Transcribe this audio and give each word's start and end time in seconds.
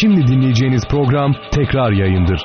Şimdi 0.00 0.26
dinleyeceğiniz 0.26 0.82
program 0.90 1.34
tekrar 1.54 1.92
yayındır. 1.92 2.40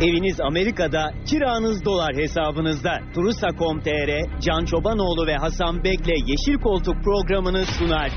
Eviniz 0.00 0.40
Amerika'da, 0.40 1.10
kiranız 1.30 1.84
dolar 1.84 2.16
hesabınızda. 2.16 2.98
Turusa.com.tr, 3.14 4.40
Can 4.40 4.64
Çobanoğlu 4.64 5.26
ve 5.26 5.36
Hasan 5.36 5.84
Bekle 5.84 6.14
Yeşil 6.26 6.62
Koltuk 6.62 7.04
programını 7.04 7.64
sunar. 7.66 8.10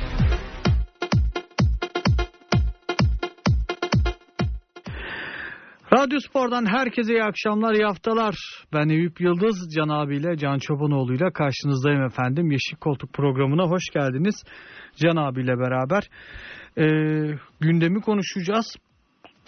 Radyo 5.97 6.19
Spor'dan 6.19 6.65
herkese 6.65 7.13
iyi 7.13 7.23
akşamlar, 7.23 7.73
iyi 7.73 7.85
haftalar. 7.85 8.35
Ben 8.73 8.89
Eyüp 8.89 9.21
Yıldız, 9.21 9.69
Can 9.75 9.89
abiyle, 9.89 10.37
Can 10.37 10.57
Çobanoğlu 10.57 11.13
ile 11.13 11.31
karşınızdayım 11.33 12.03
efendim. 12.03 12.51
Yeşil 12.51 12.77
Koltuk 12.77 13.13
programına 13.13 13.63
hoş 13.63 13.83
geldiniz. 13.93 14.43
Can 14.95 15.15
abiyle 15.15 15.59
beraber 15.59 16.03
e, 16.77 16.85
gündemi 17.59 18.01
konuşacağız. 18.01 18.75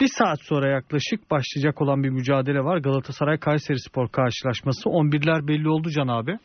Bir 0.00 0.08
saat 0.18 0.38
sonra 0.42 0.68
yaklaşık 0.70 1.30
başlayacak 1.30 1.82
olan 1.82 2.02
bir 2.02 2.10
mücadele 2.10 2.60
var. 2.60 2.78
Galatasaray 2.78 3.38
Kayseri 3.38 3.78
Spor 3.80 4.08
karşılaşması. 4.08 4.88
11'ler 4.88 5.48
belli 5.48 5.68
oldu 5.68 5.90
Can 5.90 6.08
abi. 6.08 6.38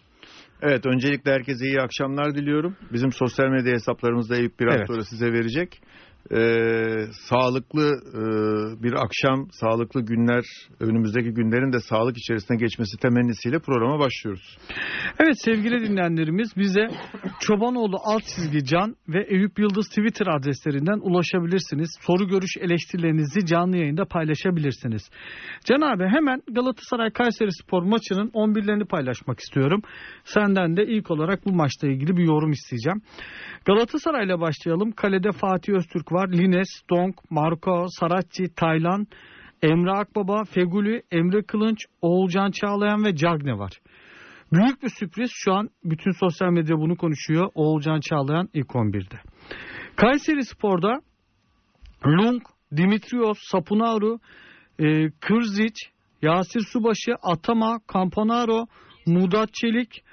Evet 0.62 0.86
öncelikle 0.86 1.32
herkese 1.32 1.66
iyi 1.66 1.82
akşamlar 1.82 2.36
diliyorum. 2.36 2.76
Bizim 2.94 3.12
sosyal 3.12 3.48
medya 3.48 3.74
hesaplarımızda 3.74 4.36
Eyüp 4.36 4.60
biraz 4.60 4.76
Evet. 4.76 4.88
sonra 4.88 5.02
size 5.02 5.34
verecek. 5.34 5.82
Ee, 6.32 7.06
sağlıklı 7.30 7.86
e, 8.14 8.22
bir 8.84 8.94
akşam, 8.94 9.48
sağlıklı 9.52 10.02
günler, 10.02 10.44
önümüzdeki 10.80 11.30
günlerin 11.30 11.74
de 11.74 11.80
sağlık 11.80 12.18
içerisinde 12.18 12.58
geçmesi 12.58 12.98
temennisiyle 12.98 13.60
programa 13.60 14.00
başlıyoruz. 14.00 14.58
Evet 15.20 15.36
sevgili 15.46 15.90
dinleyenlerimiz 15.90 16.50
bize 16.58 16.88
Çobanoğlu 17.40 17.98
alt 18.04 18.24
çizgi 18.24 18.66
Can 18.66 18.96
ve 19.08 19.26
Eyüp 19.30 19.60
Yıldız 19.60 19.90
Twitter 19.90 20.28
adreslerinden 20.28 21.00
ulaşabilirsiniz. 21.00 21.98
Soru 22.02 22.28
görüş 22.28 22.58
eleştirilerinizi 22.62 23.46
canlı 23.46 23.78
yayında 23.78 24.06
paylaşabilirsiniz. 24.06 25.10
Can 25.66 25.82
abi 25.82 26.04
hemen 26.04 26.42
Galatasaray 26.52 27.12
Kayseri 27.12 27.52
Spor 27.64 27.84
maçının 27.84 28.30
11'lerini 28.30 28.86
paylaşmak 28.86 29.40
istiyorum. 29.40 29.82
Senden 30.24 30.78
de 30.78 30.86
ilk 30.86 31.12
olarak 31.12 31.46
bu 31.46 31.52
maçla 31.52 31.88
ilgili 31.88 32.18
bir 32.18 32.24
yorum 32.24 32.52
isteyeceğim. 32.52 33.02
Galatasaray 33.66 34.26
ile 34.26 34.40
başlayalım. 34.40 34.92
Kalede 34.92 35.32
Fatih 35.32 35.74
Öztürk 35.74 36.12
var. 36.12 36.19
Lines, 36.28 36.82
Donk, 36.90 37.16
Marco, 37.32 37.86
Saratçı, 37.90 38.44
Taylan, 38.56 39.08
Emre 39.62 39.92
Akbaba, 39.92 40.44
Feguli, 40.44 41.02
Emre 41.12 41.44
Kılınç, 41.44 41.86
Oğulcan 42.02 42.52
Çağlayan 42.52 43.06
ve 43.06 43.16
Cagne 43.16 43.58
var. 43.58 43.72
Büyük 44.54 44.84
bir 44.84 44.90
sürpriz 44.90 45.32
şu 45.34 45.54
an 45.54 45.70
bütün 45.84 46.12
sosyal 46.12 46.50
medya 46.50 46.78
bunu 46.78 46.98
konuşuyor. 46.98 47.50
Oğulcan 47.56 48.00
Çağlayan 48.00 48.50
ilk 48.54 48.68
11'de. 48.68 49.16
Kayseri 49.96 50.46
Spor'da 50.46 51.02
Lung, 52.06 52.42
Dimitrios, 52.78 53.38
Sapunaru, 53.52 54.20
e, 54.80 55.10
Kırzic, 55.12 55.76
Yasir 56.22 56.62
Subaşı, 56.74 57.12
Atama, 57.24 57.80
Campanaro, 57.94 58.68
Mudat 59.06 59.54
Çelik, 59.54 60.04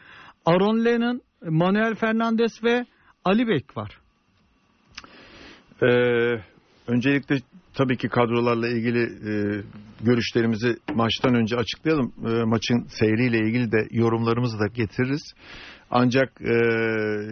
Aaron 0.46 0.84
Lennon, 0.84 1.20
Manuel 1.42 1.94
Fernandez 1.94 2.64
ve 2.64 2.86
Ali 3.24 3.48
Bek 3.48 3.76
var. 3.76 3.98
Ee, 5.82 6.40
öncelikle 6.86 7.36
tabii 7.74 7.96
ki 7.96 8.08
kadrolarla 8.08 8.68
ilgili 8.68 9.02
e, 9.02 9.62
görüşlerimizi 10.00 10.76
maçtan 10.94 11.34
önce 11.34 11.56
açıklayalım. 11.56 12.12
E, 12.26 12.44
maçın 12.44 12.86
seyriyle 12.88 13.38
ilgili 13.38 13.72
de 13.72 13.88
yorumlarımızı 13.90 14.58
da 14.58 14.66
getiririz. 14.66 15.22
Ancak 15.90 16.32
e, 16.40 16.54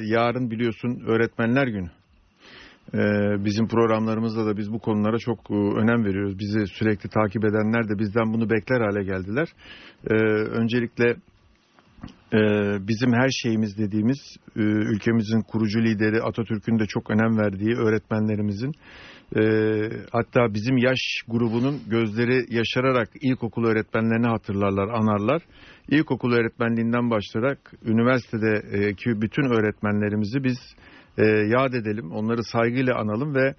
yarın 0.03 0.51
biliyorsun 0.51 1.03
öğretmenler 1.07 1.67
günü. 1.67 1.91
E, 2.95 2.99
bizim 3.45 3.69
programlarımızda 3.69 4.47
da 4.47 4.57
biz 4.57 4.73
bu 4.73 4.79
konulara 4.79 5.19
çok 5.19 5.51
e, 5.51 5.55
önem 5.55 6.05
veriyoruz. 6.05 6.39
Bizi 6.39 6.67
sürekli 6.67 7.09
takip 7.09 7.45
edenler 7.45 7.89
de 7.89 7.99
bizden 7.99 8.33
bunu 8.33 8.51
bekler 8.51 8.81
hale 8.81 9.05
geldiler. 9.05 9.49
E, 10.11 10.15
öncelikle 10.61 11.17
bizim 12.89 13.13
her 13.13 13.29
şeyimiz 13.43 13.79
dediğimiz 13.79 14.37
e, 14.57 14.61
ülkemizin 14.61 15.41
kurucu 15.41 15.83
lideri 15.83 16.23
Atatürk'ün 16.23 16.79
de 16.79 16.87
çok 16.87 17.11
önem 17.11 17.39
verdiği 17.39 17.75
öğretmenlerimizin 17.77 18.73
e, 19.37 19.43
hatta 20.13 20.55
bizim 20.55 20.77
yaş 20.77 21.01
grubunun 21.29 21.81
gözleri 21.87 22.55
yaşararak 22.55 23.09
ilkokul 23.21 23.65
öğretmenlerini 23.65 24.27
hatırlarlar, 24.27 24.89
anarlar. 24.89 25.43
İlkokul 25.89 26.33
öğretmenliğinden 26.33 27.11
başlayarak 27.11 27.73
üniversitedeki 27.85 29.21
bütün 29.23 29.45
öğretmenlerimizi 29.45 30.45
biz 30.45 30.59
e, 31.19 31.25
yad 31.27 31.73
edelim, 31.73 32.13
onları 32.13 32.45
saygıyla 32.45 32.95
analım 32.95 33.35
ve 33.35 33.55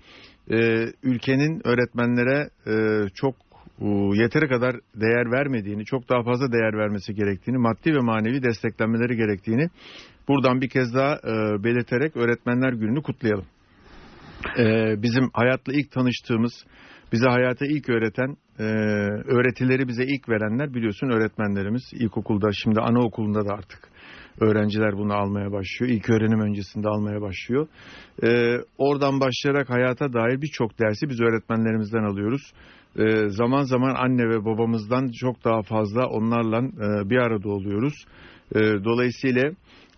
e, 0.52 0.86
ülkenin 1.04 1.68
öğretmenlere 1.68 2.50
e, 2.68 3.08
çok 3.16 3.36
e, 3.36 3.45
yeteri 4.16 4.48
kadar 4.48 4.76
değer 4.96 5.32
vermediğini, 5.32 5.86
çok 5.86 6.10
daha 6.10 6.24
fazla 6.24 6.52
değer 6.52 6.78
vermesi 6.78 7.14
gerektiğini, 7.14 7.58
maddi 7.58 7.94
ve 7.94 8.00
manevi 8.00 8.44
desteklenmeleri 8.44 9.16
gerektiğini 9.16 9.70
buradan 10.28 10.62
bir 10.62 10.70
kez 10.70 10.94
daha 10.94 11.14
e, 11.16 11.64
belirterek 11.64 12.18
Öğretmenler 12.18 12.74
Günü'nü 12.74 13.02
kutlayalım. 13.02 13.46
E, 14.58 14.96
bizim 15.02 15.30
hayatla 15.34 15.74
ilk 15.74 15.92
tanıştığımız, 15.92 16.54
bize 17.12 17.30
hayata 17.30 17.66
ilk 17.66 17.90
öğreten, 17.90 18.38
e, 18.60 18.64
öğretileri 19.26 19.88
bize 19.88 20.04
ilk 20.04 20.30
verenler 20.30 20.74
biliyorsun 20.74 21.10
öğretmenlerimiz. 21.10 21.84
İlkokulda, 21.94 22.52
şimdi 22.52 22.80
anaokulunda 22.80 23.46
da 23.46 23.54
artık 23.54 23.80
öğrenciler 24.42 24.94
bunu 24.94 25.14
almaya 25.14 25.52
başlıyor. 25.52 25.94
İlk 25.94 26.10
öğrenim 26.10 26.40
öncesinde 26.40 26.88
almaya 26.88 27.22
başlıyor. 27.22 27.68
E, 28.24 28.58
oradan 28.78 29.20
başlayarak 29.20 29.70
hayata 29.70 30.14
dair 30.14 30.42
birçok 30.42 30.80
dersi 30.80 31.10
biz 31.10 31.22
öğretmenlerimizden 31.22 32.04
alıyoruz. 32.04 32.54
E, 33.00 33.30
zaman 33.30 33.64
zaman 33.64 33.96
anne 33.96 34.30
ve 34.30 34.46
babamızdan 34.46 35.12
çok 35.22 35.44
daha 35.46 35.62
fazla 35.62 36.08
onlarla 36.08 36.58
e, 36.58 37.10
bir 37.10 37.18
arada 37.18 37.50
oluyoruz. 37.50 38.06
E, 38.56 38.60
dolayısıyla 38.60 39.52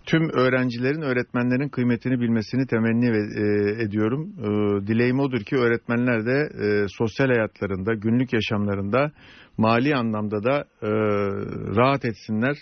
tüm 0.06 0.30
öğrencilerin 0.30 1.02
öğretmenlerin 1.02 1.70
kıymetini 1.70 2.20
bilmesini 2.20 2.68
temenni 2.68 3.06
e, 3.06 3.84
ediyorum. 3.84 4.34
E, 4.40 4.88
dileğim 4.88 5.20
odur 5.20 5.40
ki 5.40 5.56
öğretmenler 5.56 6.26
de 6.26 6.50
e, 6.66 6.86
sosyal 6.88 7.28
hayatlarında, 7.28 7.94
günlük 7.94 8.34
yaşamlarında, 8.34 9.12
mali 9.58 9.96
anlamda 9.96 10.44
da 10.44 10.66
e, 10.82 10.90
rahat 11.76 12.06
etsinler. 12.06 12.58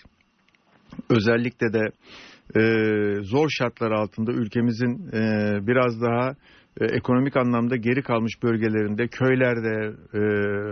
Özellikle 1.10 1.74
de 1.74 1.80
zor 3.22 3.50
şartlar 3.50 3.92
altında 3.92 4.32
ülkemizin 4.32 5.12
biraz 5.68 6.02
daha 6.02 6.36
e, 6.82 6.86
ekonomik 6.86 7.38
anlamda 7.38 7.76
geri 7.76 8.02
kalmış 8.02 8.44
bölgelerinde, 8.44 9.08
köylerde, 9.08 9.94
e, 10.14 10.20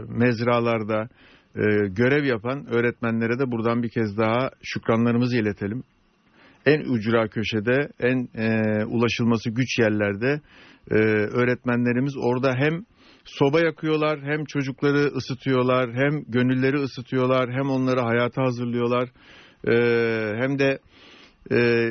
mezralarda 0.08 1.10
e, 1.56 1.62
görev 1.88 2.24
yapan 2.24 2.66
öğretmenlere 2.66 3.40
de 3.40 3.52
buradan 3.52 3.84
bir 3.84 3.90
kez 3.90 4.18
daha 4.18 4.50
şükranlarımızı 4.64 5.38
iletelim. 5.38 5.84
En 6.66 6.80
ücra 6.80 7.28
köşede, 7.28 7.90
en 8.00 8.28
e, 8.36 8.86
ulaşılması 8.86 9.50
güç 9.50 9.80
yerlerde 9.80 10.42
e, 10.92 10.96
öğretmenlerimiz 11.34 12.14
orada 12.18 12.56
hem 12.56 12.86
soba 13.26 13.60
yakıyorlar, 13.60 14.20
hem 14.22 14.46
çocukları 14.46 15.12
ısıtıyorlar, 15.16 15.94
hem 15.94 16.24
gönülleri 16.28 16.78
ısıtıyorlar, 16.78 17.52
hem 17.52 17.70
onları 17.70 18.00
hayata 18.00 18.42
hazırlıyorlar, 18.42 19.10
e, 19.68 19.74
hem 20.42 20.60
de 20.60 20.80
e, 21.52 21.90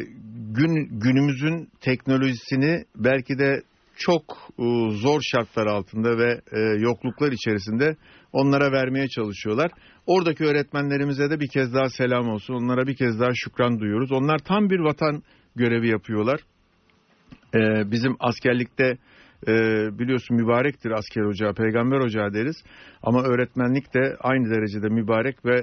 gün 0.50 1.00
günümüzün 1.00 1.68
teknolojisini 1.80 2.84
belki 2.96 3.38
de 3.38 3.62
çok 4.02 4.22
e, 4.58 4.90
zor 4.90 5.20
şartlar 5.22 5.66
altında 5.66 6.18
ve 6.18 6.40
e, 6.52 6.60
yokluklar 6.60 7.32
içerisinde 7.32 7.96
onlara 8.32 8.72
vermeye 8.72 9.08
çalışıyorlar. 9.08 9.70
Oradaki 10.06 10.44
öğretmenlerimize 10.44 11.30
de 11.30 11.40
bir 11.40 11.48
kez 11.48 11.74
daha 11.74 11.88
selam 11.88 12.28
olsun. 12.28 12.54
Onlara 12.54 12.86
bir 12.86 12.96
kez 12.96 13.20
daha 13.20 13.30
şükran 13.34 13.80
duyuyoruz. 13.80 14.12
Onlar 14.12 14.38
tam 14.38 14.70
bir 14.70 14.78
vatan 14.78 15.22
görevi 15.56 15.88
yapıyorlar. 15.88 16.40
E, 17.54 17.90
bizim 17.90 18.16
askerlikte 18.20 18.96
biliyorsun 19.98 20.36
mübarektir 20.36 20.90
asker 20.90 21.22
ocağı, 21.22 21.54
peygamber 21.54 21.98
ocağı 21.98 22.34
deriz. 22.34 22.56
Ama 23.02 23.22
öğretmenlik 23.22 23.94
de 23.94 24.16
aynı 24.20 24.50
derecede 24.50 24.88
mübarek 24.88 25.44
ve 25.44 25.62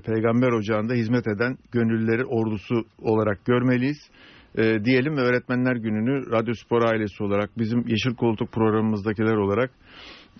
peygamber 0.00 0.52
ocağında 0.52 0.94
hizmet 0.94 1.26
eden 1.26 1.56
gönüllüleri 1.72 2.24
ordusu 2.24 2.84
olarak 2.98 3.44
görmeliyiz. 3.44 4.10
E, 4.58 4.84
diyelim 4.84 5.16
ve 5.16 5.20
öğretmenler 5.20 5.76
gününü 5.76 6.30
Radyo 6.30 6.54
Spor 6.54 6.82
ailesi 6.82 7.24
olarak 7.24 7.58
bizim 7.58 7.78
Yeşil 7.88 8.14
Koltuk 8.14 8.52
programımızdakiler 8.52 9.36
olarak 9.36 9.70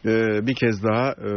e, 0.04 0.10
bir 0.46 0.54
kez 0.54 0.82
daha 0.82 1.10
e, 1.10 1.30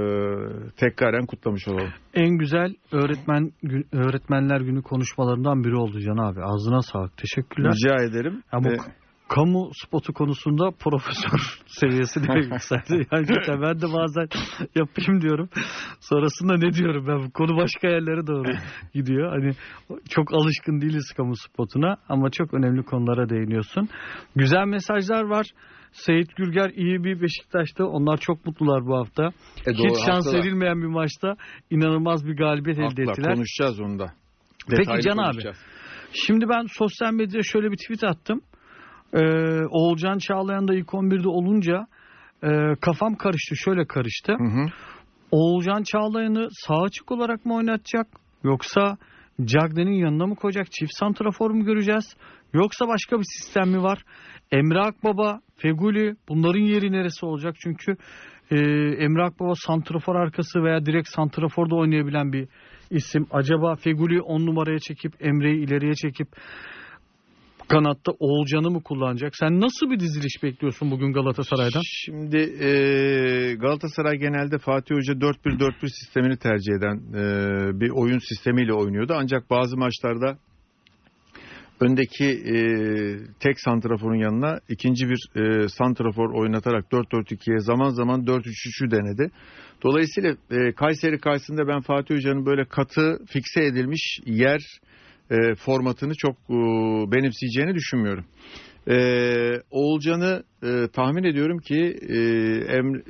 tekraren 0.77 1.25
kutlamış 1.25 1.67
olalım. 1.67 1.93
En 2.13 2.37
güzel 2.37 2.75
öğretmen 2.91 3.51
öğretmenler 3.91 4.61
günü 4.61 4.81
konuşmalarından 4.81 5.63
biri 5.63 5.75
oldu 5.75 5.99
Can 5.99 6.17
abi. 6.17 6.43
Ağzına 6.43 6.81
sağlık. 6.81 7.17
Teşekkürler. 7.17 7.71
Rica 7.71 8.03
ederim. 8.03 8.43
Ya 8.53 8.59
bu 8.63 8.69
E, 8.69 8.77
kamu 9.29 9.69
spotu 9.73 10.13
konusunda 10.13 10.71
profesör 10.79 11.39
seviyesine 11.67 12.35
yükseldi. 12.39 13.07
Yani 13.11 13.27
cidden 13.27 13.61
ben 13.61 13.81
de 13.81 13.93
bazen 13.93 14.27
yapayım 14.75 15.21
diyorum. 15.21 15.49
Sonrasında 15.99 16.57
ne 16.57 16.73
diyorum 16.73 17.07
ben 17.07 17.23
bu 17.23 17.31
konu 17.31 17.57
başka 17.57 17.87
yerlere 17.87 18.27
doğru 18.27 18.51
gidiyor. 18.93 19.29
Hani 19.31 19.51
çok 20.09 20.33
alışkın 20.33 20.81
değiliz 20.81 21.13
kamu 21.17 21.35
spotuna 21.35 21.97
ama 22.09 22.29
çok 22.29 22.53
önemli 22.53 22.83
konulara 22.83 23.29
değiniyorsun. 23.29 23.89
Güzel 24.35 24.65
mesajlar 24.65 25.23
var. 25.23 25.45
Seyit 25.91 26.35
Gürger 26.35 26.69
iyi 26.69 27.03
bir 27.03 27.21
Beşiktaş'ta. 27.21 27.85
Onlar 27.85 28.17
çok 28.17 28.45
mutlular 28.45 28.85
bu 28.85 28.97
hafta. 28.97 29.23
E, 29.65 29.77
doğru, 29.77 29.87
Hiç 29.89 30.05
şans 30.05 30.25
haklılar. 30.25 30.43
verilmeyen 30.43 30.81
bir 30.81 30.87
maçta 30.87 31.35
inanılmaz 31.69 32.25
bir 32.25 32.37
galibiyet 32.37 32.77
elde 32.79 32.85
Haklılar, 32.85 33.11
ettiler. 33.11 33.33
Konuşacağız 33.35 33.79
onu 33.79 33.99
da. 33.99 34.13
Peki 34.69 34.81
Detaylı 34.81 35.01
Can 35.01 35.17
abi. 35.17 35.41
Şimdi 36.13 36.45
ben 36.49 36.65
sosyal 36.77 37.13
medyada 37.13 37.43
şöyle 37.43 37.71
bir 37.71 37.77
tweet 37.77 38.03
attım. 38.03 38.41
Ee, 39.15 39.65
Oğulcan 39.69 40.17
Çağlayan 40.17 40.67
da 40.67 40.75
ilk 40.75 40.87
11'de 40.87 41.27
olunca 41.27 41.87
e, 42.43 42.75
kafam 42.81 43.15
karıştı. 43.15 43.55
Şöyle 43.55 43.85
karıştı. 43.85 44.33
Hı 44.37 44.43
hı. 44.43 44.65
Oğulcan 45.31 45.83
Çağlayan'ı 45.83 46.47
sağ 46.51 46.81
açık 46.81 47.11
olarak 47.11 47.45
mı 47.45 47.55
oynatacak? 47.55 48.07
Yoksa 48.43 48.97
Cagney'in 49.45 49.91
yanına 49.91 50.25
mı 50.25 50.35
koyacak? 50.35 50.71
Çift 50.71 50.91
santrafor 50.95 51.51
mu 51.51 51.65
göreceğiz? 51.65 52.15
Yoksa 52.53 52.87
başka 52.87 53.19
bir 53.19 53.25
sistem 53.39 53.69
mi 53.69 53.83
var? 53.83 54.03
Emre 54.51 54.79
Akbaba, 54.79 55.39
Feguli 55.57 56.15
bunların 56.29 56.59
yeri 56.59 56.91
neresi 56.91 57.25
olacak? 57.25 57.55
Çünkü 57.63 57.95
e, 58.51 58.55
Emre 59.03 59.23
Akbaba 59.23 59.53
santrafor 59.55 60.15
arkası 60.15 60.63
veya 60.63 60.85
direkt 60.85 61.09
santraforda 61.09 61.75
oynayabilen 61.75 62.33
bir 62.33 62.47
isim. 62.91 63.27
Acaba 63.31 63.75
Feguli 63.75 64.21
10 64.21 64.45
numaraya 64.45 64.79
çekip 64.79 65.25
Emre'yi 65.25 65.65
ileriye 65.65 65.93
çekip 65.93 66.27
kanatta 67.67 68.11
Oğulcan'ı 68.19 68.71
mı 68.71 68.83
kullanacak? 68.83 69.35
Sen 69.35 69.61
nasıl 69.61 69.91
bir 69.91 69.99
diziliş 69.99 70.43
bekliyorsun 70.43 70.91
bugün 70.91 71.13
Galatasaray'dan? 71.13 71.81
Şimdi 71.85 72.37
e, 72.37 72.69
Galatasaray 73.55 74.17
genelde 74.17 74.57
Fatih 74.57 74.95
Hoca 74.95 75.13
4-1-4-1 75.13 75.73
sistemini 75.81 76.37
tercih 76.37 76.73
eden 76.73 76.95
e, 76.95 77.23
bir 77.79 77.89
oyun 77.89 78.19
sistemiyle 78.19 78.73
oynuyordu. 78.73 79.13
Ancak 79.17 79.49
bazı 79.49 79.77
maçlarda 79.77 80.37
öndeki 81.79 82.25
e, 82.25 82.55
tek 83.39 83.59
santraforun 83.59 84.15
yanına 84.15 84.59
ikinci 84.69 85.09
bir 85.09 85.29
e, 85.35 85.67
santrafor 85.67 86.33
oynatarak 86.33 86.85
4-4-2'ye 86.91 87.59
zaman 87.59 87.89
zaman 87.89 88.21
4-3-3'ü 88.21 88.91
denedi. 88.91 89.31
Dolayısıyla 89.83 90.35
e, 90.51 90.71
Kayseri 90.71 91.19
karşısında 91.19 91.67
ben 91.67 91.81
Fatih 91.81 92.15
Hoca'nın 92.15 92.45
böyle 92.45 92.65
katı 92.65 93.17
fikse 93.27 93.63
edilmiş 93.63 94.19
yer 94.25 94.61
e, 95.31 95.55
formatını 95.55 96.13
çok 96.17 96.35
e, 96.35 96.55
benimseyeceğini 97.11 97.75
düşünmüyorum. 97.75 98.25
Ee, 98.87 99.61
Oğulcan'ı 99.71 100.43
e, 100.63 100.87
tahmin 100.93 101.23
ediyorum 101.23 101.59
ki 101.59 101.97
e, 102.09 102.17
Emre, 102.77 103.03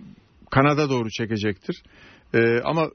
kanada 0.51 0.89
doğru 0.89 1.09
çekecektir. 1.09 1.83
E, 2.33 2.59
ama 2.63 2.89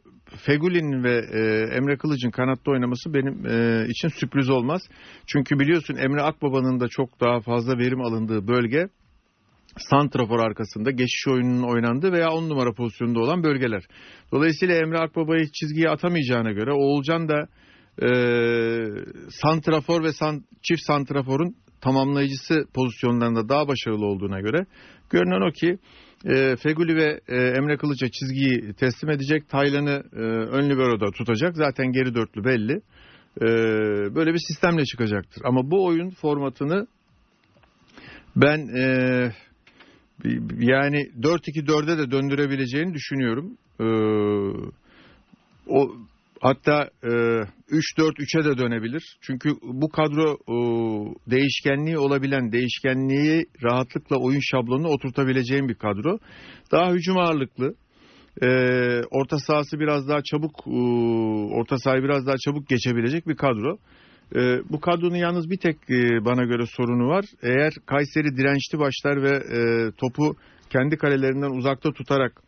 Fegüli'nin 0.47 1.05
ve 1.05 1.13
e, 1.33 1.41
Emre 1.77 1.97
Kılıç'ın 1.97 2.31
kanatta 2.31 2.71
oynaması 2.71 3.15
benim 3.15 3.47
e, 3.47 3.87
için 3.89 4.09
sürpriz 4.09 4.51
olmaz. 4.51 4.83
Çünkü 5.27 5.59
biliyorsun 5.59 5.97
Emre 5.97 6.23
Akbaba'nın 6.23 6.81
da 6.81 6.89
çok 6.89 7.21
daha 7.21 7.41
fazla 7.41 7.79
verim 7.79 8.01
alındığı 8.01 8.49
bölge 8.49 8.89
santrafor 9.79 10.39
arkasında 10.39 10.91
geçiş 10.91 11.29
oyununun 11.29 11.63
oynandığı 11.63 12.13
veya 12.13 12.31
on 12.31 12.49
numara 12.49 12.73
pozisyonunda 12.73 13.21
olan 13.21 13.43
bölgeler. 13.43 13.83
Dolayısıyla 14.33 14.75
Emre 14.75 14.99
Akbaba'yı 14.99 15.47
çizgiye 15.53 15.91
atamayacağına 15.91 16.53
göre 16.53 16.73
Oğulcan 16.73 17.29
da 17.29 17.49
e, 18.03 18.09
santrafor 19.31 20.05
ve 20.05 20.13
san, 20.13 20.45
çift 20.63 20.83
santraforun 20.83 21.57
tamamlayıcısı 21.81 22.65
pozisyonlarında 22.75 23.49
daha 23.49 23.69
başarılı 23.69 24.07
olduğuna 24.07 24.41
göre 24.41 24.67
görünen 25.11 25.49
o 25.49 25.53
ki 25.53 25.79
e, 26.25 26.57
Feguli 26.57 26.97
ve 26.97 27.21
e, 27.29 27.37
Emre 27.37 27.77
Kılıç'a 27.77 28.09
çizgiyi 28.09 28.73
teslim 28.73 29.11
edecek. 29.11 29.49
Taylan'ı 29.49 30.03
e, 30.13 30.21
ön 30.57 30.71
libero'da 30.71 31.11
tutacak. 31.11 31.57
Zaten 31.57 31.93
geri 31.93 32.15
dörtlü 32.15 32.45
belli. 32.45 32.73
E, 33.41 33.47
böyle 34.15 34.33
bir 34.33 34.39
sistemle 34.49 34.85
çıkacaktır. 34.85 35.43
Ama 35.45 35.71
bu 35.71 35.87
oyun 35.87 36.11
formatını 36.11 36.87
ben 38.37 38.59
e, 38.77 38.85
yani 40.59 41.11
4-2-4'e 41.21 41.99
de 41.99 42.11
döndürebileceğini 42.11 42.95
düşünüyorum. 42.95 43.57
E, 43.81 43.87
o 45.67 45.97
Hatta 46.41 46.89
e, 47.03 47.09
3-4-3'e 47.09 48.45
de 48.45 48.59
dönebilir. 48.59 49.17
Çünkü 49.21 49.51
bu 49.63 49.89
kadro 49.89 50.33
e, 50.33 50.57
değişkenliği 51.31 51.99
olabilen, 51.99 52.53
değişkenliği 52.53 53.45
rahatlıkla 53.63 54.17
oyun 54.17 54.41
şablonuna 54.41 54.89
oturtabileceğim 54.89 55.69
bir 55.69 55.75
kadro. 55.75 56.19
Daha 56.73 56.93
hücum 56.93 57.19
ağırlıklı. 57.19 57.75
E, 58.43 58.49
orta 59.11 59.39
sahası 59.39 59.81
biraz 59.81 60.09
daha 60.09 60.23
çabuk, 60.23 60.67
e, 60.67 60.81
orta 61.55 61.79
sahayı 61.79 62.03
biraz 62.03 62.27
daha 62.27 62.37
çabuk 62.45 62.69
geçebilecek 62.69 63.29
bir 63.29 63.37
kadro. 63.37 63.79
E, 64.35 64.41
bu 64.71 64.81
kadronun 64.81 65.17
yalnız 65.17 65.51
bir 65.51 65.59
tek 65.59 65.77
e, 65.91 66.25
bana 66.25 66.45
göre 66.45 66.65
sorunu 66.67 67.09
var. 67.09 67.25
Eğer 67.43 67.73
Kayseri 67.87 68.37
dirençli 68.37 68.79
başlar 68.79 69.23
ve 69.23 69.31
e, 69.31 69.91
topu 69.93 70.37
kendi 70.71 70.97
kalelerinden 70.97 71.51
uzakta 71.51 71.93
tutarak 71.93 72.43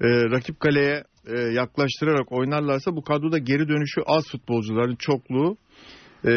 e, 0.00 0.06
rakip 0.06 0.60
kaleye 0.60 1.04
e, 1.28 1.38
yaklaştırarak 1.38 2.32
oynarlarsa 2.32 2.96
bu 2.96 3.02
kadroda 3.02 3.38
geri 3.38 3.68
dönüşü 3.68 4.00
az 4.06 4.24
futbolcuların 4.32 4.96
çokluğu 4.96 5.56
e, 6.24 6.32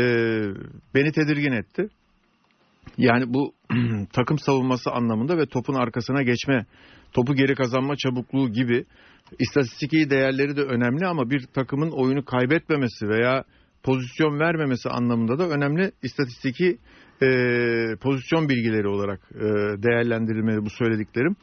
beni 0.95 1.11
tedirgin 1.11 1.51
etti. 1.51 1.88
Yani 2.97 3.33
bu 3.33 3.53
takım 4.13 4.39
savunması 4.39 4.91
anlamında 4.91 5.38
ve 5.38 5.45
topun 5.45 5.73
arkasına 5.73 6.23
geçme, 6.23 6.65
topu 7.13 7.35
geri 7.35 7.55
kazanma 7.55 7.95
çabukluğu 7.95 8.49
gibi 8.49 8.85
istatistiki 9.39 10.09
değerleri 10.09 10.57
de 10.57 10.61
önemli 10.61 11.07
ama 11.07 11.29
bir 11.29 11.45
takımın 11.53 11.91
oyunu 11.91 12.25
kaybetmemesi 12.25 13.07
veya 13.07 13.44
pozisyon 13.83 14.39
vermemesi 14.39 14.89
anlamında 14.89 15.39
da 15.39 15.49
önemli 15.49 15.91
istatistiki 16.03 16.77
e, 17.21 17.27
pozisyon 18.01 18.49
bilgileri 18.49 18.87
olarak 18.87 19.19
e, 19.35 19.44
değerlendirilmeli 19.83 20.65
bu 20.65 20.69
söylediklerim. 20.69 21.35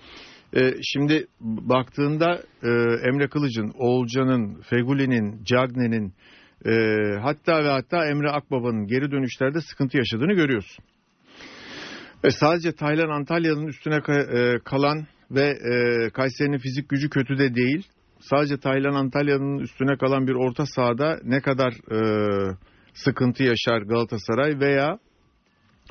E, 0.56 0.74
şimdi 0.82 1.26
baktığında 1.40 2.42
e, 2.62 2.68
Emre 3.08 3.28
Kılıç'ın, 3.28 3.72
Oğulcan'ın, 3.78 4.60
Feguli'nin, 4.60 5.44
Cagney'in 5.44 6.12
e, 6.66 6.72
hatta 7.20 7.64
ve 7.64 7.68
hatta 7.68 8.06
Emre 8.06 8.30
Akbaba'nın 8.30 8.86
geri 8.86 9.10
dönüşlerde 9.10 9.60
sıkıntı 9.60 9.96
yaşadığını 9.96 10.32
görüyorsun. 10.32 10.84
E, 12.24 12.30
sadece 12.30 12.72
Taylan 12.72 13.10
Antalya'nın 13.10 13.66
üstüne 13.66 13.94
ka- 13.94 14.56
e, 14.56 14.58
kalan 14.64 15.06
ve 15.30 15.48
e, 15.48 16.10
Kayseri'nin 16.10 16.58
fizik 16.58 16.88
gücü 16.88 17.10
kötü 17.10 17.38
de 17.38 17.54
değil. 17.54 17.86
Sadece 18.20 18.56
Taylan 18.56 18.94
Antalya'nın 18.94 19.58
üstüne 19.58 19.96
kalan 19.96 20.26
bir 20.26 20.34
orta 20.34 20.66
sahada 20.66 21.18
ne 21.24 21.40
kadar 21.40 21.72
e, 21.72 21.98
sıkıntı 22.94 23.42
yaşar 23.42 23.82
Galatasaray 23.82 24.60
veya 24.60 24.98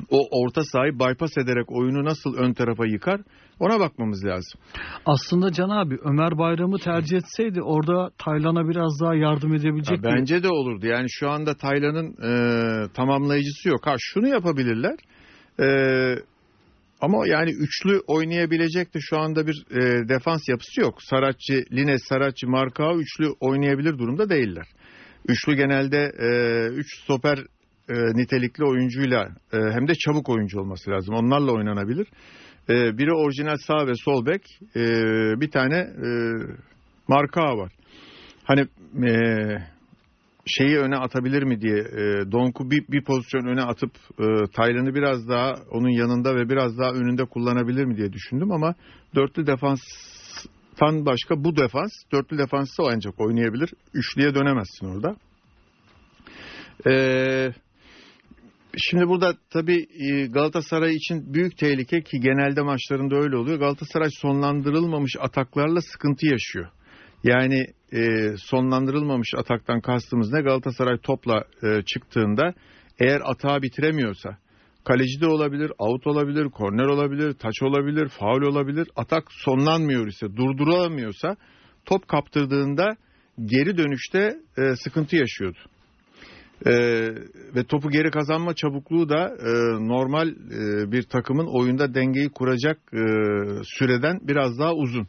o 0.09 0.27
orta 0.43 0.63
sahayı 0.63 0.93
bypass 0.93 1.37
ederek 1.37 1.71
oyunu 1.71 2.05
nasıl 2.05 2.33
ön 2.37 2.53
tarafa 2.53 2.85
yıkar 2.85 3.21
ona 3.59 3.79
bakmamız 3.79 4.25
lazım. 4.25 4.61
Aslında 5.05 5.51
Can 5.51 5.69
abi 5.69 5.97
Ömer 6.03 6.37
Bayram'ı 6.37 6.77
tercih 6.79 7.17
etseydi 7.17 7.61
orada 7.61 8.09
Taylan'a 8.25 8.69
biraz 8.69 8.99
daha 9.01 9.15
yardım 9.15 9.53
edebilecek 9.53 9.97
Ya 9.97 10.03
bir- 10.03 10.17
bence 10.17 10.43
de 10.43 10.49
olurdu. 10.49 10.85
Yani 10.87 11.07
şu 11.09 11.29
anda 11.29 11.53
Taylan'ın 11.53 12.11
e, 12.11 12.31
tamamlayıcısı 12.93 13.69
yok. 13.69 13.87
Ha 13.87 13.95
şunu 13.99 14.27
yapabilirler. 14.27 14.95
E, 15.59 15.67
ama 17.01 17.27
yani 17.27 17.51
üçlü 17.51 17.99
oynayabilecek 18.07 18.93
de 18.93 18.99
şu 19.01 19.19
anda 19.19 19.47
bir 19.47 19.65
e, 19.71 20.09
defans 20.09 20.49
yapısı 20.49 20.81
yok. 20.81 21.03
Saratçı, 21.03 21.63
Lines, 21.71 22.01
Saratçı, 22.09 22.47
Markao 22.47 22.99
üçlü 22.99 23.27
oynayabilir 23.39 23.97
durumda 23.97 24.29
değiller. 24.29 24.67
Üçlü 25.27 25.55
genelde 25.55 26.11
e, 26.19 26.29
üç 26.73 26.87
stoper 27.03 27.39
e, 27.89 27.93
nitelikli 27.93 28.65
oyuncuyla 28.65 29.29
e, 29.53 29.57
hem 29.57 29.87
de 29.87 29.93
çabuk 29.95 30.29
oyuncu 30.29 30.59
olması 30.59 30.91
lazım. 30.91 31.15
Onlarla 31.15 31.51
oynanabilir. 31.51 32.07
E, 32.69 32.97
biri 32.97 33.13
orijinal 33.13 33.57
sağ 33.57 33.87
ve 33.87 33.93
sol 33.95 34.25
bek, 34.25 34.59
e, 34.75 34.81
bir 35.41 35.51
tane 35.51 35.77
e, 35.77 36.09
Markao 37.07 37.57
var. 37.57 37.71
Hani 38.43 38.67
e, 39.09 39.13
şeyi 40.45 40.77
öne 40.77 40.95
atabilir 40.97 41.43
mi 41.43 41.61
diye 41.61 41.77
e, 41.77 42.31
Donk'u 42.31 42.71
bir, 42.71 42.87
bir 42.87 43.03
pozisyon 43.03 43.45
öne 43.45 43.61
atıp 43.61 43.91
e, 44.19 44.25
Taylan'ı 44.53 44.95
biraz 44.95 45.29
daha 45.29 45.53
onun 45.71 45.89
yanında 45.89 46.35
ve 46.35 46.49
biraz 46.49 46.77
daha 46.77 46.91
önünde 46.91 47.25
kullanabilir 47.25 47.85
mi 47.85 47.97
diye 47.97 48.13
düşündüm 48.13 48.51
ama 48.51 48.75
dörtlü 49.15 49.47
defanstan 49.47 51.05
başka 51.05 51.43
bu 51.43 51.55
defans 51.57 51.91
dörtlü 52.11 52.37
defansı 52.37 52.83
ancak 52.93 53.19
oynayabilir. 53.19 53.73
Üçlüye 53.93 54.35
dönemezsin 54.35 54.87
orada. 54.87 55.15
Eee 56.85 57.53
Şimdi 58.77 59.07
burada 59.07 59.33
tabii 59.49 59.87
e, 59.99 60.27
Galatasaray 60.27 60.95
için 60.95 61.33
büyük 61.33 61.57
tehlike 61.57 62.01
ki 62.01 62.19
genelde 62.19 62.61
maçlarında 62.61 63.15
öyle 63.15 63.37
oluyor. 63.37 63.59
Galatasaray 63.59 64.09
sonlandırılmamış 64.11 65.15
ataklarla 65.19 65.81
sıkıntı 65.81 66.27
yaşıyor. 66.27 66.67
Yani 67.23 67.65
e, 67.93 68.31
sonlandırılmamış 68.37 69.33
ataktan 69.37 69.81
kastımız 69.81 70.33
ne? 70.33 70.41
Galatasaray 70.41 70.97
topla 70.97 71.43
e, 71.63 71.81
çıktığında 71.81 72.53
eğer 72.99 73.21
atağı 73.23 73.61
bitiremiyorsa 73.61 74.37
kaleci 74.85 75.21
de 75.21 75.27
olabilir, 75.27 75.71
out 75.79 76.07
olabilir, 76.07 76.49
korner 76.49 76.85
olabilir, 76.85 77.33
taç 77.33 77.61
olabilir, 77.61 78.07
faul 78.07 78.41
olabilir. 78.41 78.87
Atak 78.95 79.23
sonlanmıyor 79.31 80.07
ise, 80.07 80.35
durdurulamıyorsa 80.35 81.35
top 81.85 82.07
kaptırdığında 82.07 82.95
geri 83.45 83.77
dönüşte 83.77 84.33
sıkıntı 84.75 85.15
yaşıyordu. 85.15 85.59
E, 86.65 86.71
ve 87.55 87.63
topu 87.67 87.89
geri 87.89 88.11
kazanma 88.11 88.53
çabukluğu 88.53 89.09
da 89.09 89.35
e, 89.39 89.51
normal 89.87 90.27
e, 90.27 90.91
bir 90.91 91.03
takımın 91.03 91.47
oyunda 91.59 91.93
dengeyi 91.93 92.29
kuracak 92.29 92.77
e, 92.93 93.03
süreden 93.63 94.19
biraz 94.21 94.59
daha 94.59 94.73
uzun. 94.73 95.07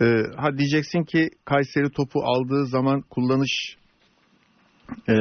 E, 0.00 0.04
ha 0.36 0.58
diyeceksin 0.58 1.02
ki 1.02 1.28
Kayseri 1.44 1.90
topu 1.90 2.20
aldığı 2.24 2.66
zaman 2.66 3.00
kullanış 3.00 3.76
e, 5.08 5.14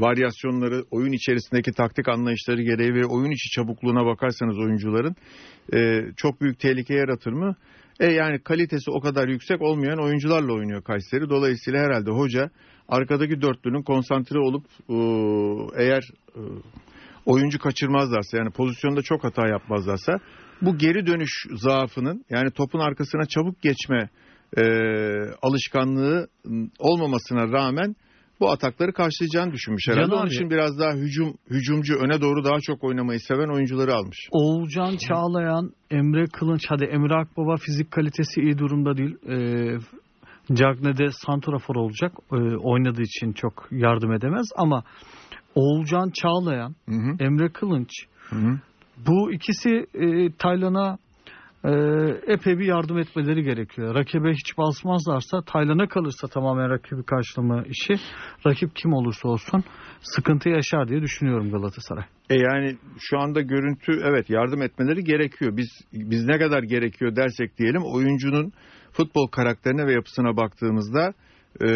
varyasyonları, 0.00 0.84
oyun 0.90 1.12
içerisindeki 1.12 1.72
taktik 1.72 2.08
anlayışları 2.08 2.62
gereği 2.62 2.94
ve 2.94 3.06
oyun 3.06 3.30
içi 3.30 3.50
çabukluğuna 3.50 4.06
bakarsanız 4.06 4.58
oyuncuların 4.58 5.16
e, 5.74 6.04
çok 6.16 6.40
büyük 6.40 6.60
tehlike 6.60 6.94
yaratır 6.94 7.32
mı? 7.32 7.56
E 8.00 8.06
yani 8.06 8.38
kalitesi 8.38 8.90
o 8.90 9.00
kadar 9.00 9.28
yüksek 9.28 9.62
olmayan 9.62 10.02
oyuncularla 10.04 10.52
oynuyor 10.52 10.82
Kayseri. 10.82 11.30
Dolayısıyla 11.30 11.80
herhalde 11.80 12.10
hoca 12.10 12.50
arkadaki 12.90 13.42
dörtlünün 13.42 13.82
konsantre 13.82 14.38
olup 14.38 14.64
e, 14.88 14.96
eğer 15.82 16.02
e, 16.36 16.40
oyuncu 17.26 17.58
kaçırmazlarsa 17.58 18.36
yani 18.36 18.50
pozisyonda 18.50 19.02
çok 19.02 19.24
hata 19.24 19.48
yapmazlarsa 19.48 20.12
bu 20.62 20.78
geri 20.78 21.06
dönüş 21.06 21.46
zaafının 21.52 22.24
yani 22.30 22.50
topun 22.50 22.78
arkasına 22.78 23.26
çabuk 23.26 23.62
geçme 23.62 24.08
e, 24.56 24.62
alışkanlığı 25.42 26.28
olmamasına 26.78 27.48
rağmen 27.48 27.94
bu 28.40 28.50
atakları 28.50 28.92
karşılayacağını 28.92 29.52
düşünmüş 29.52 29.88
herhalde. 29.88 30.14
Onun 30.14 30.26
için 30.26 30.50
biraz 30.50 30.78
daha 30.78 30.92
hücum 30.92 31.34
hücumcu 31.50 31.94
öne 31.96 32.20
doğru 32.20 32.44
daha 32.44 32.60
çok 32.62 32.84
oynamayı 32.84 33.20
seven 33.20 33.54
oyuncuları 33.54 33.94
almış. 33.94 34.28
Oğulcan 34.30 34.96
Çağlayan, 34.96 35.72
Emre 35.90 36.26
Kılınç, 36.26 36.64
hadi 36.68 36.84
Emre 36.84 37.14
Akbaba 37.14 37.56
fizik 37.56 37.90
kalitesi 37.90 38.40
iyi 38.40 38.58
durumda 38.58 38.96
değil. 38.96 39.16
Ee, 39.28 39.78
Cagne 40.52 40.96
de 40.96 41.06
santrafor 41.26 41.76
olacak. 41.76 42.12
Ee, 42.32 42.36
oynadığı 42.56 43.02
için 43.02 43.32
çok 43.32 43.68
yardım 43.70 44.12
edemez 44.12 44.46
ama 44.56 44.82
Oğulcan 45.54 46.10
Çağlayan, 46.10 46.74
Hı 46.88 46.94
hı. 46.94 47.24
Emre 47.24 47.48
Kılınç 47.48 47.90
Hı 48.30 48.36
hı. 48.36 48.58
bu 49.06 49.32
ikisi 49.32 49.86
e, 49.94 50.32
Taylan'a 50.38 50.98
e, 51.64 51.70
epey 52.26 52.58
bir 52.58 52.66
yardım 52.66 52.98
etmeleri 52.98 53.42
gerekiyor. 53.42 53.94
Rakibe 53.94 54.32
hiç 54.32 54.58
basmazlarsa 54.58 55.42
Taylan'a 55.42 55.88
kalırsa 55.88 56.28
tamamen 56.28 56.70
rakibi 56.70 57.02
karşılama 57.02 57.62
işi 57.62 57.94
rakip 58.46 58.76
kim 58.76 58.92
olursa 58.92 59.28
olsun 59.28 59.64
sıkıntı 60.00 60.48
yaşar 60.48 60.88
diye 60.88 61.02
düşünüyorum 61.02 61.50
Galatasaray. 61.50 62.04
E 62.30 62.34
yani 62.34 62.76
şu 62.98 63.18
anda 63.18 63.40
görüntü 63.40 63.92
evet 64.04 64.30
yardım 64.30 64.62
etmeleri 64.62 65.04
gerekiyor. 65.04 65.56
Biz 65.56 65.68
biz 65.92 66.24
ne 66.26 66.38
kadar 66.38 66.62
gerekiyor 66.62 67.16
dersek 67.16 67.58
diyelim 67.58 67.82
oyuncunun 67.94 68.52
futbol 68.92 69.26
karakterine 69.26 69.86
ve 69.86 69.92
yapısına 69.92 70.36
baktığımızda 70.36 71.12
e, 71.60 71.68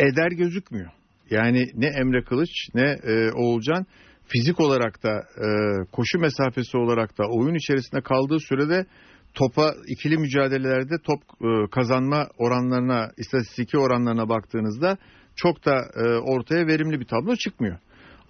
eder 0.00 0.30
gözükmüyor. 0.30 0.90
Yani 1.30 1.66
ne 1.74 1.86
Emre 1.86 2.24
Kılıç 2.24 2.50
ne 2.74 2.96
e, 3.04 3.30
Oğulcan 3.32 3.86
fizik 4.28 4.60
olarak 4.60 5.02
da 5.02 5.10
e, 5.18 5.48
koşu 5.92 6.18
mesafesi 6.18 6.76
olarak 6.76 7.18
da 7.18 7.24
oyun 7.30 7.54
içerisinde 7.54 8.00
kaldığı 8.00 8.40
sürede 8.40 8.86
topa 9.34 9.74
ikili 9.88 10.18
mücadelelerde 10.18 10.94
top 11.04 11.20
e, 11.22 11.70
kazanma 11.70 12.26
oranlarına 12.38 13.10
istatistiki 13.16 13.78
oranlarına 13.78 14.28
baktığınızda 14.28 14.96
çok 15.36 15.64
da 15.66 15.74
e, 15.96 16.02
ortaya 16.18 16.66
verimli 16.66 17.00
bir 17.00 17.06
tablo 17.06 17.36
çıkmıyor. 17.36 17.78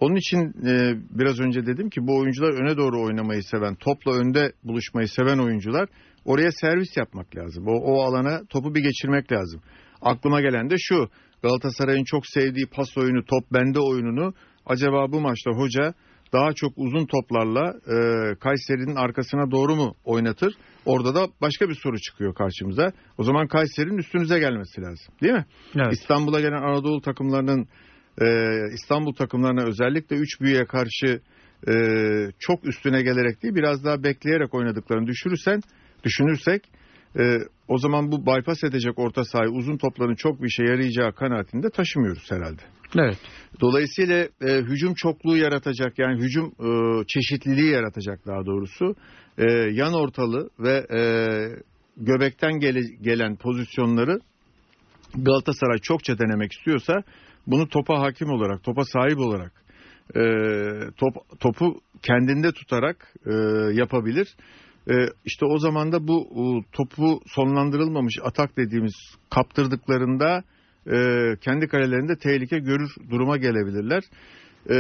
Onun 0.01 0.17
için 0.17 0.39
e, 0.67 0.95
biraz 1.11 1.41
önce 1.41 1.67
dedim 1.67 1.91
ki 1.91 2.01
bu 2.07 2.19
oyuncular 2.19 2.63
öne 2.63 2.77
doğru 2.77 3.03
oynamayı 3.03 3.43
seven, 3.43 3.75
topla 3.75 4.13
önde 4.13 4.53
buluşmayı 4.65 5.09
seven 5.09 5.39
oyuncular 5.39 5.89
oraya 6.27 6.53
servis 6.53 6.97
yapmak 6.97 7.37
lazım. 7.37 7.69
O, 7.69 7.73
o 7.73 8.03
alana 8.03 8.45
topu 8.45 8.75
bir 8.75 8.83
geçirmek 8.83 9.33
lazım. 9.33 9.61
Aklıma 10.03 10.41
gelen 10.41 10.71
de 10.71 10.75
şu 10.79 11.09
Galatasaray'ın 11.43 12.05
çok 12.05 12.27
sevdiği 12.27 12.67
pas 12.67 12.99
oyunu, 12.99 13.25
top 13.25 13.53
bende 13.53 13.81
oyununu 13.81 14.35
acaba 14.67 15.13
bu 15.13 15.21
maçta 15.21 15.51
hoca 15.51 15.95
daha 16.33 16.53
çok 16.53 16.73
uzun 16.77 17.07
toplarla 17.07 17.69
e, 17.69 17.97
Kayseri'nin 18.35 18.97
arkasına 18.97 19.51
doğru 19.51 19.77
mu 19.77 19.95
oynatır? 20.05 20.55
Orada 20.85 21.15
da 21.15 21.29
başka 21.41 21.69
bir 21.69 21.75
soru 21.75 21.99
çıkıyor 21.99 22.35
karşımıza. 22.35 22.93
O 23.19 23.23
zaman 23.23 23.47
Kayseri'nin 23.47 23.99
üstünüze 23.99 24.39
gelmesi 24.39 24.81
lazım 24.81 25.15
değil 25.23 25.35
mi? 25.35 25.47
Evet. 25.77 25.93
İstanbul'a 25.93 26.41
gelen 26.41 26.63
Anadolu 26.63 27.01
takımlarının 27.01 27.69
e, 28.21 28.27
İstanbul 28.75 29.15
takımlarına 29.15 29.65
özellikle 29.65 30.17
üç 30.17 30.41
büyüye 30.41 30.65
karşı 30.65 31.21
e, 31.69 31.75
çok 32.39 32.65
üstüne 32.65 33.03
gelerek 33.03 33.43
değil 33.43 33.55
biraz 33.55 33.85
daha 33.85 34.03
bekleyerek 34.03 34.55
oynadıklarını 34.55 35.07
düşürürsen 35.07 35.61
düşünürsek 36.07 36.63
e, 37.19 37.23
o 37.69 37.79
zaman 37.79 38.13
bu 38.13 38.27
bypass 38.27 38.65
edecek 38.65 38.99
orta 38.99 39.25
sahayı 39.25 39.51
uzun 39.51 39.77
topların 39.77 40.15
çok 40.15 40.43
bir 40.43 40.47
işe 40.47 40.65
yarayacağı 40.65 41.13
kanaatinde 41.13 41.71
taşımıyoruz 41.71 42.31
herhalde. 42.31 42.63
Evet. 42.99 43.19
Dolayısıyla 43.61 44.29
e, 44.43 44.57
hücum 44.57 44.95
çokluğu 44.95 45.37
yaratacak 45.37 45.99
yani 45.99 46.23
hücum 46.23 46.47
e, 46.47 47.05
çeşitliliği 47.07 47.71
yaratacak 47.71 48.27
daha 48.27 48.47
doğrusu 48.47 48.95
e, 49.39 49.45
yan 49.73 49.95
ortalı 49.95 50.51
ve 50.59 50.87
e, 50.99 51.01
göbekten 51.97 52.53
gele- 52.53 53.03
gelen 53.03 53.37
pozisyonları 53.37 54.19
Galatasaray 55.15 55.79
çokça 55.79 56.19
denemek 56.19 56.53
istiyorsa 56.53 57.03
bunu 57.47 57.69
topa 57.69 58.01
hakim 58.01 58.31
olarak, 58.31 58.63
topa 58.63 58.85
sahip 58.85 59.19
olarak, 59.19 59.53
e, 60.17 60.23
top, 60.97 61.41
topu 61.41 61.81
kendinde 62.03 62.53
tutarak 62.53 63.15
e, 63.27 63.33
yapabilir. 63.73 64.37
E, 64.91 64.95
işte 65.25 65.47
o 65.47 65.59
zaman 65.59 65.93
da 65.93 66.09
bu 66.09 66.29
topu 66.73 67.21
sonlandırılmamış 67.27 68.15
atak 68.23 68.57
dediğimiz 68.57 68.95
kaptırdıklarında 69.31 70.43
e, 70.87 70.97
kendi 71.41 71.69
kalelerinde 71.69 72.17
tehlike 72.17 72.59
görür 72.59 72.91
duruma 73.11 73.37
gelebilirler. 73.37 74.03
E, 74.71 74.77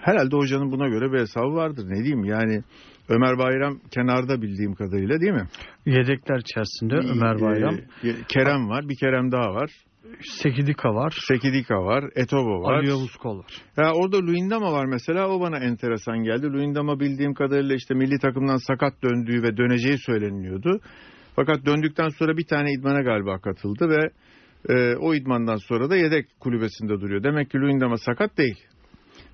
herhalde 0.00 0.36
hocanın 0.36 0.70
buna 0.70 0.88
göre 0.88 1.12
bir 1.12 1.20
hesabı 1.20 1.54
vardır. 1.54 1.84
Ne 1.88 2.04
diyeyim 2.04 2.24
yani 2.24 2.62
Ömer 3.08 3.38
Bayram 3.38 3.80
kenarda 3.90 4.42
bildiğim 4.42 4.74
kadarıyla 4.74 5.20
değil 5.20 5.32
mi? 5.32 5.46
Yedekler 5.86 6.38
içerisinde 6.38 6.94
Ömer 6.94 7.40
Bayram. 7.40 7.74
Ee, 8.04 8.14
Kerem 8.28 8.68
var, 8.68 8.88
bir 8.88 8.96
Kerem 8.96 9.32
daha 9.32 9.54
var. 9.54 9.70
Sekidika 10.42 10.94
var. 10.94 11.14
Sekidika 11.28 11.84
var, 11.84 12.04
Etobo 12.16 12.62
var. 12.62 12.74
Ali 12.74 12.88
Yavuz 12.88 13.16
Kol 13.16 13.38
var. 13.38 13.52
Ya 13.76 13.92
orada 13.92 14.18
Luindama 14.18 14.72
var 14.72 14.86
mesela 14.86 15.28
o 15.28 15.40
bana 15.40 15.58
enteresan 15.58 16.22
geldi. 16.22 16.46
Luindama 16.46 17.00
bildiğim 17.00 17.34
kadarıyla 17.34 17.74
işte 17.74 17.94
milli 17.94 18.18
takımdan 18.18 18.56
sakat 18.56 19.02
döndüğü 19.02 19.42
ve 19.42 19.56
döneceği 19.56 19.98
söyleniliyordu. 19.98 20.80
Fakat 21.36 21.66
döndükten 21.66 22.08
sonra 22.08 22.36
bir 22.36 22.46
tane 22.46 22.72
idmana 22.72 23.02
galiba 23.02 23.38
katıldı 23.38 23.88
ve 23.88 24.10
e, 24.68 24.96
o 24.96 25.14
idmandan 25.14 25.56
sonra 25.56 25.90
da 25.90 25.96
yedek 25.96 26.26
kulübesinde 26.40 27.00
duruyor. 27.00 27.22
Demek 27.22 27.50
ki 27.50 27.58
Luindama 27.58 27.96
sakat 27.96 28.38
değil. 28.38 28.56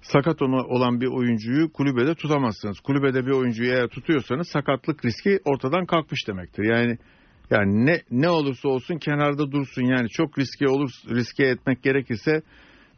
Sakat 0.03 0.43
olan 0.43 1.01
bir 1.01 1.07
oyuncuyu 1.07 1.73
kulübede 1.73 2.15
tutamazsınız. 2.15 2.81
Kulübede 2.81 3.27
bir 3.27 3.31
oyuncuyu 3.31 3.71
eğer 3.71 3.89
tutuyorsanız 3.89 4.49
sakatlık 4.49 5.05
riski 5.05 5.39
ortadan 5.45 5.87
kalkmış 5.87 6.29
demektir. 6.29 6.65
Yani 6.65 6.99
yani 7.51 7.87
ne 7.87 8.03
ne 8.11 8.29
olursa 8.29 8.69
olsun 8.69 8.99
kenarda 8.99 9.53
dursun. 9.53 9.83
Yani 9.83 10.09
çok 10.09 10.39
riske 10.39 10.69
olur 10.69 10.91
riske 11.11 11.45
etmek 11.45 11.83
gerekirse 11.83 12.43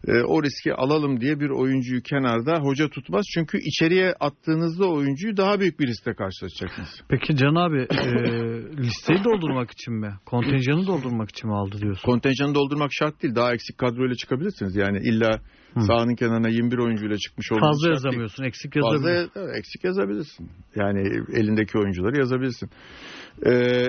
e, 0.09 0.12
o 0.23 0.42
riski 0.42 0.75
alalım 0.75 1.21
diye 1.21 1.40
bir 1.40 1.50
oyuncuyu 1.50 2.02
kenarda 2.02 2.59
hoca 2.61 2.88
tutmaz. 2.88 3.25
Çünkü 3.35 3.59
içeriye 3.59 4.14
attığınızda 4.21 4.87
oyuncuyu 4.87 5.37
daha 5.37 5.61
büyük 5.61 5.80
bir 5.80 5.87
riskle 5.87 6.14
karşılaşacaksınız. 6.14 7.02
Peki 7.09 7.37
Can 7.37 7.54
abi 7.54 7.80
e, 7.80 8.07
listeyi 8.76 9.25
doldurmak 9.25 9.71
için 9.71 9.95
mi? 9.95 10.14
Kontenjanı 10.26 10.87
doldurmak 10.87 11.30
için 11.30 11.50
mi 11.50 11.57
aldı 11.57 11.78
diyorsun? 11.78 12.02
Kontenjanı 12.02 12.54
doldurmak 12.54 12.90
şart 12.92 13.23
değil. 13.23 13.35
Daha 13.35 13.54
eksik 13.54 13.78
kadroyla 13.78 14.14
çıkabilirsiniz. 14.14 14.76
Yani 14.76 14.99
illa 14.99 15.40
Hı. 15.75 15.81
sahanın 15.81 16.15
kenarına 16.15 16.49
21 16.49 16.79
oyuncuyla 16.79 17.17
çıkmış 17.17 17.53
olmanız 17.53 17.67
Fazla 17.67 17.89
yazamıyorsun. 17.91 18.45
Eksik 18.45 18.75
Fazla 18.75 18.89
yazabiliyorsun. 18.89 19.33
evet, 19.37 19.59
eksik 19.59 19.85
yazabilirsin. 19.85 20.50
Yani 20.77 21.00
elindeki 21.35 21.79
oyuncuları 21.79 22.19
yazabilirsin. 22.19 22.71
Ee, 23.47 23.87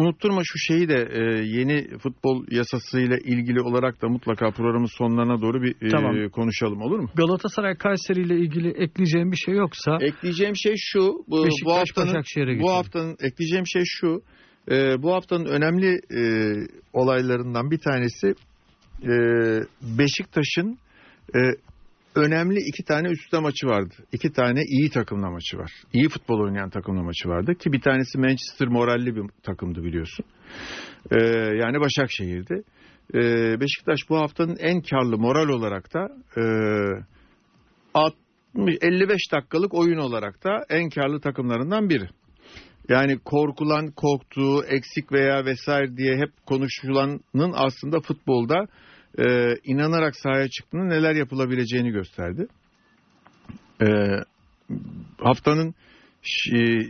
unutturma 0.00 0.40
şu 0.44 0.58
şeyi 0.58 0.88
de 0.88 1.08
e, 1.12 1.20
yeni 1.58 1.98
futbol 1.98 2.44
yasasıyla 2.50 3.16
ilgili 3.18 3.60
olarak 3.60 4.02
da 4.02 4.08
mutlaka 4.08 4.50
programın 4.50 4.98
sonlarına 4.98 5.42
doğru 5.42 5.62
bir 5.62 5.86
e, 5.86 5.88
Tamam. 5.88 6.28
konuşalım 6.30 6.82
olur 6.82 6.98
mu? 6.98 7.10
Galatasaray 7.16 7.76
Kayseri 7.76 8.20
ile 8.20 8.36
ilgili 8.36 8.68
ekleyeceğim 8.68 9.32
bir 9.32 9.36
şey 9.36 9.54
yoksa 9.54 9.98
Ekleyeceğim 10.00 10.56
şey 10.56 10.74
şu. 10.76 11.00
Bu, 11.28 11.46
bu 11.64 11.72
haftanın 11.72 12.22
bu 12.62 12.70
haftanın 12.72 13.16
ekleyeceğim 13.20 13.66
şey 13.66 13.82
şu. 13.86 14.22
e, 14.70 15.02
bu 15.02 15.14
haftanın 15.14 15.44
önemli 15.44 16.00
e, 16.16 16.22
olaylarından 16.92 17.70
bir 17.70 17.78
tanesi 17.78 18.34
e, 19.02 19.14
Beşiktaş'ın 19.98 20.78
e, 21.34 21.40
önemli 22.14 22.60
iki 22.60 22.84
tane 22.84 23.08
üstte 23.08 23.38
maçı 23.38 23.66
vardı. 23.66 23.94
İki 24.12 24.32
tane 24.32 24.62
iyi 24.62 24.90
takımla 24.90 25.30
maçı 25.30 25.58
var. 25.58 25.72
İyi 25.92 26.08
futbol 26.08 26.40
oynayan 26.40 26.70
takımla 26.70 27.02
maçı 27.02 27.28
vardı 27.28 27.54
ki 27.54 27.72
bir 27.72 27.80
tanesi 27.80 28.18
Manchester 28.18 28.68
moralli 28.68 29.16
bir 29.16 29.22
takımdı 29.42 29.84
biliyorsun. 29.84 30.24
E, 31.10 31.16
yani 31.56 31.80
Başakşehir'di. 31.80 32.62
E, 33.14 33.20
Beşiktaş 33.60 34.00
bu 34.10 34.16
haftanın 34.16 34.56
en 34.56 34.80
karlı 34.80 35.18
moral 35.18 35.48
olarak 35.48 35.94
da 35.94 36.08
e, 36.36 36.42
60 37.94 38.76
55 38.80 39.32
dakikalık 39.32 39.74
oyun 39.74 39.98
olarak 39.98 40.44
da 40.44 40.60
en 40.70 40.88
karlı 40.88 41.20
takımlarından 41.20 41.88
biri. 41.88 42.08
Yani 42.88 43.18
korkulan, 43.18 43.90
korktuğu, 43.90 44.64
eksik 44.64 45.12
veya 45.12 45.44
vesaire 45.44 45.96
diye 45.96 46.16
hep 46.16 46.30
konuşulanın 46.46 47.52
aslında 47.54 48.00
futbolda 48.00 48.66
e, 49.18 49.56
inanarak 49.64 50.16
sahaya 50.16 50.48
çıktığında 50.48 50.84
neler 50.84 51.14
yapılabileceğini 51.14 51.90
gösterdi. 51.90 52.46
E, 53.82 53.86
haftanın 55.18 55.74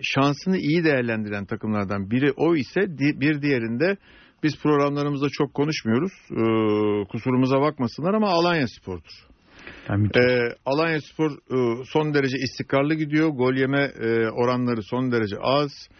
şansını 0.02 0.58
iyi 0.58 0.84
değerlendiren 0.84 1.44
takımlardan 1.44 2.10
biri 2.10 2.32
o 2.36 2.56
ise 2.56 2.80
bir 2.98 3.42
diğerinde 3.42 3.96
biz 4.42 4.62
programlarımızda 4.62 5.28
çok 5.32 5.54
konuşmuyoruz. 5.54 6.12
E, 6.30 6.44
kusurumuza 7.08 7.60
bakmasınlar 7.60 8.14
ama 8.14 8.28
Alanya 8.28 8.66
Spor'dur. 8.68 9.32
E, 10.20 10.54
Alanya 10.66 11.00
Spor 11.00 11.30
e, 11.30 11.84
son 11.84 12.14
derece 12.14 12.38
istikrarlı 12.38 12.94
gidiyor. 12.94 13.28
Gol 13.28 13.54
yeme 13.54 13.82
e, 14.00 14.28
oranları 14.30 14.82
son 14.82 15.12
derece 15.12 15.36
az. 15.40 15.88
E, 15.90 15.92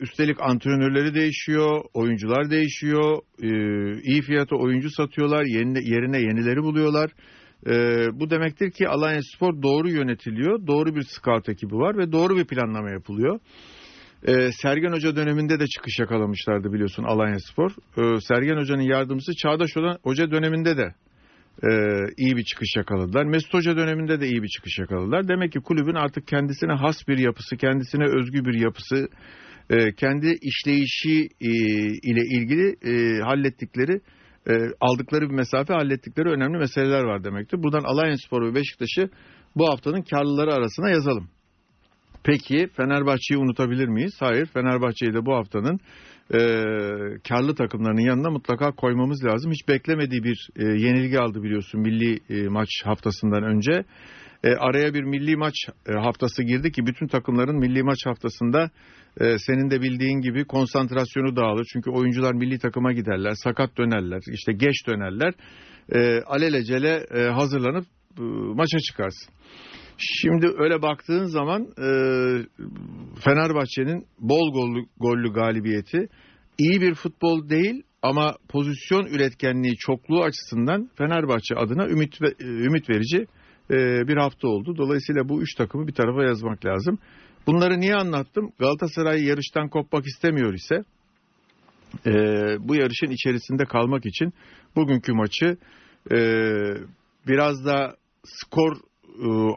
üstelik 0.00 0.36
antrenörleri 0.40 1.14
değişiyor, 1.14 1.84
oyuncular 1.94 2.50
değişiyor. 2.50 3.18
E, 3.42 3.48
iyi 4.02 4.22
fiyata 4.22 4.56
oyuncu 4.56 4.90
satıyorlar, 4.90 5.44
yerine, 5.44 5.78
yerine 5.82 6.18
yenileri 6.18 6.62
buluyorlar. 6.62 7.10
E, 7.66 7.72
bu 8.12 8.30
demektir 8.30 8.70
ki 8.70 8.88
Alanya 8.88 9.20
Spor 9.22 9.62
doğru 9.62 9.88
yönetiliyor, 9.90 10.66
doğru 10.66 10.94
bir 10.94 11.02
scout 11.02 11.48
ekibi 11.48 11.74
var 11.74 11.98
ve 11.98 12.12
doğru 12.12 12.36
bir 12.36 12.44
planlama 12.44 12.90
yapılıyor. 12.90 13.38
E, 14.26 14.52
Sergen 14.52 14.92
Hoca 14.92 15.16
döneminde 15.16 15.60
de 15.60 15.66
çıkış 15.66 15.98
yakalamışlardı 15.98 16.72
biliyorsun 16.72 17.04
Alanya 17.04 17.38
Spor. 17.38 17.70
E, 17.70 18.20
Sergen 18.20 18.56
Hoca'nın 18.56 18.82
yardımcısı 18.82 19.32
Çağdaş 19.36 19.70
Hoca 20.02 20.30
döneminde 20.30 20.76
de 20.76 20.94
e, 21.62 21.70
iyi 22.16 22.36
bir 22.36 22.44
çıkış 22.44 22.76
yakaladılar. 22.76 23.24
Mesut 23.24 23.54
Hoca 23.54 23.76
döneminde 23.76 24.20
de 24.20 24.26
iyi 24.26 24.42
bir 24.42 24.48
çıkış 24.48 24.78
yakaladılar. 24.78 25.28
Demek 25.28 25.52
ki 25.52 25.60
kulübün 25.60 25.94
artık 25.94 26.26
kendisine 26.26 26.72
has 26.72 27.08
bir 27.08 27.18
yapısı, 27.18 27.56
kendisine 27.56 28.04
özgü 28.04 28.44
bir 28.44 28.60
yapısı, 28.60 29.08
e, 29.70 29.92
kendi 29.92 30.38
işleyişi 30.42 31.28
e, 31.40 31.50
ile 32.02 32.24
ilgili 32.24 32.76
e, 32.84 33.22
hallettikleri, 33.22 34.00
e, 34.48 34.52
aldıkları 34.80 35.30
bir 35.30 35.34
mesafe 35.34 35.74
hallettikleri 35.74 36.28
önemli 36.28 36.58
meseleler 36.58 37.04
var 37.04 37.24
demektir. 37.24 37.62
Buradan 37.62 37.84
Alanya 37.84 38.16
Spor 38.16 38.42
ve 38.42 38.54
Beşiktaş'ı 38.54 39.10
bu 39.56 39.68
haftanın 39.68 40.02
karlıları 40.02 40.54
arasına 40.54 40.90
yazalım. 40.90 41.28
Peki 42.24 42.68
Fenerbahçe'yi 42.76 43.38
unutabilir 43.38 43.88
miyiz? 43.88 44.16
Hayır. 44.20 44.46
Fenerbahçe'yi 44.46 45.14
de 45.14 45.26
bu 45.26 45.34
haftanın 45.34 45.80
e, 46.34 46.38
karlı 47.28 47.54
takımlarının 47.54 48.00
yanına 48.00 48.30
mutlaka 48.30 48.72
koymamız 48.72 49.24
lazım. 49.24 49.52
Hiç 49.52 49.68
beklemediği 49.68 50.24
bir 50.24 50.48
e, 50.56 50.64
yenilgi 50.64 51.18
aldı 51.18 51.42
biliyorsun 51.42 51.80
milli 51.80 52.20
e, 52.30 52.48
maç 52.48 52.68
haftasından 52.84 53.42
önce. 53.42 53.84
E, 54.44 54.54
araya 54.54 54.94
bir 54.94 55.02
milli 55.02 55.36
maç 55.36 55.54
e, 55.88 55.92
haftası 55.92 56.42
girdi 56.42 56.72
ki 56.72 56.86
bütün 56.86 57.06
takımların 57.06 57.58
milli 57.58 57.82
maç 57.82 57.98
haftasında 58.06 58.70
e, 59.20 59.38
senin 59.38 59.70
de 59.70 59.80
bildiğin 59.80 60.20
gibi 60.20 60.44
konsantrasyonu 60.44 61.36
dağılır. 61.36 61.66
Çünkü 61.72 61.90
oyuncular 61.90 62.34
milli 62.34 62.58
takıma 62.58 62.92
giderler, 62.92 63.32
sakat 63.34 63.78
dönerler, 63.78 64.20
işte 64.32 64.52
geç 64.52 64.86
dönerler. 64.86 65.34
E, 65.94 66.22
alelacele 66.26 67.06
e, 67.14 67.22
hazırlanıp 67.22 67.86
e, 68.18 68.22
maça 68.54 68.78
çıkarsın. 68.78 69.34
Şimdi 70.00 70.46
öyle 70.58 70.82
baktığın 70.82 71.24
zaman 71.24 71.62
e, 71.62 71.88
Fenerbahçe'nin 73.20 74.06
bol 74.18 74.52
gollü, 74.52 74.84
gollü 75.00 75.32
galibiyeti 75.32 76.08
iyi 76.58 76.80
bir 76.80 76.94
futbol 76.94 77.48
değil 77.48 77.82
ama 78.02 78.36
pozisyon 78.48 79.06
üretkenliği 79.06 79.76
çokluğu 79.76 80.22
açısından 80.22 80.90
Fenerbahçe 80.98 81.54
adına 81.56 81.88
ümit 81.88 82.22
ve, 82.22 82.34
ümit 82.40 82.90
verici 82.90 83.26
e, 83.70 84.08
bir 84.08 84.16
hafta 84.16 84.48
oldu. 84.48 84.76
Dolayısıyla 84.76 85.28
bu 85.28 85.42
üç 85.42 85.54
takımı 85.54 85.86
bir 85.86 85.92
tarafa 85.92 86.24
yazmak 86.24 86.64
lazım. 86.66 86.98
Bunları 87.46 87.80
niye 87.80 87.94
anlattım? 87.94 88.52
Galatasaray 88.58 89.24
yarıştan 89.24 89.68
kopmak 89.68 90.06
istemiyor 90.06 90.54
ise 90.54 90.84
e, 92.06 92.12
bu 92.68 92.74
yarışın 92.74 93.10
içerisinde 93.10 93.64
kalmak 93.64 94.06
için 94.06 94.32
bugünkü 94.76 95.12
maçı 95.12 95.56
e, 96.12 96.18
biraz 97.28 97.64
da 97.64 97.96
skor 98.24 98.76
e, 98.76 98.89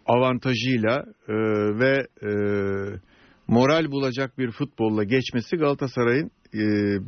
avantajıyla 0.06 1.06
e, 1.28 1.34
ve 1.80 2.08
e, 2.24 2.30
moral 3.48 3.92
bulacak 3.92 4.38
bir 4.38 4.52
futbolla 4.52 5.04
geçmesi 5.04 5.58
Galatasaray'ın 5.58 6.32
e, 6.54 6.62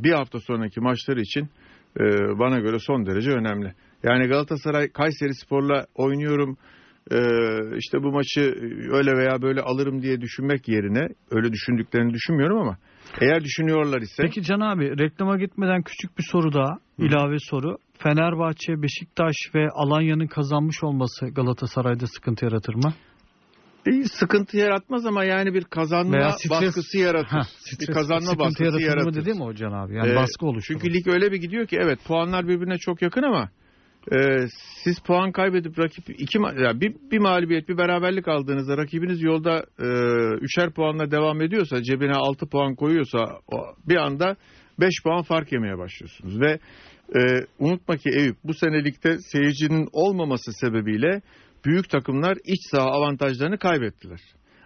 bir 0.03 0.11
hafta 0.11 0.39
sonraki 0.39 0.81
maçları 0.81 1.21
için 1.21 1.49
e, 1.99 2.03
bana 2.39 2.59
göre 2.59 2.79
son 2.79 3.05
derece 3.05 3.31
önemli. 3.31 3.73
Yani 4.03 4.27
Galatasaray 4.27 4.89
Kayseri 4.89 5.33
Spor'la 5.33 5.85
oynuyorum 5.95 6.57
e, 7.11 7.17
işte 7.77 8.03
bu 8.03 8.11
maçı 8.11 8.41
öyle 8.91 9.17
veya 9.17 9.41
böyle 9.41 9.61
alırım 9.61 10.01
diye 10.01 10.21
düşünmek 10.21 10.67
yerine 10.67 11.07
öyle 11.31 11.51
düşündüklerini 11.51 12.13
düşünmüyorum 12.13 12.57
ama 12.57 12.77
eğer 13.21 13.43
düşünüyorlar 13.43 14.01
ise 14.01 14.23
Peki 14.23 14.43
Can 14.43 14.59
abi 14.59 14.99
reklama 14.99 15.37
gitmeden 15.37 15.81
küçük 15.81 16.17
bir 16.17 16.23
soru 16.31 16.53
daha 16.53 16.77
ilave 16.97 17.37
soru. 17.39 17.77
Fenerbahçe, 17.97 18.81
Beşiktaş 18.81 19.35
ve 19.55 19.69
Alanya'nın 19.73 20.27
kazanmış 20.27 20.83
olması 20.83 21.25
Galatasaray'da 21.27 22.07
sıkıntı 22.07 22.45
yaratır 22.45 22.73
mı? 22.75 22.93
bir 23.85 24.03
sıkıntı 24.19 24.57
yaratmaz 24.57 25.05
ama 25.05 25.23
yani 25.23 25.53
bir 25.53 25.63
kazanma 25.63 26.17
Veya 26.17 26.29
stres- 26.29 26.49
baskısı 26.49 26.97
yaratır. 26.97 27.37
Bir 27.37 27.85
stres- 27.85 27.93
kazanma 27.93 28.21
sıkıntı 28.21 28.39
baskısı 28.39 28.63
yaratır 28.63 28.81
yaratır. 28.85 29.05
mı 29.05 29.13
dedi 29.15 29.33
mi 29.33 29.43
o 29.43 29.53
Can 29.53 29.71
abi? 29.71 29.95
Yani 29.95 30.11
Ee, 30.11 30.15
baskı 30.15 30.45
oluşturur. 30.45 30.79
Çünkü 30.81 30.93
lig 30.93 31.07
öyle 31.07 31.31
bir 31.31 31.37
gidiyor 31.37 31.67
ki 31.67 31.77
evet 31.81 31.99
puanlar 32.07 32.47
birbirine 32.47 32.77
çok 32.77 33.01
yakın 33.01 33.23
ama 33.23 33.49
e, 34.11 34.47
siz 34.83 34.99
puan 34.99 35.31
kaybedip 35.31 35.79
rakip 35.79 36.09
iki 36.09 36.37
ma- 36.37 36.63
ya 36.65 36.81
bir, 36.81 36.95
bir 37.11 37.19
mağlubiyet 37.19 37.69
bir 37.69 37.77
beraberlik 37.77 38.27
aldığınızda 38.27 38.77
rakibiniz 38.77 39.21
yolda 39.23 39.65
e, 39.79 39.87
üçer 40.41 40.73
puanla 40.73 41.11
devam 41.11 41.41
ediyorsa 41.41 41.83
cebine 41.83 42.13
altı 42.13 42.45
puan 42.49 42.75
koyuyorsa 42.75 43.25
bir 43.87 43.95
anda 43.95 44.35
beş 44.79 45.03
puan 45.03 45.21
fark 45.23 45.51
yemeye 45.51 45.77
başlıyorsunuz 45.77 46.41
ve 46.41 46.59
e, 47.15 47.21
unutma 47.59 47.97
ki 47.97 48.09
Eyüp 48.09 48.37
bu 48.43 48.53
senelikte 48.53 49.17
seyircinin 49.19 49.87
olmaması 49.91 50.53
sebebiyle 50.53 51.21
büyük 51.65 51.89
takımlar 51.89 52.37
iç 52.45 52.59
saha 52.71 52.85
avantajlarını 52.85 53.57
kaybettiler. 53.57 54.19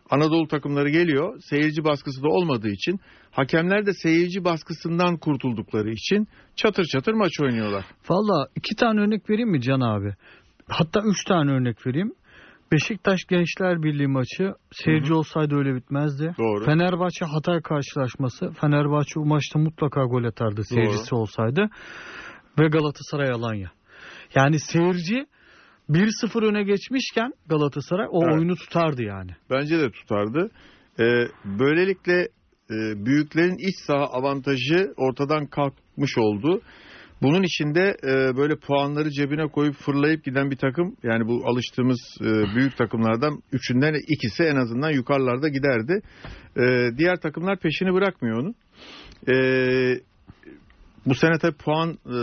Anadolu 0.10 0.48
takımları 0.48 0.90
geliyor. 0.90 1.40
Seyirci 1.42 1.84
baskısı 1.84 2.24
da 2.24 2.28
olmadığı 2.28 2.70
için 2.70 3.00
hakemler 3.32 3.86
de 3.86 3.94
seyirci 3.94 4.44
baskısından 4.44 5.18
kurtuldukları 5.18 5.92
için 5.92 6.28
çatır 6.56 6.86
çatır 6.86 7.14
maç 7.14 7.32
oynuyorlar. 7.42 7.86
Valla 8.10 8.48
iki 8.56 8.76
tane 8.76 9.02
örnek 9.02 9.30
vereyim 9.30 9.50
mi 9.50 9.62
Can 9.62 9.80
abi? 9.82 10.14
Hatta 10.70 11.02
üç 11.06 11.24
tane 11.24 11.52
örnek 11.52 11.88
vereyim. 11.88 12.14
Beşiktaş 12.72 13.20
Gençler 13.30 13.84
Birliği 13.84 14.08
maçı 14.08 14.54
seyirci 14.72 15.14
olsaydı 15.14 15.56
öyle 15.56 15.76
bitmezdi. 15.76 16.36
Doğru. 16.38 16.66
Fenerbahçe 16.66 17.26
Hatay 17.26 17.62
karşılaşması. 17.62 18.52
Fenerbahçe 18.52 19.16
bu 19.16 19.26
maçta 19.26 19.60
mutlaka 19.60 20.04
gol 20.04 20.24
atardı 20.24 20.64
seyircisi 20.64 21.16
olsaydı. 21.16 21.70
Ve 22.60 22.68
Galatasaray 22.68 23.32
Alanya. 23.32 23.72
Yani 24.36 24.60
seyirci 24.60 25.26
1-0 25.90 26.46
öne 26.46 26.64
geçmişken 26.64 27.32
Galatasaray 27.50 28.08
o 28.12 28.24
Evet. 28.24 28.34
oyunu 28.34 28.56
tutardı 28.56 29.04
yani. 29.04 29.32
Bence 29.50 29.80
de 29.80 29.92
tutardı. 29.92 30.52
Ee, 31.00 31.28
böylelikle 31.60 32.22
e, 32.72 33.06
büyüklerin 33.06 33.58
iç 33.58 33.76
saha 33.88 34.06
avantajı 34.06 34.94
ortadan 34.98 35.46
kalkmış 35.46 36.18
oldu. 36.18 36.62
Bunun 37.22 37.44
içinde 37.44 37.98
e, 38.04 38.38
böyle 38.38 38.56
puanları 38.56 39.10
cebine 39.10 39.48
koyup 39.48 39.76
fırlayıp 39.76 40.24
giden 40.26 40.52
bir 40.52 40.56
takım 40.56 40.96
yani 41.04 41.28
bu 41.28 41.42
alıştığımız 41.46 42.00
e, 42.22 42.56
büyük 42.56 42.78
takımlardan 42.78 43.42
üçünden 43.52 43.96
ikisi 44.08 44.44
en 44.44 44.56
azından 44.56 44.92
yukarılarda 44.92 45.48
giderdi. 45.50 46.02
E, 46.58 46.98
diğer 46.98 47.16
takımlar 47.16 47.60
peşini 47.60 47.94
bırakmıyor 47.94 48.38
onun. 48.38 48.56
E, 49.28 49.36
bu 51.06 51.16
sene 51.16 51.38
tabii 51.42 51.58
puan 51.58 51.90
e, 51.90 52.20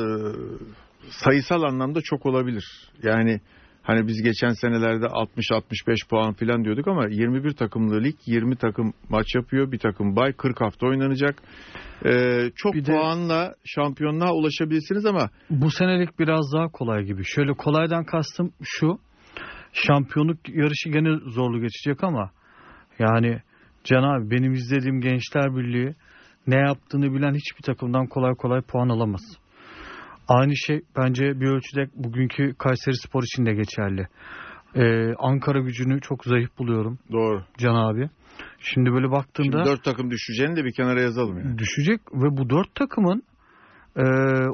sayısal 1.11 1.62
anlamda 1.62 2.01
çok 2.05 2.27
olabilir. 2.27 2.64
Yani 3.03 3.40
hani 3.83 4.07
biz 4.07 4.23
geçen 4.23 4.49
senelerde 4.53 5.07
60-65 5.07 6.09
puan 6.11 6.33
falan 6.33 6.64
diyorduk 6.64 6.88
ama 6.88 7.07
21 7.09 7.53
takımlı 7.53 8.03
lig 8.05 8.14
20 8.27 8.57
takım 8.57 8.92
maç 9.09 9.35
yapıyor. 9.35 9.73
Bir 9.73 9.79
takım 9.79 10.16
bay 10.16 10.33
40 10.33 10.61
hafta 10.61 10.87
oynanacak. 10.87 11.42
E, 12.05 12.40
çok 12.57 12.75
Bir 12.75 12.85
de- 12.87 12.92
puanla 12.92 13.55
şampiyonluğa 13.64 14.33
ulaşabilirsiniz 14.33 15.07
ama 15.07 15.31
Bu 15.51 15.71
senelik 15.71 16.19
biraz 16.19 16.53
daha 16.55 16.69
kolay 16.69 17.05
gibi. 17.05 17.23
Şöyle 17.25 17.53
kolaydan 17.53 18.05
kastım 18.05 18.53
şu. 18.62 18.99
Şampiyonluk 19.73 20.49
yarışı 20.49 20.88
gene 20.88 21.16
zorlu 21.31 21.61
geçecek 21.61 22.05
ama 22.05 22.31
yani 22.99 23.40
Can 23.85 24.03
abi 24.03 24.31
benim 24.31 24.53
izlediğim 24.53 25.01
Gençler 25.01 25.57
Birliği 25.57 25.95
ne 26.47 26.57
yaptığını 26.57 27.14
bilen 27.14 27.35
hiçbir 27.35 27.62
takımdan 27.62 28.07
kolay 28.07 28.35
kolay 28.35 28.61
puan 28.62 28.88
alamaz. 28.88 29.23
Aynı 30.29 30.57
şey 30.57 30.81
bence 30.97 31.41
bir 31.41 31.47
ölçüde 31.47 31.87
bugünkü 31.95 32.55
Kayseri 32.59 32.97
Spor 32.97 33.23
için 33.23 33.47
de 33.47 33.55
geçerli. 33.55 34.07
Ee, 34.75 35.15
Ankara 35.19 35.61
gücünü 35.61 36.01
çok 36.01 36.25
zayıf 36.25 36.59
buluyorum 36.59 36.99
doğru. 37.12 37.45
Can 37.59 37.75
abi. 37.75 38.11
Şimdi 38.61 38.93
böyle 38.93 39.11
baktığında 39.11 39.57
Şimdi 39.65 39.71
4 39.71 39.85
takım 39.85 40.11
düşeceğini 40.11 40.57
de 40.57 40.65
bir 40.65 40.73
kenara 40.73 41.01
yazalım 41.01 41.39
yani. 41.39 41.59
düşecek 41.59 42.01
ve 42.12 42.37
bu 42.37 42.51
dört 42.51 42.75
takımın 42.75 43.23
e, 43.97 44.03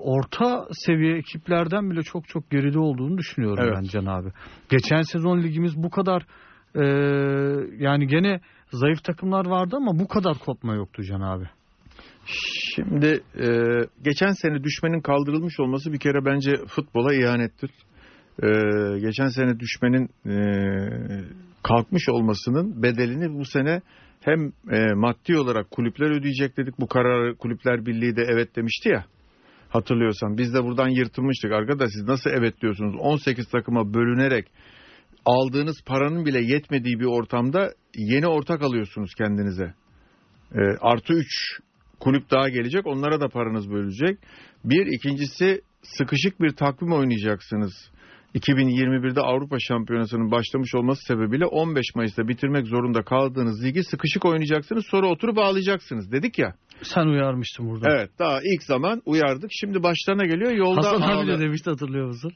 orta 0.00 0.66
seviye 0.72 1.16
ekiplerden 1.16 1.90
bile 1.90 2.02
çok 2.02 2.28
çok 2.28 2.50
geride 2.50 2.78
olduğunu 2.78 3.18
düşünüyorum 3.18 3.64
Evet. 3.66 3.76
ben 3.76 3.82
Can 3.82 4.06
abi. 4.06 4.28
Geçen 4.70 5.02
sezon 5.02 5.42
ligimiz 5.42 5.76
bu 5.76 5.90
kadar 5.90 6.26
e, 6.74 6.84
yani 7.78 8.06
gene 8.06 8.40
zayıf 8.72 9.04
takımlar 9.04 9.46
vardı 9.46 9.76
ama 9.76 9.98
bu 9.98 10.08
kadar 10.08 10.38
kopma 10.38 10.74
yoktu 10.74 11.02
Can 11.02 11.20
abi. 11.20 11.44
Şimdi 12.26 13.20
e, 13.38 13.46
geçen 14.04 14.32
sene 14.32 14.64
düşmenin 14.64 15.00
kaldırılmış 15.00 15.60
olması 15.60 15.92
bir 15.92 15.98
kere 15.98 16.24
bence 16.24 16.50
futbola 16.68 17.14
ihanettir. 17.14 17.70
E, 18.42 18.48
geçen 19.00 19.28
sene 19.28 19.60
düşmenin 19.60 20.08
e, 20.26 20.34
kalkmış 21.62 22.08
olmasının 22.08 22.82
bedelini 22.82 23.38
bu 23.38 23.44
sene 23.44 23.80
hem 24.20 24.52
e, 24.70 24.94
maddi 24.94 25.38
olarak 25.38 25.70
kulüpler 25.70 26.10
ödeyecek 26.10 26.56
dedik. 26.56 26.80
Bu 26.80 26.86
kararı 26.86 27.36
Kulüpler 27.36 27.86
Birliği 27.86 28.16
de 28.16 28.22
evet 28.28 28.56
demişti 28.56 28.88
ya. 28.88 29.04
Hatırlıyorsan 29.68 30.38
biz 30.38 30.54
de 30.54 30.64
buradan 30.64 30.88
yırtılmıştık. 30.88 31.52
Arkadaş 31.52 31.90
siz 31.92 32.02
nasıl 32.02 32.30
evet 32.30 32.60
diyorsunuz? 32.60 32.94
18 32.98 33.48
takıma 33.48 33.94
bölünerek 33.94 34.46
aldığınız 35.24 35.76
paranın 35.86 36.26
bile 36.26 36.40
yetmediği 36.44 37.00
bir 37.00 37.04
ortamda 37.04 37.72
yeni 37.96 38.26
ortak 38.26 38.62
alıyorsunuz 38.62 39.14
kendinize. 39.14 39.74
E, 40.54 40.60
artı 40.80 41.12
3 41.12 41.26
kulüp 42.02 42.30
daha 42.30 42.48
gelecek. 42.48 42.86
Onlara 42.86 43.20
da 43.20 43.28
paranız 43.28 43.70
bölünecek. 43.70 44.18
Bir 44.64 44.86
ikincisi 44.86 45.60
sıkışık 45.82 46.40
bir 46.40 46.50
takvim 46.50 46.92
oynayacaksınız. 46.92 47.72
2021'de 48.34 49.20
Avrupa 49.20 49.56
Şampiyonası'nın 49.60 50.30
başlamış 50.30 50.74
olması 50.74 51.02
sebebiyle 51.06 51.46
15 51.46 51.86
Mayıs'ta 51.94 52.28
bitirmek 52.28 52.66
zorunda 52.66 53.02
kaldığınız 53.02 53.64
ligi 53.64 53.84
sıkışık 53.84 54.24
oynayacaksınız. 54.24 54.84
Sonra 54.90 55.06
oturup 55.06 55.38
ağlayacaksınız 55.38 56.12
dedik 56.12 56.38
ya. 56.38 56.54
Sen 56.82 57.06
uyarmıştın 57.06 57.70
burada. 57.70 57.90
Evet 57.90 58.10
daha 58.18 58.40
ilk 58.40 58.62
zaman 58.62 59.02
uyardık. 59.06 59.50
Şimdi 59.60 59.82
başlarına 59.82 60.24
geliyor 60.24 60.50
yolda 60.50 60.92
Hasan 60.92 61.02
abi 61.02 61.28
de 61.28 61.38
demişti 61.38 61.70
hatırlıyor 61.70 62.06
musun? 62.06 62.32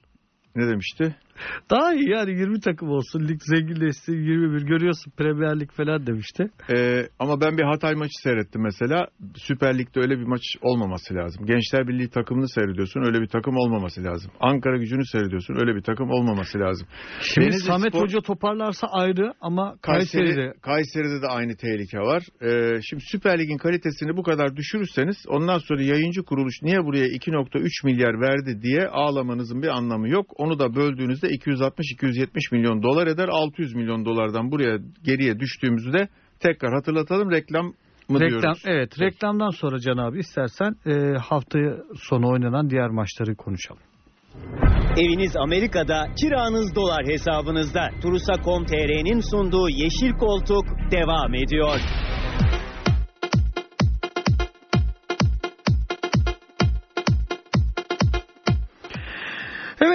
Ne 0.57 0.69
demişti? 0.69 1.17
Daha 1.71 1.95
iyi 1.95 2.11
yani 2.11 2.31
20 2.31 2.61
takım 2.61 2.89
olsun. 2.89 3.29
Lig 3.29 3.41
zenginleşsin 3.43 4.13
21 4.13 4.63
görüyorsun 4.63 5.13
Premier 5.17 5.61
Lig 5.61 5.71
falan 5.71 6.07
demişti. 6.07 6.51
Ee, 6.77 7.09
ama 7.19 7.41
ben 7.41 7.59
bir 7.59 7.63
Hatay 7.63 7.95
maçı 7.95 8.23
seyrettim 8.23 8.63
mesela. 8.63 9.07
Süper 9.37 9.79
Lig'de 9.79 10.01
öyle 10.01 10.19
bir 10.19 10.27
maç 10.27 10.43
olmaması 10.63 11.15
lazım. 11.15 11.47
Gençler 11.47 11.89
Birliği 11.89 12.09
takımını 12.09 12.49
seyrediyorsun. 12.49 13.01
Öyle 13.01 13.21
bir 13.21 13.29
takım 13.29 13.57
olmaması 13.57 14.05
lazım. 14.05 14.31
Ankara 14.41 14.77
gücünü 14.77 15.07
seyrediyorsun. 15.07 15.55
Öyle 15.55 15.75
bir 15.75 15.83
takım 15.83 16.11
olmaması 16.11 16.59
lazım. 16.59 16.87
Şimdi 17.21 17.47
Denizli 17.47 17.65
Samet 17.67 17.95
Spor- 17.95 18.01
Hoca 18.01 18.21
toparlarsa 18.21 18.87
ayrı 18.87 19.33
ama 19.41 19.77
Kayseri, 19.83 20.25
Kayseri'de 20.25 20.53
Kayseri'de 20.63 21.23
de 21.23 21.27
aynı 21.27 21.57
tehlike 21.57 21.99
var. 21.99 22.23
Ee, 22.43 22.81
şimdi 22.83 23.03
Süper 23.07 23.39
Lig'in 23.39 23.59
kalitesini 23.59 24.17
bu 24.17 24.23
kadar 24.23 24.57
düşürürseniz 24.57 25.17
ondan 25.29 25.59
sonra 25.59 25.83
yayıncı 25.83 26.23
kuruluş 26.23 26.63
niye 26.63 26.85
buraya 26.85 27.07
2.3 27.07 27.87
milyar 27.87 28.21
verdi 28.21 28.63
diye 28.63 28.89
ağlamanızın 28.89 29.63
bir 29.63 29.69
anlamı 29.69 30.09
yok. 30.09 30.27
Onu 30.37 30.59
da 30.59 30.75
böldüğünüzde 30.75 31.26
260-270 31.29 32.29
milyon 32.53 32.83
dolar 32.83 33.07
eder. 33.07 33.29
600 33.29 33.75
milyon 33.75 34.05
dolardan 34.05 34.51
buraya 34.51 34.79
geriye 35.05 35.39
düştüğümüzü 35.39 35.93
de 35.93 36.09
tekrar 36.41 36.75
hatırlatalım. 36.75 37.31
Reklam 37.31 37.67
mı 38.09 38.21
reklam 38.21 38.41
diyoruz? 38.41 38.63
evet 38.67 39.01
reklamdan 39.01 39.51
sonra 39.51 39.79
Can 39.79 39.97
abi 39.97 40.19
istersen 40.19 40.77
e, 40.87 41.19
hafta 41.19 41.59
sonu 42.01 42.29
oynanan 42.31 42.71
diğer 42.71 42.89
maçları 42.89 43.37
konuşalım. 43.37 43.83
Eviniz 44.97 45.37
Amerika'da, 45.37 46.07
kiranız 46.21 46.75
dolar 46.75 47.07
hesabınızda. 47.07 47.91
Turusa.com.tr'nin 48.03 49.21
sunduğu 49.21 49.69
Yeşil 49.69 50.13
Koltuk 50.13 50.65
devam 50.91 51.35
ediyor. 51.35 51.81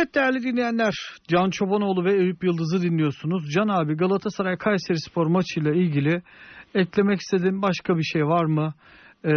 Evet 0.02 0.16
değerli 0.16 0.44
dinleyenler 0.44 0.94
Can 1.28 1.50
Çobanoğlu 1.50 2.06
ve 2.06 2.14
Eyüp 2.14 2.44
Yıldız'ı 2.44 2.82
dinliyorsunuz. 2.82 3.50
Can 3.54 3.68
abi 3.68 3.98
Galatasaray 3.98 4.58
Kayseri 4.58 5.00
Spor 5.00 5.28
maçıyla 5.28 5.72
ilgili 5.72 6.22
eklemek 6.76 7.20
istediğin 7.20 7.62
başka 7.62 7.98
bir 7.98 8.04
şey 8.04 8.26
var 8.26 8.46
mı? 8.46 8.74
Ee, 9.26 9.32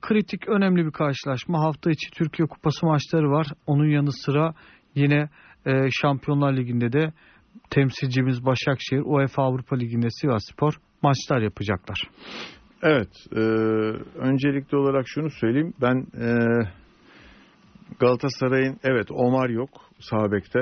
kritik 0.00 0.48
önemli 0.48 0.86
bir 0.86 0.90
karşılaşma. 0.90 1.60
Hafta 1.60 1.90
içi 1.90 2.10
Türkiye 2.10 2.48
Kupası 2.48 2.86
maçları 2.86 3.30
var. 3.30 3.46
Onun 3.66 3.88
yanı 3.88 4.12
sıra 4.12 4.54
yine 4.94 5.28
e, 5.66 5.90
Şampiyonlar 5.90 6.56
Ligi'nde 6.56 6.92
de 6.92 7.12
temsilcimiz 7.70 8.44
Başakşehir, 8.44 9.02
UEFA 9.04 9.42
Avrupa 9.42 9.76
Ligi'nde 9.76 10.08
Sivasspor 10.10 10.72
maçlar 11.02 11.40
yapacaklar. 11.40 12.10
Evet. 12.82 13.10
e, 13.32 13.40
öncelikli 14.18 14.76
olarak 14.76 15.04
şunu 15.08 15.30
söyleyeyim. 15.30 15.72
Ben 15.80 16.06
e, 16.20 16.28
Galatasaray'ın 18.00 18.78
evet 18.84 19.10
Omar 19.10 19.48
yok 19.48 19.91
sağ 20.02 20.32
bekte. 20.32 20.60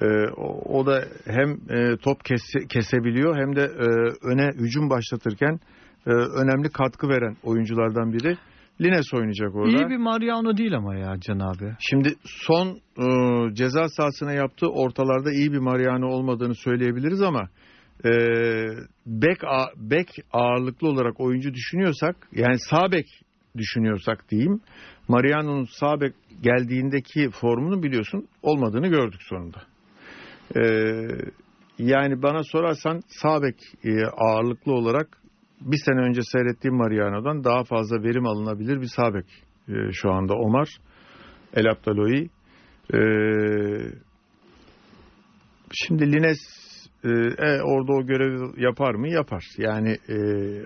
E, 0.00 0.06
o, 0.36 0.78
o 0.78 0.86
da 0.86 1.04
hem 1.26 1.50
e, 1.50 1.96
top 1.96 2.24
kese- 2.24 2.68
kesebiliyor 2.68 3.36
hem 3.36 3.56
de 3.56 3.62
e, 3.62 3.86
öne 4.32 4.50
hücum 4.58 4.90
başlatırken 4.90 5.60
e, 6.06 6.10
önemli 6.10 6.68
katkı 6.68 7.08
veren 7.08 7.36
oyunculardan 7.42 8.12
biri. 8.12 8.36
Lines 8.80 9.14
oynayacak 9.14 9.54
orada. 9.54 9.76
İyi 9.76 9.88
bir 9.88 9.96
Mariano 9.96 10.56
değil 10.56 10.76
ama 10.76 10.94
ya 10.96 11.14
Can 11.20 11.38
abi. 11.38 11.74
Şimdi 11.78 12.14
son 12.24 12.68
e, 12.98 13.06
ceza 13.54 13.88
sahasına 13.88 14.32
yaptığı 14.32 14.68
ortalarda 14.68 15.32
iyi 15.32 15.52
bir 15.52 15.58
Mariano 15.58 16.06
olmadığını 16.06 16.54
söyleyebiliriz 16.54 17.22
ama 17.22 17.48
e, 18.04 18.10
bek, 19.06 19.44
a- 19.44 19.72
bek 19.76 20.08
ağırlıklı 20.32 20.88
olarak 20.88 21.20
oyuncu 21.20 21.54
düşünüyorsak 21.54 22.16
yani 22.32 22.58
sağ 22.58 22.92
bek 22.92 23.06
düşünüyorsak 23.56 24.30
diyeyim 24.30 24.60
Mariano'nun 25.08 25.66
sağ 25.80 26.00
bek 26.00 26.14
geldiğindeki 26.42 27.30
formunu 27.30 27.82
biliyorsun 27.82 28.28
olmadığını 28.42 28.88
gördük 28.88 29.20
sonunda. 29.22 29.62
E, 30.56 30.62
yani 31.78 32.22
bana 32.22 32.42
sorarsan 32.42 33.00
sağ 33.08 33.42
bek 33.42 33.56
e, 33.84 34.06
ağırlıklı 34.06 34.72
olarak 34.72 35.08
bir 35.60 35.78
sene 35.86 36.00
önce 36.00 36.20
seyrettiğim 36.22 36.76
Mariano'dan 36.76 37.44
daha 37.44 37.64
fazla 37.64 38.02
verim 38.02 38.26
alınabilir 38.26 38.80
bir 38.80 38.90
sağ 38.96 39.14
bek 39.14 39.26
e, 39.68 39.92
şu 39.92 40.10
anda 40.10 40.34
Omar. 40.34 40.68
El 41.54 41.70
Abdaloy. 41.70 42.28
Ee, 42.94 42.98
şimdi 45.72 46.12
Lines 46.12 46.38
e, 47.04 47.08
e, 47.08 47.62
orada 47.62 47.92
o 47.92 48.06
görevi 48.06 48.62
yapar 48.62 48.94
mı? 48.94 49.08
Yapar. 49.08 49.44
Yani 49.58 49.90
e, 50.08 50.16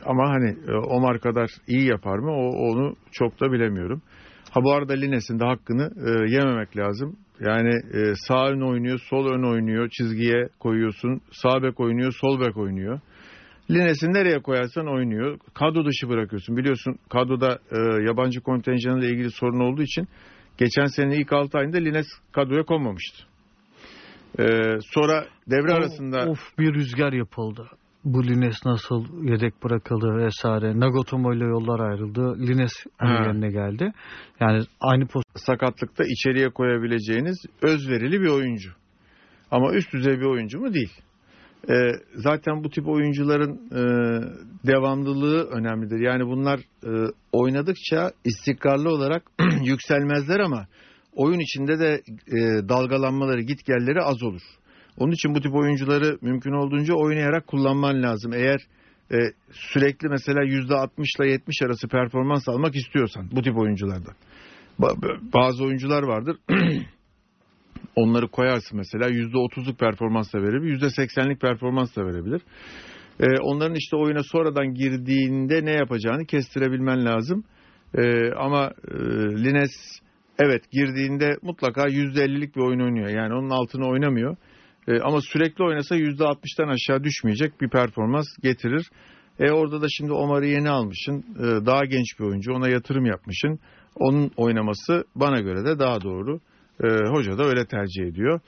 ama 0.07 0.31
hani 0.31 0.57
e, 0.69 0.73
Omar 0.73 1.21
kadar 1.21 1.51
iyi 1.67 1.87
yapar 1.89 2.19
mı? 2.19 2.31
O 2.31 2.49
onu 2.49 2.97
çok 3.13 3.41
da 3.41 3.53
bilemiyorum. 3.53 4.03
Ha 4.51 4.65
bu 4.65 4.73
arada 4.73 4.93
Lines'in 4.93 5.41
de 5.41 5.45
hakkını 5.45 5.91
e, 6.07 6.35
yememek 6.35 6.77
lazım. 6.77 7.17
Yani 7.41 7.75
e, 7.95 8.15
sağ 8.29 8.49
ön 8.49 8.61
oynuyor, 8.61 9.01
sol 9.11 9.27
ön 9.27 9.43
oynuyor, 9.43 9.89
çizgiye 9.89 10.49
koyuyorsun. 10.61 11.21
Sağ 11.33 11.63
bek 11.63 11.81
oynuyor, 11.81 12.13
sol 12.21 12.41
bek 12.41 12.57
oynuyor. 12.57 13.01
Lines'i 13.71 14.07
nereye 14.07 14.39
koyarsan 14.39 14.87
oynuyor. 14.87 15.39
Kadro 15.55 15.85
dışı 15.85 16.09
bırakıyorsun. 16.09 16.57
Biliyorsun 16.57 16.97
kadroda 17.09 17.59
e, 17.71 18.05
yabancı 18.07 18.41
kontenjanıyla 18.41 19.09
ilgili 19.09 19.31
sorun 19.31 19.61
olduğu 19.61 19.83
için 19.83 20.09
geçen 20.59 20.87
sene 20.87 21.17
ilk 21.17 21.33
6 21.33 21.59
ayında 21.59 21.77
Lines 21.77 22.07
kadroya 22.33 22.63
konmamıştı. 22.63 23.34
E, 24.39 24.45
sonra 24.95 25.25
devre 25.51 25.73
arasında 25.73 26.31
Of 26.31 26.59
bir 26.59 26.75
rüzgar 26.75 27.13
yapıldı. 27.13 27.69
Bu 28.05 28.25
Lines 28.25 28.57
nasıl 28.65 29.29
yedek 29.31 29.65
bırakıldı 29.65 30.17
vesaire. 30.17 30.81
Nagatomo 30.81 31.35
ile 31.35 31.45
yollar 31.45 31.81
ayrıldı. 31.81 32.39
Lines 32.39 32.73
yerine 33.03 33.49
geldi. 33.49 33.93
Yani 34.41 34.63
aynı 34.81 35.07
pozisyon. 35.07 35.23
sakatlıkta 35.37 36.05
içeriye 36.05 36.51
koyabileceğiniz 36.51 37.45
özverili 37.63 38.21
bir 38.21 38.29
oyuncu. 38.29 38.71
Ama 39.51 39.73
üst 39.73 39.93
düzey 39.93 40.21
bir 40.21 40.25
oyuncu 40.25 40.61
mu 40.61 40.75
değil. 40.75 40.93
E, 41.69 41.75
zaten 42.15 42.65
bu 42.65 42.71
tip 42.71 42.89
oyuncuların 42.89 43.55
e, 43.71 43.83
devamlılığı 44.67 45.49
önemlidir. 45.51 46.01
Yani 46.01 46.27
bunlar 46.27 46.61
e, 46.85 46.91
oynadıkça 47.33 48.11
istikrarlı 48.25 48.91
olarak 48.91 49.23
yükselmezler 49.65 50.41
ama 50.41 50.67
oyun 51.17 51.41
içinde 51.41 51.79
de 51.79 52.03
e, 52.29 52.69
dalgalanmaları, 52.69 53.41
gitgelleri 53.43 54.03
az 54.03 54.23
olur. 54.23 54.43
Onun 54.99 55.13
için 55.13 55.35
bu 55.35 55.41
tip 55.41 55.55
oyuncuları 55.55 56.19
mümkün 56.21 56.53
olduğunca 56.53 56.95
oynayarak 56.95 57.47
kullanman 57.47 58.03
lazım. 58.03 58.33
Eğer 58.33 58.61
e, 59.13 59.17
sürekli 59.53 60.09
mesela 60.09 60.45
%60 60.45 60.89
ile 61.19 61.31
70 61.31 61.63
arası 61.63 61.89
performans 61.89 62.49
almak 62.49 62.77
istiyorsan 62.77 63.29
bu 63.33 63.43
tip 63.43 63.59
oyunculardan. 63.59 64.15
Ba- 64.81 65.19
bazı 65.35 65.65
oyuncular 65.65 66.03
vardır. 66.03 66.37
Onları 67.97 68.29
koyarsın 68.29 68.79
mesela 68.79 69.11
%30'luk 69.11 69.77
performans 69.77 70.33
da 70.35 70.43
verebilir, 70.43 70.81
%80'lik 70.81 71.41
performans 71.41 71.97
da 71.97 72.07
verebilir. 72.07 72.43
Ee, 73.21 73.27
onların 73.43 73.75
işte 73.75 73.97
oyuna 73.97 74.23
sonradan 74.23 74.75
girdiğinde 74.75 75.65
ne 75.65 75.71
yapacağını 75.71 76.27
kestirebilmen 76.27 77.05
lazım. 77.05 77.45
Ee, 77.99 78.33
ama 78.33 78.71
e, 78.91 78.95
Lines 79.45 80.01
evet 80.39 80.71
girdiğinde 80.71 81.37
mutlaka 81.43 81.89
%50'lik 81.89 82.57
bir 82.57 82.61
oyun 82.61 82.81
oynuyor. 82.81 83.09
Yani 83.09 83.35
onun 83.35 83.51
altını 83.51 83.89
oynamıyor. 83.89 84.37
Ee, 84.89 85.01
ama 85.01 85.21
sürekli 85.21 85.65
oynasa 85.65 85.97
%60'tan 85.97 86.71
aşağı 86.73 87.05
düşmeyecek 87.05 87.61
bir 87.61 87.71
performans 87.71 88.27
getirir. 88.43 88.91
E 89.39 89.51
orada 89.51 89.83
da 89.83 89.87
şimdi 89.89 90.13
Omar'ı 90.13 90.47
yeni 90.47 90.71
almışsın. 90.71 91.25
Ee, 91.39 91.67
daha 91.67 91.85
genç 91.85 92.19
bir 92.19 92.25
oyuncu. 92.25 92.53
Ona 92.53 92.69
yatırım 92.69 93.07
yapmışsın. 93.07 93.59
Onun 93.95 94.31
oynaması 94.37 95.05
bana 95.15 95.41
göre 95.41 95.65
de 95.65 95.79
daha 95.79 96.01
doğru. 96.03 96.41
Ee, 96.85 96.87
hoca 97.11 97.39
da 97.39 97.45
öyle 97.45 97.67
tercih 97.67 98.03
ediyor. 98.03 98.41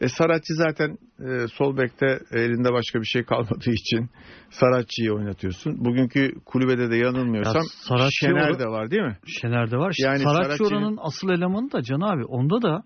E, 0.00 0.08
Saratçı 0.08 0.54
zaten 0.54 0.98
e, 1.20 1.48
sol 1.48 1.76
bekte 1.76 2.18
elinde 2.32 2.72
başka 2.72 3.00
bir 3.00 3.06
şey 3.06 3.24
kalmadığı 3.24 3.70
için 3.70 4.10
Saratçı'yı 4.50 5.12
oynatıyorsun. 5.12 5.84
Bugünkü 5.84 6.32
kulübede 6.44 6.90
de 6.90 6.96
yanılmıyorsam 6.96 7.62
Ya 7.62 7.68
Saratçı 7.68 8.16
Şener 8.26 8.58
de 8.58 8.66
var 8.66 8.90
değil 8.90 9.02
mi? 9.02 9.18
Şener'de 9.26 9.76
var. 9.76 9.94
Yani 9.98 10.18
Saratçı 10.18 10.64
oranın 10.64 10.98
asıl 11.00 11.28
elemanı 11.28 11.72
da 11.72 11.82
Can 11.82 12.00
abi. 12.00 12.24
Onda 12.24 12.62
da 12.62 12.82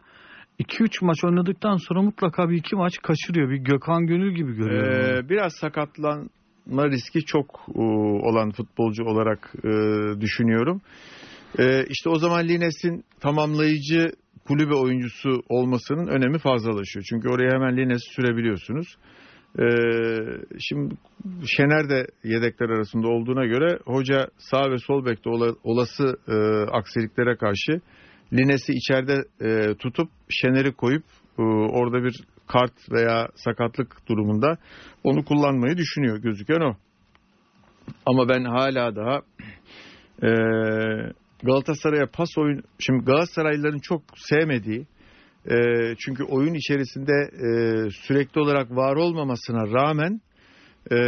2-3 0.60 1.04
maç 1.04 1.24
oynadıktan 1.24 1.76
sonra 1.76 2.02
mutlaka 2.02 2.48
bir 2.48 2.56
iki 2.56 2.76
maç 2.76 2.98
kaçırıyor. 3.02 3.50
Bir 3.50 3.56
Gökhan 3.56 4.06
Gönül 4.06 4.34
gibi 4.34 4.54
görüyorum. 4.56 5.26
Ee, 5.26 5.28
biraz 5.28 5.52
sakatlanma 5.52 6.88
riski 6.88 7.20
çok 7.20 7.46
e, 7.74 7.80
olan 8.28 8.50
futbolcu 8.50 9.04
olarak 9.04 9.54
e, 9.64 9.70
düşünüyorum. 10.20 10.80
E, 11.58 11.84
işte 11.88 12.10
o 12.10 12.18
zaman 12.18 12.48
Lines'in 12.48 13.04
tamamlayıcı 13.20 14.12
kulübe 14.48 14.74
oyuncusu 14.74 15.42
olmasının 15.48 16.06
önemi 16.06 16.38
fazlalaşıyor. 16.38 17.04
Çünkü 17.08 17.28
oraya 17.28 17.50
hemen 17.50 17.76
Lines'i 17.76 18.14
sürebiliyorsunuz. 18.14 18.96
E, 19.58 19.66
şimdi 20.60 20.94
Şener 21.46 21.88
de 21.90 22.06
yedekler 22.24 22.68
arasında 22.68 23.08
olduğuna 23.08 23.46
göre 23.46 23.78
hoca 23.84 24.28
sağ 24.38 24.70
ve 24.70 24.78
sol 24.78 25.06
bekte 25.06 25.30
ola- 25.30 25.56
olası 25.64 26.16
e, 26.28 26.34
aksiliklere 26.70 27.36
karşı 27.36 27.80
Lines'i 28.32 28.72
içeride 28.72 29.24
e, 29.40 29.74
tutup 29.74 30.08
Şener'i 30.28 30.72
koyup 30.72 31.04
e, 31.38 31.42
orada 31.42 32.04
bir 32.04 32.14
kart 32.46 32.92
veya 32.92 33.28
sakatlık 33.34 34.08
durumunda 34.08 34.56
onu 35.04 35.24
kullanmayı 35.24 35.76
düşünüyor 35.76 36.18
gözüken 36.18 36.60
o. 36.60 36.76
Ama 38.06 38.28
ben 38.28 38.44
hala 38.44 38.96
daha 38.96 39.20
e, 40.22 40.30
Galatasaray'a 41.44 42.06
pas 42.06 42.38
oyun 42.38 42.62
şimdi 42.78 43.04
Galatasaraylıların 43.04 43.78
çok 43.78 44.02
sevmediği 44.16 44.86
e, 45.50 45.56
çünkü 45.98 46.24
oyun 46.24 46.54
içerisinde 46.54 47.12
e, 47.32 47.48
sürekli 47.90 48.40
olarak 48.40 48.70
var 48.70 48.96
olmamasına 48.96 49.72
rağmen 49.72 50.20
e, 50.92 50.98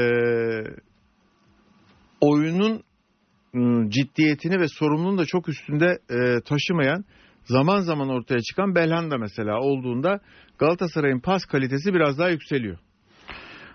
oyunun 2.21 2.83
ıı, 3.55 3.91
ciddiyetini 3.91 4.61
ve 4.61 4.69
sorumluluğunu 4.69 5.19
da 5.19 5.25
çok 5.25 5.49
üstünde 5.49 5.99
e, 6.11 6.41
taşımayan 6.41 7.05
zaman 7.45 7.81
zaman 7.81 8.09
ortaya 8.09 8.41
çıkan 8.41 8.75
Belhanda 8.75 9.19
mesela 9.19 9.61
olduğunda 9.61 10.21
Galatasaray'ın 10.59 11.21
pas 11.21 11.45
kalitesi 11.45 11.95
biraz 11.95 12.19
daha 12.19 12.29
yükseliyor. 12.29 12.79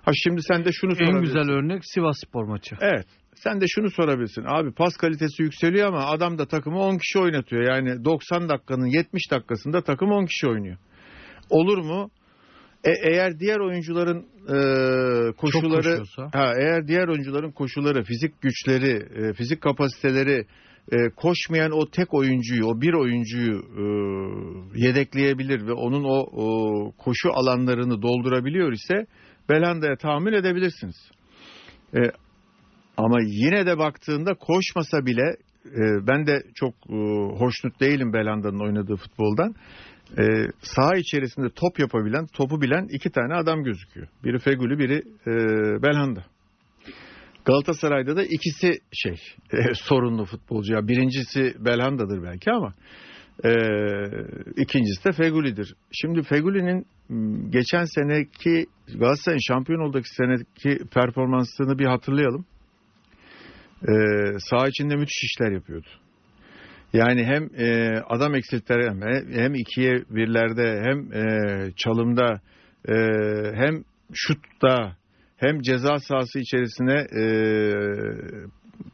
Ha 0.06 0.12
şimdi 0.14 0.42
sen 0.42 0.66
de 0.66 0.72
şunu 0.72 0.92
en 0.92 0.96
sorabilirsin. 0.96 1.38
güzel 1.38 1.56
örnek 1.56 1.82
Sivas 1.86 2.18
Spor 2.28 2.44
maçı. 2.44 2.76
Evet. 2.82 3.06
Sen 3.36 3.62
de 3.62 3.66
şunu 3.68 3.90
sorabilirsin. 3.90 4.44
Abi 4.48 4.72
pas 4.74 4.98
kalitesi 4.98 5.44
yükseliyor 5.44 5.88
ama 5.88 6.06
adam 6.06 6.38
da 6.38 6.46
takımı 6.46 6.80
10 6.80 6.98
kişi 6.98 7.20
oynatıyor. 7.20 7.64
Yani 7.64 8.06
90 8.06 8.50
dakikanın 8.50 8.86
70 8.86 9.32
dakikasında 9.32 9.82
takım 9.84 10.12
10 10.12 10.26
kişi 10.26 10.48
oynuyor. 10.48 10.78
Olur 11.50 11.78
mu? 11.78 12.12
E, 12.84 12.92
eğer 13.12 13.40
diğer 13.40 13.60
oyuncuların 13.60 14.26
e, 14.48 14.58
koşuyorsa. 15.32 16.30
ha, 16.34 16.54
eğer 16.62 16.88
diğer 16.88 17.08
oyuncuların 17.08 17.52
koşulları, 17.52 18.04
fizik 18.04 18.42
güçleri, 18.42 19.06
e, 19.16 19.34
fizik 19.34 19.62
kapasiteleri 19.62 20.46
e, 20.92 20.98
koşmayan 21.16 21.72
o 21.72 21.90
tek 21.90 22.14
oyuncuyu, 22.14 22.66
o 22.66 22.82
bir 22.82 22.94
oyuncuyu 22.94 23.58
e, 23.78 23.84
yedekleyebilir 24.88 25.68
ve 25.68 25.74
onun 25.74 26.04
o, 26.04 26.26
o 26.32 26.92
koşu 26.98 27.30
alanlarını 27.34 28.02
doldurabiliyor 28.02 28.72
ise 28.72 29.06
Belanda'ya 29.52 29.96
tahammül 29.96 30.34
edebilirsiniz. 30.34 31.12
E, 31.96 32.00
ama 32.98 33.18
yine 33.22 33.66
de 33.66 33.78
baktığında 33.78 34.34
koşmasa 34.34 35.06
bile 35.06 35.36
e, 35.66 36.08
ben 36.08 36.28
de 36.28 36.44
çok 36.56 36.74
e, 36.90 36.96
hoşnut 37.40 37.80
değilim 37.80 38.14
Belanda'nın 38.14 38.66
oynadığı 38.66 38.96
futboldan. 38.96 39.56
E, 40.18 40.24
saha 40.62 40.96
içerisinde 40.98 41.50
top 41.50 41.80
yapabilen, 41.80 42.26
topu 42.26 42.62
bilen 42.62 42.88
iki 42.90 43.10
tane 43.10 43.34
adam 43.34 43.64
gözüküyor. 43.64 44.08
Biri 44.24 44.40
Feguli, 44.40 44.80
biri 44.80 45.04
e, 45.28 45.34
Belhanda. 45.84 46.24
Galatasaray'da 47.46 48.16
da 48.16 48.24
ikisi 48.24 48.80
şey 48.92 49.16
e, 49.54 49.74
sorunlu 49.74 50.26
futbolcu. 50.26 50.74
Ya 50.74 50.88
birincisi 50.88 51.56
Belhanda'dır 51.66 52.24
belki 52.24 52.52
ama 52.52 52.74
e, 53.46 53.52
ikincisi 54.58 55.06
de 55.06 55.12
Feguli'dir. 55.12 55.76
Şimdi 55.92 56.24
Feguli'nin 56.24 56.86
geçen 57.52 57.84
seneki 57.84 58.66
Galatasaray'ın 58.96 59.48
şampiyon 59.48 59.80
oldaki 59.80 60.10
seneki 60.16 60.86
performansını 60.94 61.80
bir 61.80 61.86
hatırlayalım. 61.86 62.46
E, 63.82 63.94
saha 64.40 64.68
içinde 64.68 64.96
müthiş 64.96 65.24
işler 65.24 65.52
yapıyordu. 65.52 65.88
Yani 66.94 67.26
hem 67.26 67.50
e, 67.58 68.00
adam 68.10 68.36
eksiltleri 68.36 68.90
hem, 68.90 69.32
hem 69.32 69.56
ikiye 69.56 70.04
birlerde 70.10 70.82
hem 70.84 71.14
e, 71.14 71.72
çalımda 71.76 72.42
e, 72.90 72.96
hem 73.56 73.84
şutta 74.14 74.96
hem 75.38 75.62
ceza 75.62 76.00
sahası 76.00 76.40
içerisine 76.40 77.08
e, 77.22 77.24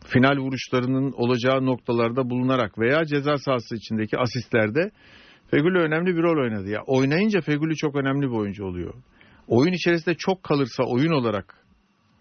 final 0.06 0.38
vuruşlarının 0.38 1.12
olacağı 1.12 1.65
noktalarda 1.65 2.30
bulunarak 2.30 2.80
veya 2.80 3.06
ceza 3.06 3.38
sahası 3.38 3.76
içindeki 3.76 4.17
asistlerde 4.17 4.91
Feguli 5.52 5.78
önemli 5.78 6.15
bir 6.15 6.23
rol 6.23 6.43
oynadı. 6.43 6.69
Ya 6.69 6.82
oynayınca 6.88 7.41
Feguli 7.41 7.76
çok 7.76 7.95
önemli 7.95 8.21
bir 8.21 8.38
oyuncu 8.38 8.65
oluyor. 8.65 8.93
Oyun 9.47 9.73
içerisinde 9.73 10.15
çok 10.15 10.43
kalırsa 10.43 10.84
oyun 10.84 11.12
olarak 11.12 11.56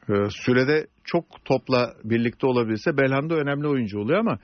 e, 0.08 0.14
sürede 0.30 0.86
çok 1.04 1.24
topla 1.44 1.94
birlikte 2.04 2.46
olabilirse 2.46 2.96
Belhanda 2.96 3.34
önemli 3.34 3.68
oyuncu 3.68 3.98
oluyor 3.98 4.18
ama 4.18 4.38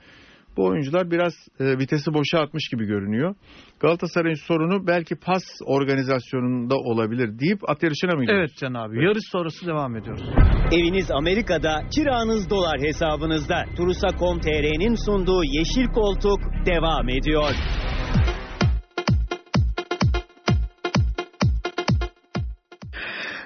bu 0.57 0.65
oyuncular 0.65 1.11
biraz 1.11 1.33
e, 1.59 1.77
vitesi 1.77 2.13
boşa 2.13 2.39
atmış 2.39 2.69
gibi 2.71 2.85
görünüyor. 2.85 3.35
Galatasaray'ın 3.79 4.47
sorunu 4.47 4.87
belki 4.87 5.15
pas 5.15 5.43
organizasyonunda 5.65 6.75
olabilir 6.75 7.39
deyip 7.39 7.69
at 7.69 7.83
yarışına 7.83 8.15
mı 8.15 8.21
gidiyoruz? 8.21 8.51
Evet 8.51 8.59
Can 8.59 8.73
abi. 8.73 9.05
Yarış 9.05 9.23
sonrası 9.31 9.67
devam 9.67 9.95
ediyoruz. 9.95 10.23
Eviniz 10.71 11.11
Amerika'da, 11.11 11.81
kiranız 11.95 12.49
dolar 12.49 12.79
hesabınızda. 12.79 13.65
Turusa.com.tr'nin 13.77 14.95
sunduğu 15.05 15.43
Yeşil 15.43 15.87
Koltuk 15.87 16.39
devam 16.65 17.09
ediyor. 17.09 17.53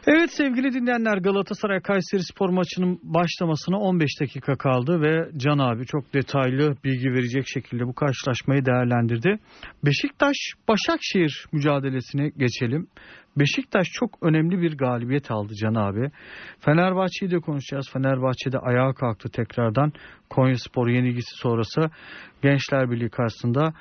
Evet 0.10 0.30
sevgili 0.34 0.74
dinleyenler 0.74 1.18
Galatasaray 1.18 1.82
Kayseri 1.82 2.24
Spor 2.24 2.50
maçının 2.50 3.00
başlamasına 3.04 3.78
15 3.78 4.22
dakika 4.22 4.56
kaldı 4.56 5.02
ve 5.02 5.30
Can 5.38 5.58
abi 5.58 5.86
çok 5.86 6.14
detaylı 6.14 6.76
bilgi 6.84 7.10
verecek 7.10 7.48
şekilde 7.48 7.84
bu 7.88 7.94
karşılaşmayı 7.94 8.66
değerlendirdi. 8.66 9.40
Beşiktaş 9.86 10.38
Başakşehir 10.68 11.46
mücadelesine 11.52 12.30
geçelim. 12.30 12.88
Beşiktaş 13.38 13.88
çok 13.92 14.18
önemli 14.22 14.62
bir 14.62 14.78
galibiyet 14.78 15.32
aldı 15.32 15.54
Can 15.62 15.76
abi. 15.76 16.12
Fenerbahçe'yi 16.60 17.32
de 17.32 17.40
konuşacağız. 17.40 17.90
Fenerbahçe'de 17.94 18.60
ayağa 18.60 18.94
kalktı 18.94 19.30
tekrardan. 19.30 19.92
Konyaspor 20.30 20.88
yenilgisi 20.88 21.36
sonrası 21.36 21.82
Gençler 22.42 22.92
Birliği 22.92 23.10
karşısında 23.10 23.74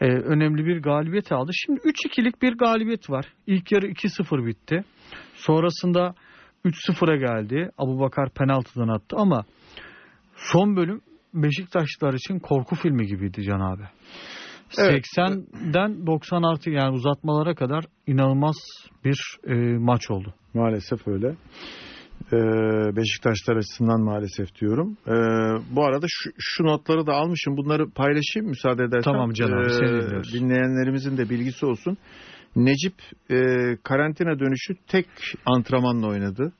e, 0.00 0.06
önemli 0.06 0.66
bir 0.66 0.82
galibiyet 0.82 1.32
aldı. 1.32 1.50
Şimdi 1.54 1.80
3-2'lik 1.80 2.42
bir 2.42 2.52
galibiyet 2.52 3.10
var. 3.10 3.26
İlk 3.46 3.72
yarı 3.72 3.86
2-0 3.86 4.46
bitti. 4.46 4.84
Sonrasında 5.34 6.14
3-0'a 6.64 7.16
geldi. 7.16 7.70
Abu 7.78 8.00
Bakar 8.00 8.30
penaltıdan 8.30 8.88
attı 8.88 9.16
ama 9.18 9.44
son 10.36 10.76
bölüm 10.76 11.00
Beşiktaşlılar 11.34 12.14
için 12.14 12.38
korku 12.38 12.74
filmi 12.74 13.06
gibiydi 13.06 13.42
Can 13.42 13.60
abi. 13.60 13.82
Evet. 14.78 15.04
80'den 15.16 16.06
90 16.06 16.42
artı 16.42 16.70
yani 16.70 16.94
uzatmalara 16.94 17.54
kadar 17.54 17.84
inanılmaz 18.06 18.56
bir 19.04 19.38
e, 19.46 19.54
maç 19.78 20.10
oldu. 20.10 20.34
Maalesef 20.54 21.08
öyle. 21.08 21.34
Ee, 22.34 22.96
Beşiktaşlar 22.96 23.56
açısından 23.56 24.00
maalesef 24.00 24.60
diyorum. 24.60 24.96
Ee, 25.06 25.10
bu 25.76 25.84
arada 25.84 26.06
şu, 26.08 26.30
şu 26.38 26.64
notları 26.64 27.06
da 27.06 27.12
almışım. 27.12 27.56
Bunları 27.56 27.90
paylaşayım 27.90 28.48
müsaade 28.48 28.84
edersen. 28.84 29.12
Tamam 29.12 29.32
canım, 29.32 29.64
dinliyoruz. 29.64 30.34
dinleyenlerimizin 30.34 31.16
de 31.16 31.30
bilgisi 31.30 31.66
olsun. 31.66 31.96
Necip 32.56 32.94
e, 33.30 33.36
karantina 33.82 34.38
dönüşü 34.38 34.74
tek 34.88 35.06
antrenmanla 35.46 36.06
oynadı. 36.06 36.52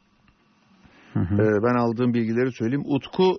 Ee, 1.17 1.39
ben 1.39 1.75
aldığım 1.75 2.15
bilgileri 2.15 2.53
söyleyeyim. 2.53 2.85
Utku 2.87 3.37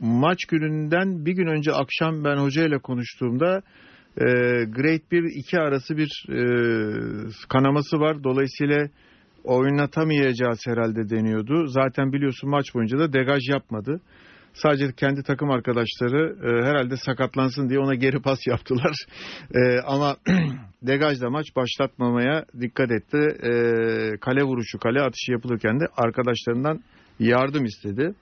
maç 0.00 0.44
gününden 0.44 1.26
bir 1.26 1.32
gün 1.32 1.46
önce 1.46 1.72
akşam 1.72 2.24
ben 2.24 2.36
hocayla 2.36 2.78
konuştuğumda 2.78 3.62
e, 4.16 4.24
grade 4.64 5.02
1-2 5.12 5.60
arası 5.60 5.96
bir 5.96 6.26
e, 6.28 6.42
kanaması 7.48 8.00
var. 8.00 8.24
Dolayısıyla 8.24 8.88
oynatamayacağız 9.44 10.60
herhalde 10.66 11.10
deniyordu. 11.10 11.66
Zaten 11.66 12.12
biliyorsun 12.12 12.50
maç 12.50 12.74
boyunca 12.74 12.98
da 12.98 13.12
degaj 13.12 13.48
yapmadı. 13.48 14.00
Sadece 14.54 14.92
kendi 14.92 15.22
takım 15.22 15.50
arkadaşları 15.50 16.36
e, 16.42 16.66
herhalde 16.66 16.96
sakatlansın 16.96 17.68
diye 17.68 17.78
ona 17.78 17.94
geri 17.94 18.22
pas 18.22 18.46
yaptılar. 18.46 18.96
E, 19.54 19.80
ama 19.86 20.16
degajla 20.82 21.30
maç 21.30 21.46
başlatmamaya 21.56 22.44
dikkat 22.60 22.90
etti. 22.90 23.18
E, 23.42 23.52
kale 24.20 24.42
vuruşu, 24.42 24.78
kale 24.78 25.00
atışı 25.00 25.32
yapılırken 25.32 25.80
de 25.80 25.84
arkadaşlarından 25.96 26.80
yardım 27.18 27.64
istedi. 27.64 28.14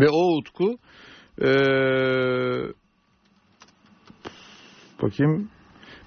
Ve 0.00 0.08
o 0.08 0.36
Utku 0.36 0.78
e, 1.42 1.48
bakayım 5.02 5.50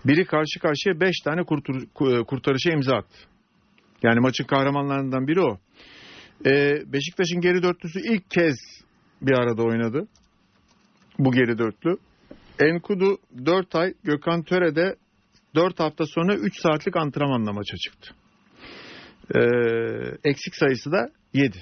biri 0.05 0.25
karşı 0.25 0.59
karşıya 0.59 0.99
5 0.99 1.15
tane 1.23 1.43
kurtur, 1.43 1.75
ku- 1.95 2.25
kurtarışa 2.25 2.71
imza 2.71 2.95
attı. 2.95 3.30
Yani 4.03 4.19
maçın 4.19 4.43
kahramanlarından 4.43 5.27
biri 5.27 5.41
o. 5.41 5.57
Ee, 6.45 6.93
Beşiktaş'ın 6.93 7.41
geri 7.41 7.63
dörtlüsü 7.63 7.99
ilk 7.99 8.31
kez 8.31 8.55
bir 9.21 9.33
arada 9.33 9.63
oynadı. 9.63 10.07
Bu 11.19 11.31
geri 11.31 11.57
dörtlü. 11.57 11.97
Enkudu 12.59 13.17
4 13.45 13.75
ay, 13.75 13.93
Gökhan 14.03 14.43
Töre 14.43 14.75
de 14.75 14.95
4 15.55 15.79
hafta 15.79 16.05
sonra 16.05 16.35
3 16.35 16.61
saatlik 16.61 16.97
antrenmanla 16.97 17.53
maça 17.53 17.77
çıktı. 17.77 18.13
Ee, 19.35 19.39
eksik 20.23 20.55
sayısı 20.55 20.91
da 20.91 21.09
7. 21.33 21.57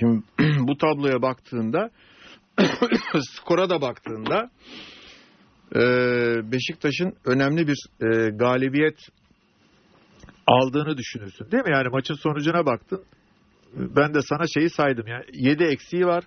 Şimdi 0.00 0.22
bu 0.68 0.76
tabloya 0.76 1.22
baktığında 1.22 1.90
skora 3.20 3.70
da 3.70 3.80
baktığında 3.80 4.50
e, 5.74 5.82
Beşiktaş'ın 6.52 7.14
önemli 7.24 7.66
bir 7.68 7.86
e, 8.00 8.30
galibiyet 8.30 8.98
aldığını 10.46 10.96
düşünürsün 10.96 11.50
değil 11.50 11.64
mi? 11.64 11.70
Yani 11.70 11.88
maçın 11.88 12.14
sonucuna 12.14 12.66
baktın. 12.66 13.04
Ben 13.74 14.14
de 14.14 14.18
sana 14.22 14.46
şeyi 14.54 14.70
saydım 14.70 15.06
ya. 15.06 15.22
7 15.32 15.64
eksiği 15.64 16.06
var. 16.06 16.24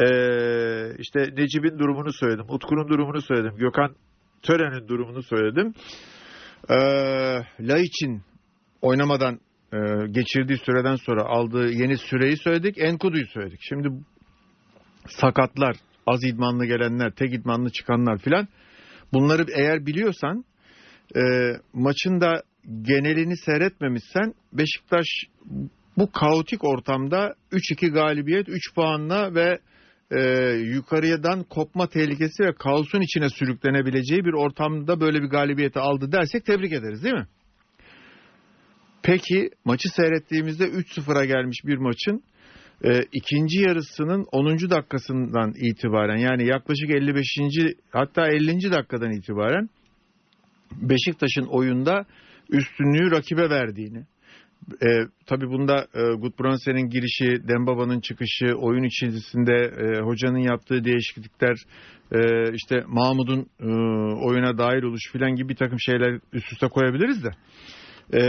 Ee, 0.00 0.96
işte 0.98 1.20
Necip'in 1.20 1.78
durumunu 1.78 2.12
söyledim. 2.12 2.44
Utku'nun 2.48 2.88
durumunu 2.88 3.22
söyledim. 3.22 3.56
Gökhan 3.56 3.94
Tören'in 4.42 4.88
durumunu 4.88 5.22
söyledim. 5.22 5.74
Ee, 6.70 6.74
Laiç'in 7.60 8.22
oynamadan 8.82 9.40
e, 9.72 9.78
geçirdiği 10.10 10.58
süreden 10.58 10.94
sonra 10.94 11.24
aldığı 11.24 11.70
yeni 11.70 11.96
süreyi 11.96 12.36
söyledik. 12.36 12.78
Enkudu'yu 12.78 13.26
söyledik. 13.26 13.60
Şimdi 13.62 13.88
sakatlar, 15.06 15.76
az 16.06 16.24
idmanlı 16.24 16.66
gelenler, 16.66 17.10
tek 17.10 17.34
idmanlı 17.34 17.70
çıkanlar 17.70 18.18
filan 18.18 18.48
bunları 19.12 19.44
eğer 19.54 19.86
biliyorsan 19.86 20.44
e, 21.16 21.22
maçın 21.72 22.20
da 22.20 22.42
genelini 22.82 23.36
seyretmemişsen 23.36 24.34
Beşiktaş 24.52 25.06
bu 25.96 26.12
kaotik 26.12 26.64
ortamda 26.64 27.34
3-2 27.52 27.90
galibiyet 27.90 28.48
3 28.48 28.74
puanla 28.74 29.34
ve 29.34 29.58
e, 30.10 30.20
yukarıdan 30.52 31.42
kopma 31.42 31.88
tehlikesi 31.88 32.44
ve 32.44 32.52
kaosun 32.52 33.00
içine 33.00 33.28
sürüklenebileceği 33.28 34.24
bir 34.24 34.32
ortamda 34.32 35.00
böyle 35.00 35.22
bir 35.22 35.28
galibiyeti 35.28 35.78
aldı 35.78 36.12
dersek 36.12 36.44
tebrik 36.44 36.72
ederiz 36.72 37.04
değil 37.04 37.14
mi? 37.14 37.26
Peki 39.02 39.50
maçı 39.64 39.88
seyrettiğimizde 39.88 40.64
3-0'a 40.64 41.24
gelmiş 41.24 41.58
bir 41.64 41.76
maçın 41.76 42.22
e, 42.84 43.00
ikinci 43.12 43.60
yarısının 43.60 44.26
10. 44.32 44.70
dakikasından 44.70 45.52
itibaren 45.56 46.16
yani 46.16 46.46
yaklaşık 46.46 46.90
55. 46.90 47.26
hatta 47.90 48.26
50. 48.26 48.72
dakikadan 48.72 49.12
itibaren 49.12 49.68
Beşiktaş'ın 50.72 51.46
oyunda 51.46 52.06
üstünlüğü 52.48 53.10
rakibe 53.10 53.50
verdiğini 53.50 54.04
e, 54.82 54.88
tabii 55.26 55.48
bunda 55.48 55.86
e, 55.94 56.00
Gudbrandsen'in 56.14 56.88
girişi, 56.90 57.48
Dembaba'nın 57.48 58.00
çıkışı, 58.00 58.54
oyun 58.54 58.82
içerisinde 58.82 59.54
e, 59.54 60.00
hocanın 60.00 60.38
yaptığı 60.38 60.84
değişiklikler, 60.84 61.56
e, 62.12 62.52
işte 62.54 62.84
Mahmut'un 62.86 63.46
e, 63.60 63.66
oyuna 64.24 64.58
dahil 64.58 64.82
oluş 64.82 65.12
filan 65.12 65.34
gibi 65.34 65.48
bir 65.48 65.56
takım 65.56 65.80
şeyler 65.80 66.20
üst 66.32 66.52
üste 66.52 66.68
koyabiliriz 66.68 67.24
de. 67.24 67.30
E, 68.18 68.22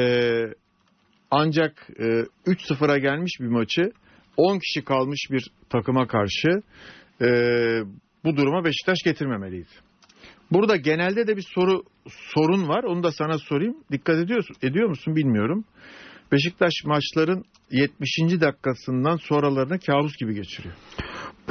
ancak 1.32 1.88
e, 2.00 2.04
3-0'a 2.46 2.98
gelmiş 2.98 3.32
bir 3.40 3.48
maçı 3.48 3.92
10 4.38 4.60
kişi 4.60 4.86
kalmış 4.86 5.28
bir 5.32 5.52
takıma 5.70 6.08
karşı 6.08 6.50
e, 7.22 7.30
bu 8.24 8.38
duruma 8.38 8.66
Beşiktaş 8.66 8.98
getirmemeliydi. 9.06 9.89
Burada 10.52 10.76
genelde 10.76 11.28
de 11.28 11.38
bir 11.38 11.46
soru 11.56 11.84
sorun 12.08 12.68
var. 12.68 12.84
Onu 12.84 13.04
da 13.04 13.12
sana 13.12 13.38
sorayım. 13.38 13.78
Dikkat 13.92 14.16
ediyorsun, 14.16 14.56
ediyor 14.62 14.90
musun 14.90 15.16
bilmiyorum. 15.16 15.66
Beşiktaş 16.32 16.74
maçların 16.86 17.44
70. 17.72 18.10
dakikasından 18.42 19.18
sonralarını 19.18 19.80
kabus 19.80 20.18
gibi 20.18 20.36
geçiriyor. 20.36 20.76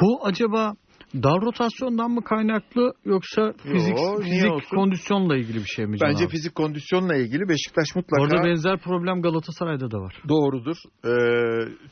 Bu 0.01 0.25
acaba 0.25 0.73
dar 1.15 1.41
rotasyondan 1.41 2.11
mı 2.11 2.23
kaynaklı 2.23 2.93
yoksa 3.05 3.53
fizik, 3.63 3.97
Yo, 3.97 4.21
fizik 4.21 4.69
kondisyonla 4.69 5.37
ilgili 5.37 5.57
bir 5.57 5.65
şey 5.75 5.85
mi 5.85 5.97
Can 5.97 6.09
Bence 6.09 6.23
abi? 6.23 6.31
fizik 6.31 6.55
kondisyonla 6.55 7.15
ilgili 7.15 7.49
Beşiktaş 7.49 7.95
mutlaka 7.95 8.23
Orada 8.23 8.43
benzer 8.43 8.77
problem 8.77 9.21
Galatasaray'da 9.21 9.91
da 9.91 9.97
var. 9.99 10.15
doğrudur. 10.29 10.77
Ee, 11.05 11.09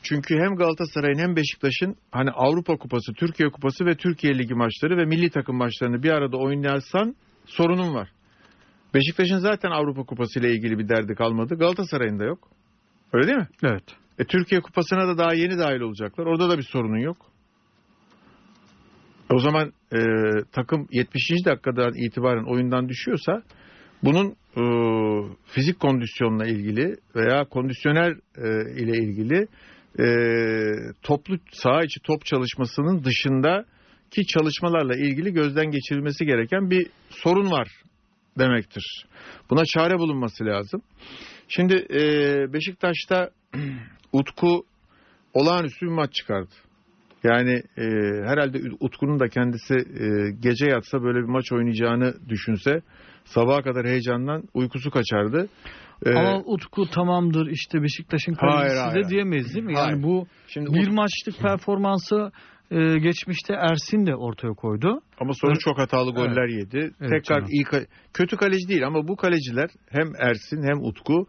çünkü 0.02 0.34
hem 0.34 0.56
Galatasaray'ın 0.56 1.18
hem 1.18 1.36
Beşiktaş'ın 1.36 1.96
hani 2.12 2.30
Avrupa 2.30 2.76
Kupası, 2.76 3.12
Türkiye 3.12 3.50
Kupası 3.50 3.86
ve 3.86 3.94
Türkiye 3.96 4.38
Ligi 4.38 4.54
maçları 4.54 4.96
ve 4.96 5.04
milli 5.04 5.30
takım 5.30 5.56
maçlarını 5.56 6.02
bir 6.02 6.10
arada 6.10 6.36
oynarsan 6.36 7.14
sorunun 7.46 7.94
var. 7.94 8.08
Beşiktaş'ın 8.94 9.38
zaten 9.38 9.70
Avrupa 9.70 10.02
Kupası 10.04 10.40
ile 10.40 10.50
ilgili 10.52 10.78
bir 10.78 10.88
derdi 10.88 11.14
kalmadı. 11.14 11.54
Galatasaray'ın 11.54 12.18
da 12.18 12.24
yok. 12.24 12.38
Öyle 13.12 13.26
değil 13.26 13.38
mi? 13.38 13.48
Evet. 13.62 13.84
E, 14.18 14.24
Türkiye 14.24 14.60
Kupası'na 14.60 15.08
da 15.08 15.18
daha 15.18 15.34
yeni 15.34 15.58
dahil 15.58 15.80
olacaklar. 15.80 16.26
Orada 16.26 16.50
da 16.50 16.58
bir 16.58 16.62
sorunun 16.62 16.98
yok. 16.98 17.16
O 19.30 19.38
zaman 19.38 19.72
e, 19.92 19.98
takım 20.52 20.88
70. 20.92 21.30
dakikadan 21.44 21.92
itibaren 21.94 22.44
oyundan 22.44 22.88
düşüyorsa 22.88 23.42
bunun 24.02 24.36
e, 24.56 24.62
fizik 25.46 25.80
kondisyonla 25.80 26.46
ilgili 26.46 26.96
veya 27.16 27.44
kondisyoner 27.44 28.12
e, 28.36 28.80
ile 28.82 28.98
ilgili 28.98 29.46
e, 30.00 30.06
toplu 31.02 31.38
saha 31.52 31.84
içi 31.84 32.00
top 32.00 32.24
çalışmasının 32.24 33.04
dışında 33.04 33.64
ki 34.10 34.26
çalışmalarla 34.26 34.96
ilgili 34.96 35.32
gözden 35.32 35.70
geçirilmesi 35.70 36.24
gereken 36.24 36.70
bir 36.70 36.86
sorun 37.10 37.50
var 37.50 37.68
demektir. 38.38 39.06
Buna 39.50 39.64
çare 39.64 39.98
bulunması 39.98 40.44
lazım. 40.44 40.82
Şimdi 41.48 41.86
e, 41.90 42.02
Beşiktaş'ta 42.52 43.30
Utku 44.12 44.64
olağanüstü 45.34 45.86
bir 45.86 45.92
maç 45.92 46.14
çıkardı. 46.14 46.54
Yani 47.24 47.62
e, 47.76 47.82
herhalde 48.26 48.58
Utku'nun 48.80 49.20
da 49.20 49.28
kendisi 49.28 49.74
e, 49.74 50.06
gece 50.40 50.66
yatsa 50.66 51.02
böyle 51.02 51.18
bir 51.18 51.28
maç 51.32 51.52
oynayacağını 51.52 52.14
düşünse 52.28 52.80
sabaha 53.24 53.62
kadar 53.62 53.86
heyecandan 53.86 54.42
uykusu 54.54 54.90
kaçardı. 54.90 55.48
E, 56.06 56.10
Ama 56.10 56.38
Utku 56.44 56.90
tamamdır 56.90 57.46
işte 57.46 57.82
Beşiktaş'ın 57.82 58.32
kalecisi 58.34 58.76
hayır. 58.80 59.04
de 59.04 59.08
diyemeyiz 59.08 59.54
değil 59.54 59.66
mi? 59.66 59.74
Hayır. 59.74 59.90
Yani 59.92 60.02
bu 60.02 60.26
şimdi 60.48 60.72
bir 60.74 60.86
Ut- 60.86 60.94
maçlık 60.94 61.42
performansı 61.42 62.30
e, 62.70 62.98
geçmişte 62.98 63.54
Ersin 63.54 64.06
de 64.06 64.14
ortaya 64.16 64.52
koydu. 64.54 65.00
ama 65.20 65.32
sonra 65.32 65.52
Evet. 65.52 65.60
çok 65.60 65.78
hatalı 65.78 66.10
goller 66.12 66.48
yedi. 66.48 66.76
Evet 67.00 67.10
Tekrar 67.10 67.22
canım. 67.40 67.48
iyi 67.50 67.64
ka- 67.64 67.86
kötü 68.14 68.36
kaleci 68.36 68.68
değil 68.68 68.86
ama 68.86 69.08
bu 69.08 69.16
kaleciler 69.16 69.70
hem 69.90 70.06
Ersin 70.18 70.62
hem 70.62 70.84
Utku 70.84 71.26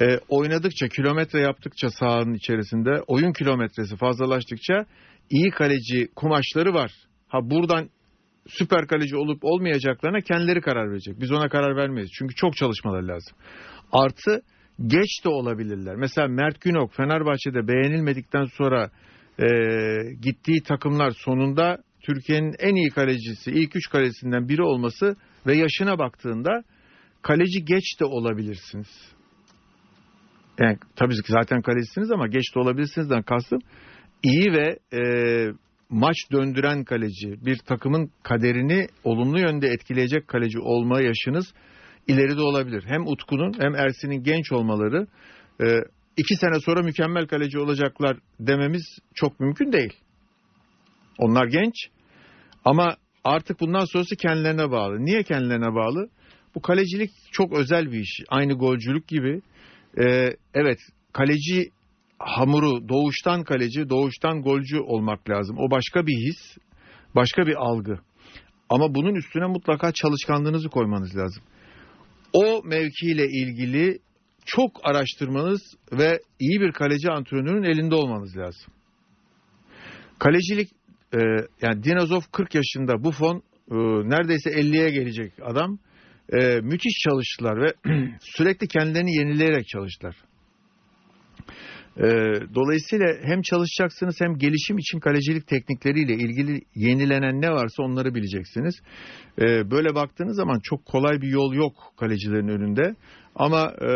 e, 0.00 0.04
oynadıkça 0.28 0.88
kilometre 0.88 1.40
yaptıkça 1.40 1.90
sahanın 1.90 2.34
içerisinde 2.34 2.90
oyun 3.06 3.32
kilometresi 3.32 3.96
fazlalaştıkça 3.96 4.84
iyi 5.30 5.50
kaleci 5.50 6.08
kumaşları 6.16 6.74
var. 6.74 6.92
Ha 7.28 7.50
buradan 7.50 7.90
süper 8.48 8.86
kaleci 8.86 9.16
olup 9.16 9.44
olmayacaklarına 9.44 10.20
kendileri 10.20 10.60
karar 10.60 10.90
verecek. 10.90 11.20
Biz 11.20 11.32
ona 11.32 11.48
karar 11.48 11.76
vermeyiz. 11.76 12.10
Çünkü 12.18 12.34
çok 12.34 12.56
çalışmaları 12.56 13.08
lazım. 13.08 13.36
Artı 13.92 14.42
geç 14.86 15.24
de 15.24 15.28
olabilirler. 15.28 15.96
Mesela 15.96 16.28
Mert 16.28 16.60
Günok 16.60 16.94
Fenerbahçe'de 16.94 17.68
beğenilmedikten 17.68 18.44
sonra 18.44 18.90
e, 19.38 19.46
gittiği 20.22 20.62
takımlar 20.62 21.10
sonunda 21.10 21.78
Türkiye'nin 22.02 22.54
en 22.58 22.74
iyi 22.74 22.90
kalecisi, 22.90 23.50
ilk 23.50 23.76
üç 23.76 23.88
kalecisinden 23.90 24.48
biri 24.48 24.62
olması 24.62 25.16
ve 25.46 25.56
yaşına 25.56 25.98
baktığında 25.98 26.62
kaleci 27.22 27.64
geç 27.64 28.00
de 28.00 28.04
olabilirsiniz. 28.04 28.88
Yani 30.60 30.78
tabii 30.96 31.14
ki 31.14 31.32
zaten 31.32 31.62
kalecisiniz 31.62 32.10
ama 32.10 32.26
geç 32.26 32.54
de 32.54 32.60
olabilirsinizden 32.60 33.22
kastım 33.22 33.60
iyi 34.22 34.52
ve 34.52 34.78
e, 34.92 35.02
maç 35.90 36.16
döndüren 36.32 36.84
kaleci, 36.84 37.46
bir 37.46 37.58
takımın 37.58 38.10
kaderini 38.22 38.86
olumlu 39.04 39.40
yönde 39.40 39.68
etkileyecek 39.68 40.28
kaleci 40.28 40.58
olma 40.58 41.00
yaşınız 41.00 41.52
ileride 42.08 42.40
olabilir. 42.40 42.84
Hem 42.86 43.06
Utku'nun 43.06 43.52
hem 43.60 43.74
Ersin'in 43.74 44.22
genç 44.22 44.52
olmaları 44.52 45.06
e, 45.62 45.66
iki 46.16 46.36
sene 46.36 46.60
sonra 46.60 46.82
mükemmel 46.82 47.26
kaleci 47.26 47.58
olacaklar 47.58 48.16
dememiz 48.40 48.98
çok 49.14 49.40
mümkün 49.40 49.72
değil. 49.72 49.92
Onlar 51.18 51.46
genç 51.46 51.74
ama 52.64 52.96
artık 53.24 53.60
bundan 53.60 53.84
sonrası 53.84 54.16
kendilerine 54.16 54.70
bağlı. 54.70 55.04
Niye 55.04 55.22
kendilerine 55.22 55.74
bağlı? 55.74 56.08
Bu 56.54 56.62
kalecilik 56.62 57.10
çok 57.32 57.52
özel 57.52 57.92
bir 57.92 58.00
iş. 58.00 58.20
Aynı 58.28 58.52
golcülük 58.52 59.08
gibi. 59.08 59.40
E, 60.04 60.36
evet 60.54 60.78
kaleci 61.12 61.70
hamuru 62.20 62.88
doğuştan 62.88 63.44
kaleci, 63.44 63.88
doğuştan 63.88 64.42
golcü 64.42 64.78
olmak 64.78 65.30
lazım. 65.30 65.56
O 65.58 65.70
başka 65.70 66.06
bir 66.06 66.16
his, 66.16 66.56
başka 67.14 67.46
bir 67.46 67.54
algı. 67.54 67.98
Ama 68.68 68.94
bunun 68.94 69.14
üstüne 69.14 69.46
mutlaka 69.46 69.92
çalışkanlığınızı 69.92 70.68
koymanız 70.68 71.16
lazım. 71.16 71.42
O 72.32 72.62
mevkiyle 72.64 73.24
ilgili 73.26 73.98
çok 74.46 74.80
araştırmanız 74.82 75.60
ve 75.92 76.20
iyi 76.40 76.60
bir 76.60 76.72
kaleci 76.72 77.10
antrenörünün 77.10 77.62
elinde 77.62 77.94
olmanız 77.94 78.36
lazım. 78.36 78.72
Kalecilik 80.18 80.68
e, 81.14 81.18
yani 81.62 81.84
Dinozov 81.84 82.20
40 82.32 82.54
yaşında, 82.54 83.04
Buffon 83.04 83.42
e, 83.70 83.74
neredeyse 84.10 84.50
50'ye 84.50 84.90
gelecek 84.90 85.32
adam. 85.42 85.78
E, 86.32 86.60
müthiş 86.60 86.94
çalıştılar 87.04 87.62
ve 87.62 87.72
sürekli 88.20 88.68
kendilerini 88.68 89.16
yenileyerek 89.16 89.68
çalıştılar. 89.68 90.16
E, 91.96 92.04
dolayısıyla 92.54 93.06
hem 93.22 93.42
çalışacaksınız 93.42 94.16
hem 94.20 94.38
gelişim 94.38 94.78
için 94.78 95.00
kalecilik 95.00 95.46
teknikleriyle 95.46 96.14
ilgili 96.14 96.60
yenilenen 96.74 97.40
ne 97.40 97.50
varsa 97.50 97.82
onları 97.82 98.14
bileceksiniz. 98.14 98.74
E, 99.40 99.70
böyle 99.70 99.94
baktığınız 99.94 100.36
zaman 100.36 100.60
çok 100.62 100.86
kolay 100.86 101.20
bir 101.20 101.28
yol 101.28 101.54
yok 101.54 101.72
kalecilerin 101.96 102.48
önünde. 102.48 102.94
Ama 103.34 103.72
e, 103.80 103.90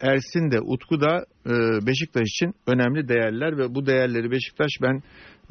Ersin 0.00 0.50
de 0.50 0.60
Utku 0.60 1.00
da 1.00 1.24
e, 1.46 1.86
Beşiktaş 1.86 2.22
için 2.22 2.54
önemli 2.66 3.08
değerler 3.08 3.58
ve 3.58 3.74
bu 3.74 3.86
değerleri 3.86 4.30
Beşiktaş 4.30 4.70
ben 4.82 5.02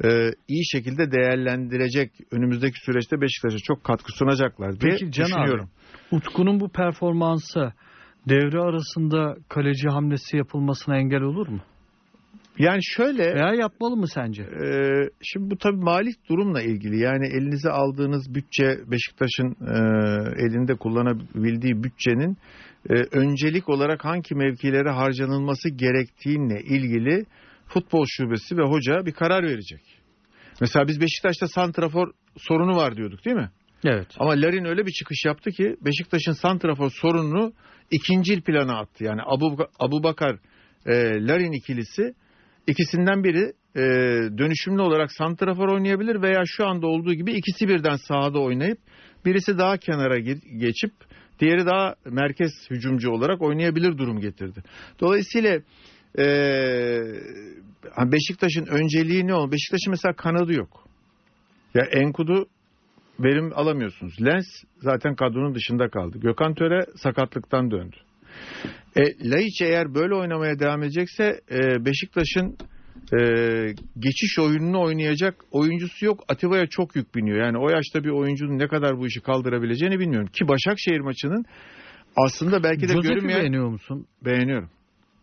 e, 0.04 0.30
iyi 0.48 0.66
şekilde 0.72 1.12
değerlendirecek 1.12 2.10
önümüzdeki 2.30 2.84
süreçte 2.84 3.20
Beşiktaş'a 3.20 3.58
çok 3.58 3.84
katkı 3.84 4.12
sunacaklar 4.12 4.80
diye 4.80 4.92
Peki 4.92 5.12
Can 5.12 5.26
düşünüyorum. 5.26 5.70
abi, 6.12 6.16
Utku'nun 6.16 6.60
bu 6.60 6.68
performansı 6.68 7.72
devre 8.28 8.60
arasında 8.60 9.36
kaleci 9.48 9.88
hamlesi 9.88 10.36
yapılmasına 10.36 10.96
engel 10.96 11.22
olur 11.22 11.48
mu? 11.48 11.60
Yani 12.58 12.80
şöyle 12.82 13.34
Veya 13.34 13.54
yapmalı 13.54 13.96
mı 13.96 14.08
sence? 14.08 14.42
Ee, 14.42 15.10
şimdi 15.22 15.50
bu 15.50 15.58
tabii 15.58 15.84
mali 15.84 16.10
durumla 16.30 16.62
ilgili. 16.62 16.98
Yani 17.00 17.26
elinize 17.26 17.70
aldığınız 17.70 18.34
bütçe 18.34 18.78
Beşiktaş'ın 18.86 19.56
e, 19.60 19.76
elinde 20.44 20.74
kullanabildiği 20.74 21.82
bütçenin 21.82 22.36
e, 22.90 22.94
öncelik 22.94 23.68
olarak 23.68 24.04
hangi 24.04 24.34
mevkilere 24.34 24.90
harcanılması 24.90 25.68
gerektiğine 25.68 26.60
ilgili 26.60 27.24
futbol 27.66 28.04
şubesi 28.08 28.56
ve 28.56 28.62
hoca 28.62 29.06
bir 29.06 29.12
karar 29.12 29.44
verecek. 29.44 29.80
Mesela 30.60 30.88
biz 30.88 31.00
Beşiktaş'ta 31.00 31.48
santrafor 31.48 32.12
sorunu 32.36 32.76
var 32.76 32.96
diyorduk 32.96 33.24
değil 33.24 33.36
mi? 33.36 33.50
Evet. 33.84 34.08
Ama 34.18 34.30
Larin 34.30 34.64
öyle 34.64 34.86
bir 34.86 34.92
çıkış 34.92 35.24
yaptı 35.24 35.50
ki 35.50 35.76
Beşiktaş'ın 35.84 36.32
santrafor 36.32 36.90
sorununu 36.90 37.52
ikincil 37.90 38.40
plana 38.40 38.78
attı. 38.78 39.04
Yani 39.04 39.20
Abu, 39.26 39.56
Abu 39.78 40.02
Bakar 40.02 40.36
e, 40.86 40.92
Larin 41.26 41.52
ikilisi 41.52 42.14
ikisinden 42.66 43.24
biri 43.24 43.52
e, 43.76 43.82
dönüşümlü 44.38 44.82
olarak 44.82 45.12
santrafor 45.12 45.68
oynayabilir 45.68 46.22
veya 46.22 46.42
şu 46.46 46.66
anda 46.66 46.86
olduğu 46.86 47.14
gibi 47.14 47.32
ikisi 47.32 47.68
birden 47.68 47.96
sahada 47.96 48.40
oynayıp 48.40 48.78
birisi 49.24 49.58
daha 49.58 49.76
kenara 49.76 50.18
ge- 50.18 50.58
geçip 50.58 50.92
diğeri 51.40 51.66
daha 51.66 51.94
merkez 52.04 52.52
hücumcu 52.70 53.10
olarak 53.10 53.42
oynayabilir 53.42 53.98
durum 53.98 54.20
getirdi. 54.20 54.62
Dolayısıyla 55.00 55.58
e, 56.18 56.26
Beşiktaş'ın 58.12 58.66
önceliği 58.66 59.26
ne 59.26 59.34
oldu? 59.34 59.52
Beşiktaş'ın 59.52 59.90
mesela 59.90 60.12
kanadı 60.12 60.52
yok. 60.52 60.88
Ya 61.74 61.84
Enkudu 61.84 62.48
verim 63.20 63.52
alamıyorsunuz. 63.54 64.14
Lens 64.24 64.46
zaten 64.80 65.14
kadronun 65.14 65.54
dışında 65.54 65.88
kaldı. 65.88 66.18
Gökhan 66.18 66.54
Töre 66.54 66.86
sakatlıktan 66.96 67.70
döndü. 67.70 67.96
E, 68.96 69.30
Laiç 69.30 69.62
eğer 69.62 69.94
böyle 69.94 70.14
oynamaya 70.14 70.58
devam 70.58 70.82
edecekse 70.82 71.40
e, 71.50 71.84
Beşiktaş'ın 71.84 72.56
e, 73.12 73.20
geçiş 73.98 74.38
oyununu 74.38 74.82
oynayacak 74.82 75.34
oyuncusu 75.50 76.06
yok. 76.06 76.24
Atiba'ya 76.28 76.66
çok 76.66 76.96
yük 76.96 77.14
biniyor. 77.14 77.38
Yani 77.38 77.58
o 77.58 77.70
yaşta 77.70 78.04
bir 78.04 78.10
oyuncunun 78.10 78.58
ne 78.58 78.68
kadar 78.68 78.98
bu 78.98 79.06
işi 79.06 79.20
kaldırabileceğini 79.20 79.98
bilmiyorum. 79.98 80.28
Ki 80.32 80.48
Başakşehir 80.48 81.00
maçının 81.00 81.44
aslında 82.16 82.62
belki 82.62 82.82
de 82.82 82.92
Josep'i 82.92 83.08
görünmeyen... 83.08 83.40
beğeniyor 83.40 83.68
musun? 83.68 84.06
Beğeniyorum. 84.24 84.70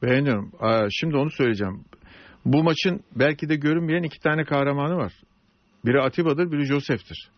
Beğeniyorum. 0.04 0.52
Aa, 0.60 0.88
şimdi 0.92 1.16
onu 1.18 1.32
söyleyeceğim. 1.32 1.84
Bu 2.46 2.64
maçın 2.64 3.02
belki 3.16 3.50
de 3.50 3.56
görünmeyen 3.56 4.04
iki 4.04 4.20
tane 4.20 4.44
kahramanı 4.44 4.96
var. 4.96 5.14
Biri 5.86 6.02
Atiba'dır, 6.02 6.52
biri 6.52 6.66
Josef'tir. 6.66 7.30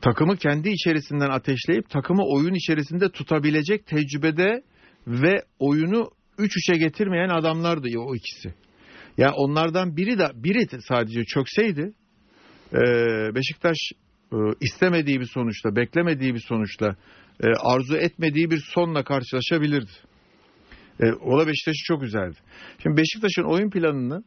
Takımı 0.00 0.36
kendi 0.36 0.68
içerisinden 0.68 1.30
ateşleyip 1.30 1.90
takımı 1.90 2.22
oyun 2.24 2.54
içerisinde 2.54 3.08
tutabilecek 3.08 3.86
tecrübede 3.86 4.62
ve 5.06 5.42
oyunu 5.58 6.10
3-3'e 6.38 6.78
getirmeyen 6.78 7.28
adamlardı 7.28 7.88
o 7.98 8.14
ikisi. 8.14 8.54
Yani 9.16 9.32
onlardan 9.32 9.96
biri 9.96 10.18
de 10.18 10.26
biri 10.34 10.82
sadece 10.88 11.24
çökseydi 11.24 11.92
e, 12.72 12.80
Beşiktaş 13.34 13.76
e, 14.32 14.36
istemediği 14.60 15.20
bir 15.20 15.26
sonuçla, 15.26 15.76
beklemediği 15.76 16.34
bir 16.34 16.42
sonuçla, 16.48 16.96
e, 17.42 17.46
arzu 17.60 17.96
etmediği 17.96 18.50
bir 18.50 18.62
sonla 18.74 19.04
karşılaşabilirdi. 19.04 19.90
O 21.24 21.38
da 21.38 21.46
Beşiktaş'ı 21.46 21.84
çok 21.84 22.02
üzerdi. 22.02 22.36
Şimdi 22.82 22.96
Beşiktaş'ın 22.96 23.42
oyun 23.42 23.70
planını 23.70 24.22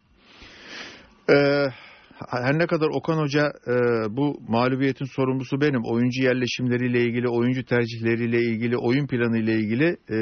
her 2.30 2.60
ne 2.60 2.68
kadar 2.68 2.88
Okan 2.88 3.18
Hoca 3.18 3.54
e, 3.68 3.72
bu 4.18 4.42
mağlubiyetin 4.48 5.06
sorumlusu 5.06 5.62
benim. 5.62 5.82
Oyuncu 5.84 6.24
yerleşimleriyle 6.24 7.02
ilgili, 7.02 7.30
oyuncu 7.30 7.64
tercihleriyle 7.64 8.42
ilgili, 8.42 8.78
oyun 8.78 9.08
planıyla 9.08 9.54
ilgili 9.54 9.98
e, 10.10 10.18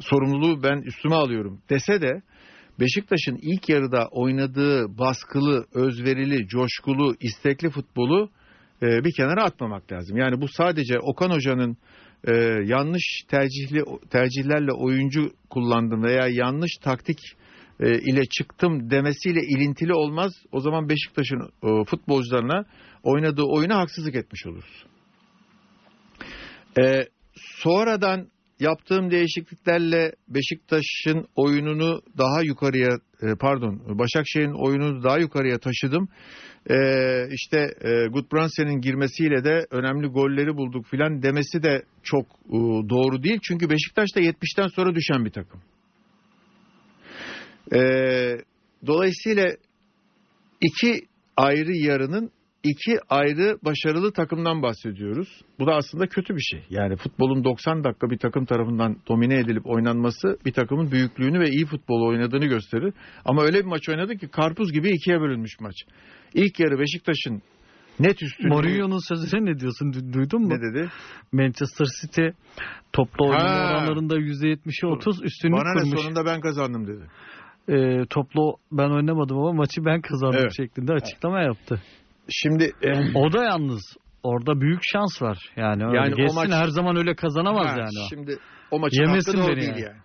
sorumluluğu 0.00 0.62
ben 0.62 0.82
üstüme 0.82 1.14
alıyorum 1.14 1.60
dese 1.70 2.02
de 2.02 2.22
Beşiktaş'ın 2.80 3.38
ilk 3.42 3.68
yarıda 3.68 4.08
oynadığı 4.10 4.98
baskılı, 4.98 5.66
özverili, 5.74 6.46
coşkulu, 6.48 7.14
istekli 7.20 7.70
futbolu 7.70 8.30
e, 8.82 9.04
bir 9.04 9.12
kenara 9.12 9.44
atmamak 9.44 9.92
lazım. 9.92 10.16
Yani 10.16 10.40
bu 10.40 10.48
sadece 10.48 10.98
Okan 10.98 11.30
Hoca'nın 11.30 11.76
e, 12.24 12.32
yanlış 12.64 13.22
tercihli 13.28 13.84
tercihlerle 14.10 14.72
oyuncu 14.72 15.30
kullandım 15.50 16.02
veya 16.02 16.28
yanlış 16.30 16.72
taktik 16.82 17.18
e, 17.80 17.98
ile 17.98 18.22
çıktım 18.24 18.90
demesiyle 18.90 19.40
ilintili 19.40 19.94
olmaz. 19.94 20.32
O 20.52 20.60
zaman 20.60 20.88
Beşiktaş'ın 20.88 21.40
e, 21.40 21.84
futbolcularına 21.84 22.64
oynadığı 23.02 23.44
oyuna 23.44 23.78
haksızlık 23.78 24.14
etmiş 24.14 24.46
oluruz. 24.46 24.84
E, 26.78 27.08
sonradan 27.34 28.28
yaptığım 28.60 29.10
değişikliklerle 29.10 30.12
Beşiktaş'ın 30.28 31.26
oyununu 31.36 32.00
daha 32.18 32.42
yukarıya 32.42 32.88
e, 33.22 33.26
pardon 33.40 33.98
Başakşehir'in 33.98 34.66
oyununu 34.66 35.02
daha 35.02 35.18
yukarıya 35.18 35.58
taşıdım. 35.58 36.08
E, 36.70 36.76
işte 37.30 37.58
e, 37.80 38.06
Gudbrandsen'in 38.06 38.80
girmesiyle 38.80 39.44
de 39.44 39.66
önemli 39.70 40.06
golleri 40.06 40.56
bulduk 40.56 40.86
filan 40.86 41.22
demesi 41.22 41.62
de 41.62 41.82
çok 42.02 42.26
e, 42.26 42.58
doğru 42.88 43.22
değil. 43.22 43.38
Çünkü 43.42 43.70
Beşiktaş 43.70 44.08
da 44.16 44.20
70'ten 44.20 44.66
sonra 44.66 44.94
düşen 44.94 45.24
bir 45.24 45.30
takım. 45.30 45.60
E, 47.72 47.80
dolayısıyla 48.86 49.46
iki 50.60 51.00
ayrı 51.36 51.72
yarının 51.76 52.30
iki 52.62 52.98
ayrı 53.08 53.58
başarılı 53.64 54.12
takımdan 54.12 54.62
bahsediyoruz. 54.62 55.28
Bu 55.58 55.66
da 55.66 55.74
aslında 55.74 56.06
kötü 56.06 56.36
bir 56.36 56.40
şey. 56.40 56.64
Yani 56.70 56.96
futbolun 56.96 57.44
90 57.44 57.84
dakika 57.84 58.10
bir 58.10 58.18
takım 58.18 58.44
tarafından 58.44 58.96
domine 59.08 59.38
edilip 59.38 59.66
oynanması 59.66 60.38
bir 60.46 60.52
takımın 60.52 60.90
büyüklüğünü 60.90 61.40
ve 61.40 61.50
iyi 61.50 61.66
futbol 61.66 62.08
oynadığını 62.08 62.46
gösterir. 62.46 62.94
Ama 63.24 63.42
öyle 63.42 63.58
bir 63.60 63.64
maç 63.64 63.88
oynadı 63.88 64.16
ki 64.16 64.28
karpuz 64.28 64.72
gibi 64.72 64.90
ikiye 64.90 65.20
bölünmüş 65.20 65.60
maç. 65.60 65.74
İlk 66.34 66.60
yarı 66.60 66.78
Beşiktaş'ın 66.78 67.42
net 68.00 68.22
üstünlüğü... 68.22 68.48
Mourinho'nun 68.48 69.08
sözüne 69.08 69.44
ne 69.44 69.58
diyorsun? 69.60 69.92
Du- 69.92 70.12
Duydun 70.12 70.42
mu? 70.42 70.48
Ne 70.48 70.58
dedi? 70.60 70.90
Manchester 71.32 71.86
City 72.02 72.22
toplu 72.92 73.28
Ha. 73.28 73.36
oranlarında 73.36 74.18
%70'e 74.18 74.86
30 74.86 75.22
üstünlük 75.24 75.56
Bana 75.58 75.74
ne 75.74 75.80
kurmuş. 75.82 76.00
sonunda 76.02 76.24
ben 76.26 76.40
kazandım 76.40 76.86
dedi. 76.86 77.04
Ee, 77.68 78.04
toplu 78.10 78.56
ben 78.72 78.90
oynamadım 78.90 79.38
ama 79.38 79.52
maçı 79.52 79.84
ben 79.84 80.00
kazandım 80.00 80.38
Evet. 80.40 80.52
şeklinde 80.56 80.92
açıklama 80.92 81.40
yaptı. 81.42 81.82
Şimdi 82.28 82.72
e, 82.82 83.18
O 83.18 83.32
da 83.32 83.44
yalnız 83.44 83.82
orada 84.22 84.60
büyük 84.60 84.80
şans 84.82 85.22
var. 85.22 85.38
Yani, 85.56 85.82
Yani 85.82 86.14
o 86.14 86.16
geçsin 86.16 86.34
maç- 86.34 86.50
her 86.52 86.68
zaman 86.68 86.96
öyle 86.96 87.14
kazanamaz 87.14 87.66
ha, 87.66 87.78
yani. 87.78 88.08
Şimdi 88.10 88.36
o 88.70 88.78
maçın 88.78 89.02
Yemesin 89.02 89.38
hakkı 89.38 89.50
beni 89.50 89.60
değil 89.60 89.68
yani. 89.70 89.80
yani. 89.80 89.96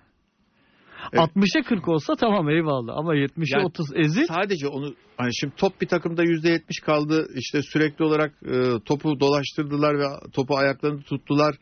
Evet. 1.14 1.30
60'a 1.36 1.64
40 1.64 1.88
olsa 1.88 2.16
tamam 2.16 2.50
eyvallah 2.50 2.98
ama 2.98 3.16
70'e 3.16 3.58
Yani 3.58 3.66
30 3.66 3.86
ezil 3.96 4.26
Sadece 4.28 4.68
onu 4.68 4.94
hani 5.18 5.30
şimdi 5.40 5.56
top 5.56 5.82
bir 5.82 5.88
takımda 5.88 6.24
%70 6.24 6.82
kaldı. 6.86 7.28
İşte 7.36 7.62
sürekli 7.62 8.06
olarak 8.06 8.32
e, 8.46 8.80
topu 8.86 9.20
dolaştırdılar 9.20 10.00
ve 10.00 10.06
topu 10.34 10.58
ayaklarını 10.58 11.02
tuttular. 11.02 11.56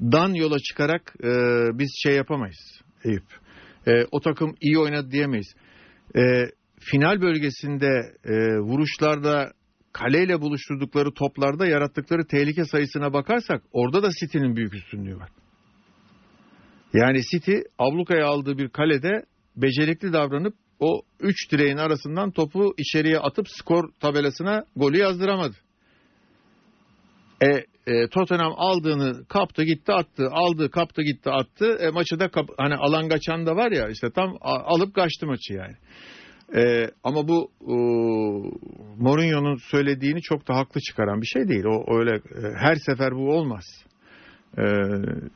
Dan 0.00 0.34
yola 0.34 0.58
çıkarak 0.58 1.14
e, 1.24 1.28
biz 1.78 2.00
şey 2.02 2.14
yapamayız 2.16 2.80
Eyüp. 3.04 3.24
E, 3.86 4.04
o 4.12 4.20
takım 4.20 4.54
iyi 4.60 4.78
oynadı 4.78 5.10
diyemeyiz. 5.10 5.54
E, 6.16 6.20
final 6.80 7.20
bölgesinde 7.20 8.00
e, 8.24 8.58
vuruşlarda 8.58 9.52
kaleyle 9.92 10.40
buluşturdukları 10.40 11.14
toplarda 11.14 11.66
yarattıkları 11.66 12.26
tehlike 12.26 12.64
sayısına 12.64 13.12
bakarsak 13.12 13.62
orada 13.72 14.02
da 14.02 14.08
City'nin 14.20 14.56
büyük 14.56 14.74
üstünlüğü 14.74 15.16
var. 15.16 15.30
Yani 16.94 17.20
City 17.32 17.56
ablukaya 17.78 18.26
aldığı 18.26 18.58
bir 18.58 18.68
kalede 18.68 19.24
becerikli 19.56 20.12
davranıp 20.12 20.54
o 20.80 21.02
üç 21.20 21.52
direğin 21.52 21.76
arasından 21.76 22.30
topu 22.30 22.74
içeriye 22.78 23.18
atıp 23.18 23.46
skor 23.48 23.92
tabelasına 24.00 24.64
golü 24.76 24.98
yazdıramadı. 24.98 25.56
E, 27.42 27.46
e, 27.86 28.08
Tottenham 28.08 28.52
aldığını 28.56 29.24
kaptı 29.28 29.64
gitti 29.64 29.92
attı 29.92 30.28
aldı 30.32 30.70
kaptı 30.70 31.02
gitti 31.02 31.30
attı 31.30 31.78
e, 31.80 31.90
maçı 31.90 32.20
da 32.20 32.28
kap- 32.28 32.50
hani 32.58 32.74
alan 32.74 33.08
kaçan 33.08 33.46
da 33.46 33.56
var 33.56 33.72
ya 33.72 33.88
işte 33.88 34.10
tam 34.10 34.36
a- 34.40 34.74
alıp 34.74 34.94
kaçtı 34.94 35.26
maçı 35.26 35.52
yani. 35.54 35.74
Ee, 36.56 36.90
ama 37.04 37.28
bu 37.28 37.50
e, 37.60 37.74
Mourinho'nun 39.02 39.56
söylediğini 39.70 40.22
çok 40.22 40.48
da 40.48 40.54
haklı 40.54 40.80
çıkaran 40.80 41.20
bir 41.20 41.26
şey 41.26 41.48
değil. 41.48 41.64
O 41.64 41.98
öyle 41.98 42.16
e, 42.16 42.54
her 42.58 42.74
sefer 42.74 43.12
bu 43.12 43.30
olmaz. 43.30 43.64
Ee, 44.58 44.62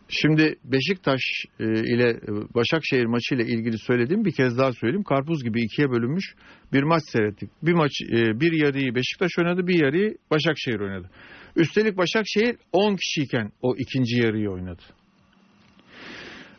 şimdi 0.08 0.54
Beşiktaş 0.64 1.20
e, 1.60 1.64
ile 1.64 2.20
Başakşehir 2.54 3.04
maçı 3.04 3.34
ile 3.34 3.42
ilgili 3.42 3.78
söylediğim 3.78 4.24
bir 4.24 4.32
kez 4.32 4.58
daha 4.58 4.72
söyleyeyim. 4.72 5.04
Karpuz 5.04 5.44
gibi 5.44 5.62
ikiye 5.62 5.90
bölünmüş 5.90 6.34
bir 6.72 6.82
maç 6.82 7.02
seyrettik. 7.12 7.50
Bir 7.62 7.72
maç 7.72 7.92
e, 8.12 8.40
bir 8.40 8.52
yarıyı 8.52 8.94
Beşiktaş 8.94 9.30
oynadı, 9.38 9.66
bir 9.66 9.84
yarıyı 9.84 10.16
Başakşehir 10.30 10.80
oynadı. 10.80 11.10
Üstelik 11.56 11.96
Başakşehir 11.96 12.56
10 12.72 12.96
kişiyken 12.96 13.52
o 13.62 13.74
ikinci 13.76 14.16
yarıyı 14.16 14.50
oynadı. 14.50 14.82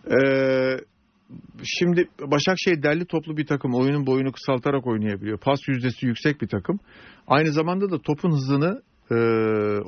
Ee, 0.07 0.77
şimdi 1.63 2.07
Başakşehir 2.21 2.83
derli 2.83 3.05
toplu 3.05 3.37
bir 3.37 3.45
takım. 3.45 3.73
Oyunun 3.73 4.05
boyunu 4.05 4.31
kısaltarak 4.31 4.87
oynayabiliyor. 4.87 5.39
Pas 5.39 5.67
yüzdesi 5.67 6.05
yüksek 6.05 6.41
bir 6.41 6.47
takım. 6.47 6.79
Aynı 7.27 7.51
zamanda 7.51 7.91
da 7.91 8.01
topun 8.01 8.31
hızını 8.31 8.81
e, 9.11 9.15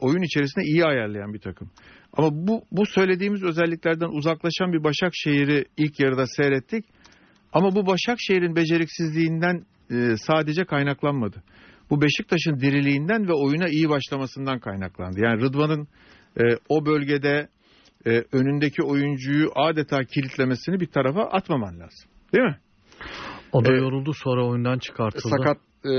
oyun 0.01 0.21
içerisinde 0.21 0.65
iyi 0.65 0.85
ayarlayan 0.85 1.33
bir 1.33 1.39
takım. 1.39 1.69
Ama 2.13 2.29
bu, 2.31 2.63
bu 2.71 2.85
söylediğimiz 2.85 3.43
özelliklerden 3.43 4.09
uzaklaşan 4.09 4.73
bir 4.73 4.83
Başakşehir'i 4.83 5.65
ilk 5.77 5.99
yarıda 5.99 6.27
seyrettik. 6.27 6.85
Ama 7.53 7.75
bu 7.75 7.85
Başakşehir'in 7.87 8.55
beceriksizliğinden 8.55 9.65
e, 9.91 10.17
sadece 10.17 10.65
kaynaklanmadı. 10.65 11.43
Bu 11.89 12.01
Beşiktaş'ın 12.01 12.59
diriliğinden 12.59 13.27
ve 13.27 13.33
oyuna 13.33 13.67
iyi 13.67 13.89
başlamasından 13.89 14.59
kaynaklandı. 14.59 15.19
Yani 15.23 15.41
Rıdvan'ın 15.41 15.87
e, 16.37 16.43
o 16.69 16.85
bölgede 16.85 17.47
e, 18.05 18.23
önündeki 18.31 18.83
oyuncuyu 18.83 19.51
adeta 19.55 20.03
kilitlemesini 20.03 20.79
bir 20.79 20.87
tarafa 20.87 21.21
atmaman 21.21 21.79
lazım. 21.79 22.09
Değil 22.33 22.45
mi? 22.45 22.57
O 23.51 23.65
da 23.65 23.73
Ee, 23.73 23.77
yoruldu 23.77 24.13
sonra 24.13 24.47
oyundan 24.47 24.79
çıkartıldı. 24.79 25.35
Sakat 25.37 25.57
e, 25.85 25.93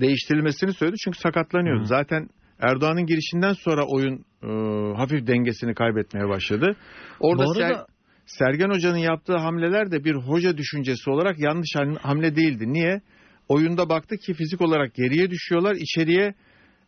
değiştirilmesini 0.00 0.72
söyledi 0.72 0.96
çünkü 1.04 1.18
sakatlanıyordu. 1.18 1.82
Hı. 1.82 1.86
Zaten 1.86 2.28
Erdoğan'ın 2.60 3.06
girişinden 3.06 3.52
sonra 3.52 3.82
oyun 3.86 4.24
e, 4.42 4.48
hafif 4.96 5.26
dengesini 5.26 5.74
kaybetmeye 5.74 6.28
başladı. 6.28 6.76
Orada 7.20 7.44
Bu 7.44 7.50
arada- 7.50 7.72
Ser- 7.72 7.86
Sergen 8.26 8.68
Hoca'nın 8.70 8.96
yaptığı 8.98 9.36
hamleler 9.36 9.90
de 9.90 10.04
bir 10.04 10.14
hoca 10.14 10.56
düşüncesi 10.56 11.10
olarak 11.10 11.38
yanlış 11.38 11.68
ham- 11.76 11.98
hamle 11.98 12.36
değildi. 12.36 12.64
Niye? 12.72 13.00
Oyunda 13.48 13.88
baktı 13.88 14.16
ki 14.16 14.34
fizik 14.34 14.60
olarak 14.60 14.94
geriye 14.94 15.30
düşüyorlar. 15.30 15.74
İçeriye 15.74 16.34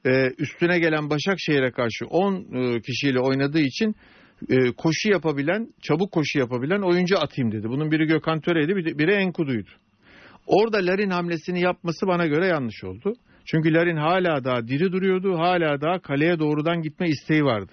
e, 0.06 0.10
üstüne 0.38 0.78
gelen 0.78 1.10
Başakşehir'e 1.10 1.70
karşı 1.70 2.06
10 2.10 2.34
e, 2.34 2.80
kişiyle 2.80 3.20
oynadığı 3.20 3.60
için 3.60 3.94
e, 4.50 4.72
koşu 4.72 5.10
yapabilen, 5.10 5.68
çabuk 5.82 6.12
koşu 6.12 6.38
yapabilen 6.38 6.82
oyuncu 6.82 7.18
atayım 7.18 7.52
dedi. 7.52 7.68
Bunun 7.68 7.90
biri 7.90 8.06
Gökhan 8.06 8.40
Töre'ydi, 8.40 8.98
biri 8.98 9.12
Enkudu'ydu. 9.12 9.70
Orada 10.46 10.78
Larin 10.78 11.10
hamlesini 11.10 11.60
yapması 11.60 12.06
bana 12.06 12.26
göre 12.26 12.46
yanlış 12.46 12.84
oldu. 12.84 13.14
Çünkü 13.44 13.74
Larin 13.74 13.96
hala 13.96 14.44
daha 14.44 14.68
diri 14.68 14.92
duruyordu, 14.92 15.38
hala 15.38 15.80
daha 15.80 15.98
kaleye 15.98 16.38
doğrudan 16.38 16.82
gitme 16.82 17.08
isteği 17.08 17.44
vardı. 17.44 17.72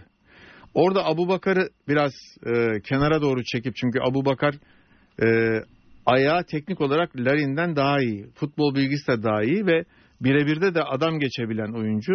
Orada 0.74 1.06
Abu 1.06 1.28
Bakar'ı 1.28 1.70
biraz 1.88 2.12
e, 2.46 2.82
kenara 2.82 3.22
doğru 3.22 3.44
çekip 3.44 3.76
çünkü 3.76 4.00
Abu 4.00 4.26
Bakar 4.26 4.56
e, 5.24 5.28
ayağı 6.06 6.44
teknik 6.44 6.82
olarak 6.82 7.16
Larin'den 7.16 7.76
daha 7.76 8.02
iyi. 8.02 8.26
Futbol 8.36 8.76
bilgisi 8.76 9.08
de 9.08 9.24
daha 9.24 9.44
iyi 9.44 9.66
ve 9.66 9.84
birebirde 10.22 10.76
de 10.76 10.84
adam 10.84 11.20
geçebilen 11.20 11.74
oyuncu. 11.74 12.14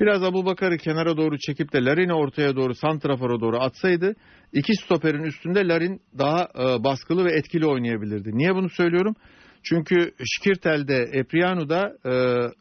Biraz 0.00 0.22
Abu 0.22 0.44
Bakar'ı 0.44 0.76
kenara 0.76 1.16
doğru 1.16 1.38
çekip 1.38 1.72
de 1.72 1.84
Larin'i 1.84 2.12
ortaya 2.12 2.56
doğru 2.56 2.74
santrafora 2.74 3.40
doğru 3.40 3.56
atsaydı 3.56 4.14
iki 4.52 4.74
stoperin 4.74 5.22
üstünde 5.22 5.68
Larin 5.68 6.00
daha 6.18 6.48
e, 6.58 6.84
baskılı 6.84 7.24
ve 7.24 7.32
etkili 7.32 7.66
oynayabilirdi. 7.66 8.30
Niye 8.32 8.54
bunu 8.54 8.68
söylüyorum? 8.68 9.14
Çünkü 9.64 10.10
Şikirtel'de, 10.24 11.10
Epriano'da 11.12 11.96
e, 12.04 12.10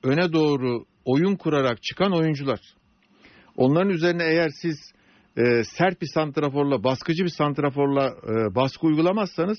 öne 0.08 0.34
doğru 0.34 0.86
oyun 1.06 1.36
kurarak 1.36 1.84
çıkan 1.84 2.12
oyuncular. 2.12 2.60
Onların 3.58 3.90
üzerine 3.90 4.24
eğer 4.24 4.50
siz 4.62 4.94
e, 5.38 5.64
sert 5.64 6.02
bir 6.02 6.08
santraforla, 6.14 6.84
baskıcı 6.84 7.24
bir 7.24 7.30
santraforla 7.30 8.08
e, 8.08 8.56
baskı 8.56 8.88
uygulamazsanız 8.88 9.58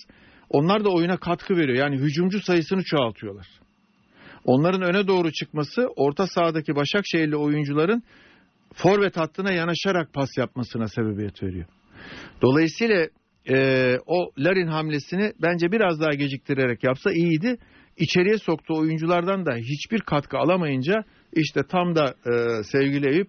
onlar 0.50 0.84
da 0.84 0.88
oyuna 0.90 1.16
katkı 1.16 1.56
veriyor. 1.56 1.78
Yani 1.78 1.96
hücumcu 1.96 2.40
sayısını 2.40 2.82
çoğaltıyorlar. 2.84 3.46
Onların 4.44 4.82
öne 4.82 5.06
doğru 5.06 5.32
çıkması 5.32 5.88
orta 5.96 6.26
sahadaki 6.26 6.76
Başakşehirli 6.76 7.36
oyuncuların 7.36 8.02
forvet 8.74 9.16
hattına 9.16 9.52
yanaşarak 9.52 10.12
pas 10.12 10.28
yapmasına 10.38 10.88
sebebiyet 10.88 11.42
veriyor. 11.42 11.66
Dolayısıyla 12.42 13.08
e, 13.48 13.96
o 14.06 14.30
Larin 14.38 14.66
hamlesini 14.66 15.32
bence 15.42 15.72
biraz 15.72 16.00
daha 16.00 16.10
geciktirerek 16.10 16.84
yapsa 16.84 17.12
iyiydi. 17.12 17.56
İçeriye 17.96 18.38
soktuğu 18.38 18.78
oyunculardan 18.78 19.46
da 19.46 19.54
hiçbir 19.56 20.00
katkı 20.00 20.38
alamayınca 20.38 21.04
işte 21.32 21.60
tam 21.68 21.96
da 21.96 22.14
e, 22.26 22.62
sevgili 22.62 23.08
Eyüp 23.08 23.28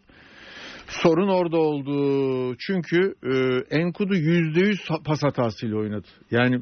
sorun 0.87 1.27
orada 1.27 1.57
oldu. 1.57 2.55
Çünkü 2.59 3.15
e, 3.23 3.75
Enkudu 3.77 4.15
yüz 4.15 4.87
pas 5.05 5.23
hatasıyla 5.23 5.77
oynadı. 5.77 6.07
Yani 6.31 6.61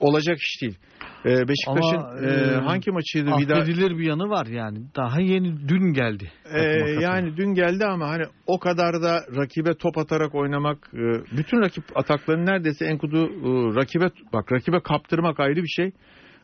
olacak 0.00 0.38
iş 0.38 0.62
değil. 0.62 0.78
E, 1.24 1.48
Beşiktaş'ın 1.48 2.26
e, 2.26 2.30
e, 2.30 2.54
hangi 2.54 2.90
maçıydı? 2.90 3.30
Bir 3.38 3.48
daha, 3.48 3.60
Affedilir 3.60 3.98
bir 3.98 4.06
yanı 4.06 4.28
var 4.28 4.46
yani. 4.46 4.78
Daha 4.96 5.20
yeni 5.20 5.68
dün 5.68 5.92
geldi. 5.92 6.32
Katıldı. 6.44 7.00
yani 7.00 7.36
dün 7.36 7.54
geldi 7.54 7.84
ama 7.84 8.08
hani 8.08 8.24
o 8.46 8.58
kadar 8.58 9.02
da 9.02 9.20
rakibe 9.36 9.74
top 9.74 9.98
atarak 9.98 10.34
oynamak, 10.34 10.90
e, 10.94 11.36
bütün 11.36 11.60
rakip 11.60 11.84
ataklarını 11.94 12.46
neredeyse 12.46 12.84
Enkudu 12.84 13.24
e, 13.26 13.76
rakibe 13.76 14.10
bak 14.32 14.52
rakibe 14.52 14.80
kaptırmak 14.80 15.40
ayrı 15.40 15.62
bir 15.62 15.68
şey. 15.68 15.90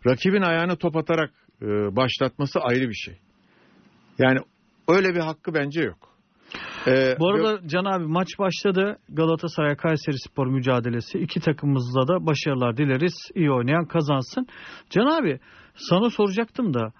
Rakibin 0.08 0.42
ayağına 0.42 0.76
top 0.76 0.96
atarak 0.96 1.30
e, 1.62 1.66
başlatması 1.96 2.60
ayrı 2.60 2.88
bir 2.88 2.94
şey. 2.94 3.18
Yani 4.18 4.38
öyle 4.88 5.14
bir 5.14 5.20
hakkı 5.20 5.54
bence 5.54 5.82
yok. 5.82 6.15
Ee, 6.86 7.16
Bu 7.20 7.28
arada 7.28 7.68
Can 7.68 7.84
abi 7.84 8.06
maç 8.06 8.28
başladı. 8.38 8.98
Galatasaray 9.08 9.76
Kayseri 9.76 10.16
Spor 10.18 10.46
mücadelesi. 10.46 11.18
İki 11.18 11.40
takımımızla 11.40 12.08
da 12.08 12.26
başarılar 12.26 12.76
dileriz. 12.76 13.14
İyi 13.34 13.50
oynayan 13.50 13.84
kazansın. 13.84 14.46
Can 14.90 15.06
abi 15.22 15.38
sana 15.74 16.10
soracaktım 16.10 16.74
da 16.74 16.92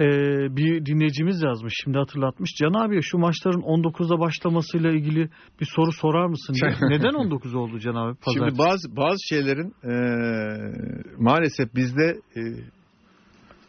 e, 0.00 0.06
bir 0.56 0.86
dinleyicimiz 0.86 1.42
yazmış 1.42 1.74
şimdi 1.84 1.98
hatırlatmış. 1.98 2.50
Can 2.60 2.72
abi 2.72 3.02
şu 3.02 3.18
maçların 3.18 3.60
19'da 3.60 4.18
başlamasıyla 4.20 4.90
ilgili 4.90 5.30
bir 5.60 5.68
soru 5.76 5.92
sorar 5.92 6.26
mısın? 6.26 6.54
diye. 6.54 6.74
Neden 6.98 7.14
19 7.14 7.54
oldu 7.54 7.78
Can 7.78 7.94
abi? 7.94 8.16
Şimdi 8.32 8.38
Pazartesi? 8.40 8.58
bazı 8.58 8.96
bazı 8.96 9.18
şeylerin 9.28 9.74
e, 9.84 9.92
maalesef 11.18 11.74
bizde 11.74 12.20
e, 12.36 12.40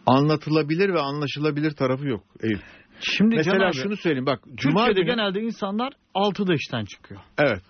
anlatılabilir 0.05 0.93
ve 0.93 0.99
anlaşılabilir 0.99 1.71
tarafı 1.71 2.07
yok. 2.07 2.23
Eyüp. 2.43 2.59
Şimdi 2.99 3.35
Mesela 3.35 3.67
abi, 3.67 3.73
şunu 3.73 3.97
söyleyeyim 3.97 4.25
bak 4.25 4.39
Cuma 4.55 4.85
Türkiye'de 4.85 5.01
günü 5.01 5.15
genelde 5.15 5.41
insanlar 5.41 5.93
6'da 6.15 6.53
işten 6.53 6.85
çıkıyor. 6.85 7.21
evet 7.37 7.61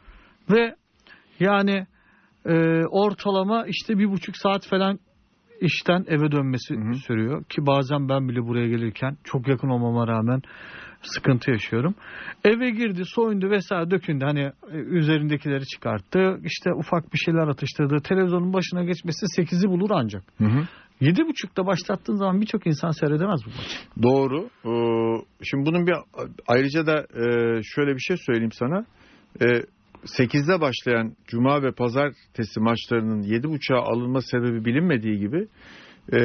Ve 0.52 0.76
yani 1.40 1.88
e, 2.46 2.54
ortalama 2.86 3.66
işte 3.68 3.98
bir 3.98 4.10
buçuk 4.12 4.38
saat 4.38 4.68
falan 4.68 5.00
işten 5.62 6.06
eve 6.08 6.32
dönmesi 6.32 6.76
Hı 6.76 6.90
hı. 6.90 6.94
sürüyor. 6.94 7.44
Ki 7.44 7.66
bazen 7.66 8.10
ben 8.10 8.30
bile 8.30 8.42
buraya 8.48 8.68
gelirken 8.68 9.18
çok 9.24 9.48
yakın 9.48 9.70
olmama 9.70 10.08
rağmen 10.08 10.42
sıkıntı 11.02 11.52
yaşıyorum. 11.52 11.96
Eve 12.44 12.70
girdi, 12.70 13.02
soyundu 13.06 13.50
vesaire 13.50 13.92
dökündü. 13.92 14.26
Hani 14.26 14.52
e, 14.72 14.78
üzerindekileri 14.78 15.66
çıkarttı. 15.66 16.40
İşte 16.44 16.74
ufak 16.74 17.14
bir 17.14 17.18
şeyler 17.18 17.48
atıştırdı. 17.48 18.02
Televizyonun 18.04 18.54
başına 18.54 18.84
geçmesi 18.84 19.26
8'i 19.42 19.70
bulur 19.70 19.90
ancak. 19.94 20.24
Hı 20.38 20.46
hı. 20.46 20.68
Yedi 21.02 21.26
buçukta 21.28 21.66
başlattığın 21.66 22.16
zaman 22.16 22.42
birçok 22.42 22.68
insan 22.68 22.92
seyredemez 22.92 23.40
bu 23.46 23.50
maçı. 23.50 24.04
Doğru. 24.04 24.50
Ee, 24.66 25.26
Şimdi 25.44 25.66
bunun 25.66 25.88
bir 25.88 25.96
ayrıca 26.48 26.86
da 26.86 27.00
e, 27.00 27.24
şöyle 27.64 27.96
bir 27.96 28.00
şey 28.00 28.18
söyleyeyim 28.18 28.52
sana. 28.52 28.86
E, 29.42 29.46
8'de 30.06 30.62
başlayan 30.62 31.16
Cuma 31.28 31.64
ve 31.64 31.72
Pazartesi 31.72 32.60
maçlarının 32.60 33.24
7.30'a 33.24 33.78
alınma 33.78 34.22
sebebi 34.22 34.66
bilinmediği 34.66 35.20
gibi 35.20 35.48
e, 36.14 36.20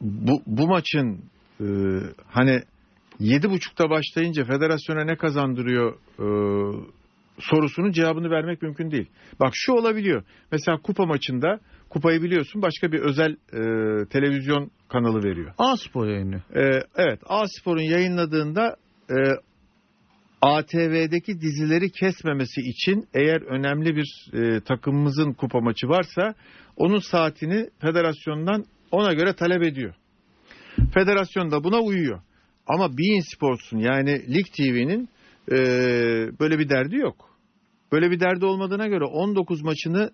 bu, 0.00 0.42
bu 0.46 0.68
maçın 0.68 1.20
e, 1.60 1.66
hani 2.26 2.62
7.30'da 3.20 3.90
başlayınca 3.90 4.44
federasyona 4.44 5.04
ne 5.04 5.16
kazandırıyor 5.16 5.94
e, 6.18 6.26
sorusunun 7.38 7.92
cevabını 7.92 8.30
vermek 8.30 8.62
mümkün 8.62 8.90
değil. 8.90 9.06
Bak 9.40 9.50
şu 9.54 9.72
olabiliyor. 9.72 10.22
Mesela 10.52 10.78
kupa 10.78 11.06
maçında 11.06 11.60
kupayı 11.90 12.22
biliyorsun 12.22 12.62
başka 12.62 12.92
bir 12.92 13.00
özel 13.00 13.32
e, 13.32 13.60
televizyon 14.08 14.70
kanalı 14.88 15.24
veriyor. 15.24 15.52
A 15.58 15.76
spor 15.76 16.06
yayını. 16.06 16.42
Ee, 16.54 16.82
evet 16.96 17.20
A-Spor'un 17.26 17.82
yayınladığında 17.82 18.76
e, 19.10 19.16
ATV'deki 20.42 21.40
dizileri 21.40 21.90
kesmemesi 21.90 22.60
için 22.60 23.08
eğer 23.14 23.42
önemli 23.42 23.96
bir 23.96 24.30
e, 24.32 24.60
takımımızın 24.60 25.32
kupa 25.32 25.60
maçı 25.60 25.88
varsa 25.88 26.34
onun 26.76 26.98
saatini 26.98 27.70
federasyondan 27.80 28.64
ona 28.90 29.12
göre 29.12 29.32
talep 29.32 29.62
ediyor. 29.62 29.94
Federasyon 30.94 31.50
da 31.50 31.64
buna 31.64 31.80
uyuyor. 31.80 32.20
Ama 32.66 32.98
Bein 32.98 33.34
Sports'un 33.34 33.78
yani 33.78 34.34
Lig 34.34 34.46
TV'nin 34.56 35.08
e, 35.52 35.58
böyle 36.40 36.58
bir 36.58 36.68
derdi 36.68 36.96
yok. 36.96 37.30
Böyle 37.92 38.10
bir 38.10 38.20
derdi 38.20 38.44
olmadığına 38.44 38.86
göre 38.86 39.04
19 39.04 39.62
maçını 39.62 40.10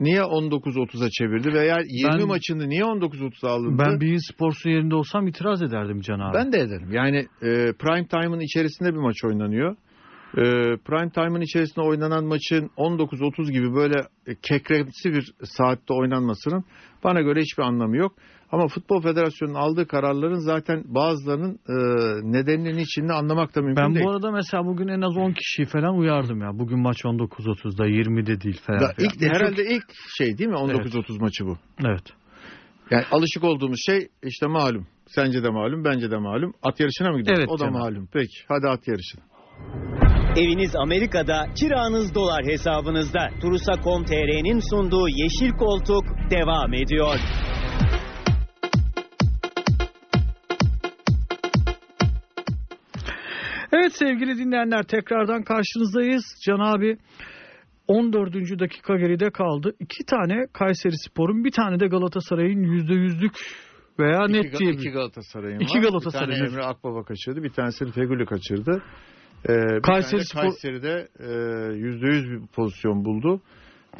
niye 0.00 0.20
19-30'a 0.20 1.10
çevirdi 1.10 1.52
veya 1.52 1.76
20 1.88 2.20
Ben- 2.20 2.28
maçını 2.28 2.68
niye 2.68 2.82
19-30'a 2.82 3.50
alındı? 3.50 3.82
Ben 3.86 4.00
bir 4.00 4.18
sporsun 4.32 4.70
yerinde 4.70 4.94
olsam 4.94 5.26
itiraz 5.26 5.62
ederdim 5.62 6.00
Can 6.00 6.20
abi. 6.20 6.34
Ben 6.34 6.52
de 6.52 6.58
ederim. 6.58 6.88
Yani 6.92 7.16
e, 7.42 7.72
prime 7.72 8.06
time'ın 8.06 8.40
içerisinde 8.40 8.92
bir 8.92 8.98
maç 9.00 9.24
oynanıyor. 9.24 9.76
E, 10.36 10.42
prime 10.84 11.10
time'ın 11.10 11.40
içerisinde 11.40 11.80
oynanan 11.80 12.24
maçın 12.24 12.70
19-30 12.76 13.52
gibi 13.52 13.74
böyle 13.74 13.94
e, 14.26 14.34
kekremsi 14.42 15.12
bir 15.12 15.32
saatte 15.44 15.94
oynanmasının 15.94 16.64
bana 17.04 17.20
göre 17.20 17.40
hiçbir 17.40 17.62
anlamı 17.62 17.96
yok. 17.96 18.12
Ama 18.52 18.68
Futbol 18.68 19.02
Federasyonu'nun 19.02 19.58
aldığı 19.58 19.86
kararların 19.86 20.38
zaten 20.38 20.84
bazılarının 20.86 21.58
e, 21.68 21.74
nedeninin 22.32 22.78
içinde 22.78 23.12
anlamak 23.12 23.54
da 23.54 23.60
mümkün 23.62 23.84
Ben 23.84 23.94
değil. 23.94 24.06
bu 24.06 24.10
arada 24.10 24.30
mesela 24.30 24.64
bugün 24.64 24.88
en 24.88 25.00
az 25.00 25.16
10 25.16 25.32
kişiyi 25.32 25.66
falan 25.66 25.98
uyardım 25.98 26.40
ya. 26.40 26.58
Bugün 26.58 26.80
maç 26.80 26.96
19.30'da 27.04 27.86
20'de 27.86 28.40
değil 28.40 28.60
falan. 28.66 28.80
Da, 28.80 28.92
filan. 28.96 29.10
ilk, 29.14 29.34
herhalde 29.34 29.62
ilk 29.64 29.84
şey 30.18 30.38
değil 30.38 30.50
mi 30.50 30.56
19-30 30.56 31.20
maçı 31.20 31.44
bu. 31.46 31.56
Evet. 31.86 32.04
Yani 32.90 33.04
alışık 33.10 33.44
olduğumuz 33.44 33.78
şey 33.86 34.08
işte 34.22 34.46
malum. 34.46 34.86
Sence 35.06 35.42
de 35.42 35.50
malum, 35.50 35.84
bence 35.84 36.10
de 36.10 36.16
malum. 36.16 36.52
At 36.62 36.80
yarışına 36.80 37.10
mı 37.10 37.18
gidiyoruz? 37.18 37.40
Evet 37.40 37.50
o 37.50 37.58
da 37.58 37.64
canım. 37.64 37.78
malum. 37.78 38.08
Peki 38.12 38.36
hadi 38.48 38.66
at 38.68 38.88
yarışına. 38.88 39.22
Eviniz 40.36 40.76
Amerika'da, 40.76 41.46
kiranız 41.54 42.14
dolar 42.14 42.44
hesabınızda. 42.44 43.28
Turusa.com.tr'nin 43.40 44.60
sunduğu 44.70 45.08
Yeşil 45.08 45.50
Koltuk 45.50 46.04
devam 46.30 46.74
ediyor. 46.74 47.14
Sevgili 53.98 54.38
dinleyenler 54.38 54.82
tekrardan 54.82 55.42
karşınızdayız. 55.42 56.24
Can 56.46 56.58
abi 56.58 56.96
14. 57.88 58.34
dakika 58.60 58.96
geride 58.96 59.30
kaldı. 59.30 59.72
İki 59.80 60.04
tane 60.04 60.46
Kayseri 60.52 60.98
Spor'un 61.08 61.44
bir 61.44 61.50
tane 61.50 61.80
de 61.80 61.86
Galatasaray'ın 61.86 62.62
%100'lük 62.62 63.34
veya 63.98 64.24
İki, 64.24 64.32
net 64.32 64.58
diye 64.58 64.72
iki 64.72 64.90
Galatasaray'ın 64.90 65.60
İki 65.60 65.78
var. 65.78 65.82
Galatasaray'ın. 65.82 66.30
Bir 66.30 66.36
tane 66.38 66.48
Emre 66.50 66.64
Akbaba 66.64 67.04
kaçırdı. 67.04 67.42
Bir 67.42 67.50
tanesini 67.50 67.92
Fegül'ü 67.92 68.26
kaçırdı. 68.26 68.82
Ee, 69.48 69.48
bir 69.48 69.82
Kayseri 69.82 70.10
tane 70.10 70.20
de 70.20 70.24
Spor- 70.24 70.40
Kayseri'de 70.40 71.08
e, 71.18 71.24
%100 71.26 72.30
bir 72.30 72.46
pozisyon 72.46 73.04
buldu. 73.04 73.40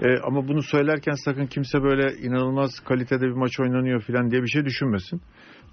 E, 0.03 0.07
ama 0.25 0.49
bunu 0.49 0.63
söylerken 0.63 1.25
sakın 1.25 1.47
kimse 1.47 1.83
böyle 1.83 2.19
inanılmaz 2.19 2.71
kalitede 2.81 3.23
bir 3.23 3.37
maç 3.37 3.61
oynanıyor 3.61 4.01
falan 4.01 4.31
diye 4.31 4.43
bir 4.43 4.49
şey 4.49 4.65
düşünmesin. 4.65 5.21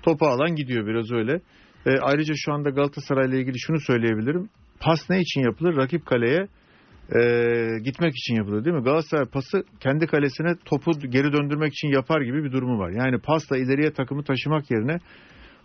Topu 0.03 0.25
alan 0.25 0.55
gidiyor 0.55 0.87
biraz 0.87 1.11
öyle. 1.11 1.41
E, 1.85 1.99
ayrıca 2.01 2.33
şu 2.37 2.53
anda 2.53 2.69
Galatasaray 2.69 3.29
ile 3.29 3.39
ilgili 3.39 3.59
şunu 3.59 3.79
söyleyebilirim. 3.79 4.49
Pas 4.79 5.09
ne 5.09 5.21
için 5.21 5.41
yapılır? 5.41 5.77
Rakip 5.77 6.05
kaleye 6.05 6.47
e, 7.15 7.19
gitmek 7.83 8.13
için 8.15 8.35
yapılır 8.35 8.65
değil 8.65 8.75
mi? 8.75 8.83
Galatasaray 8.83 9.25
pası 9.25 9.63
kendi 9.79 10.07
kalesine 10.07 10.55
topu 10.65 10.91
geri 10.91 11.33
döndürmek 11.33 11.73
için 11.73 11.87
yapar 11.87 12.21
gibi 12.21 12.43
bir 12.43 12.51
durumu 12.51 12.79
var. 12.79 12.89
Yani 12.89 13.19
pasla 13.19 13.57
ileriye 13.57 13.93
takımı 13.93 14.23
taşımak 14.23 14.71
yerine 14.71 14.97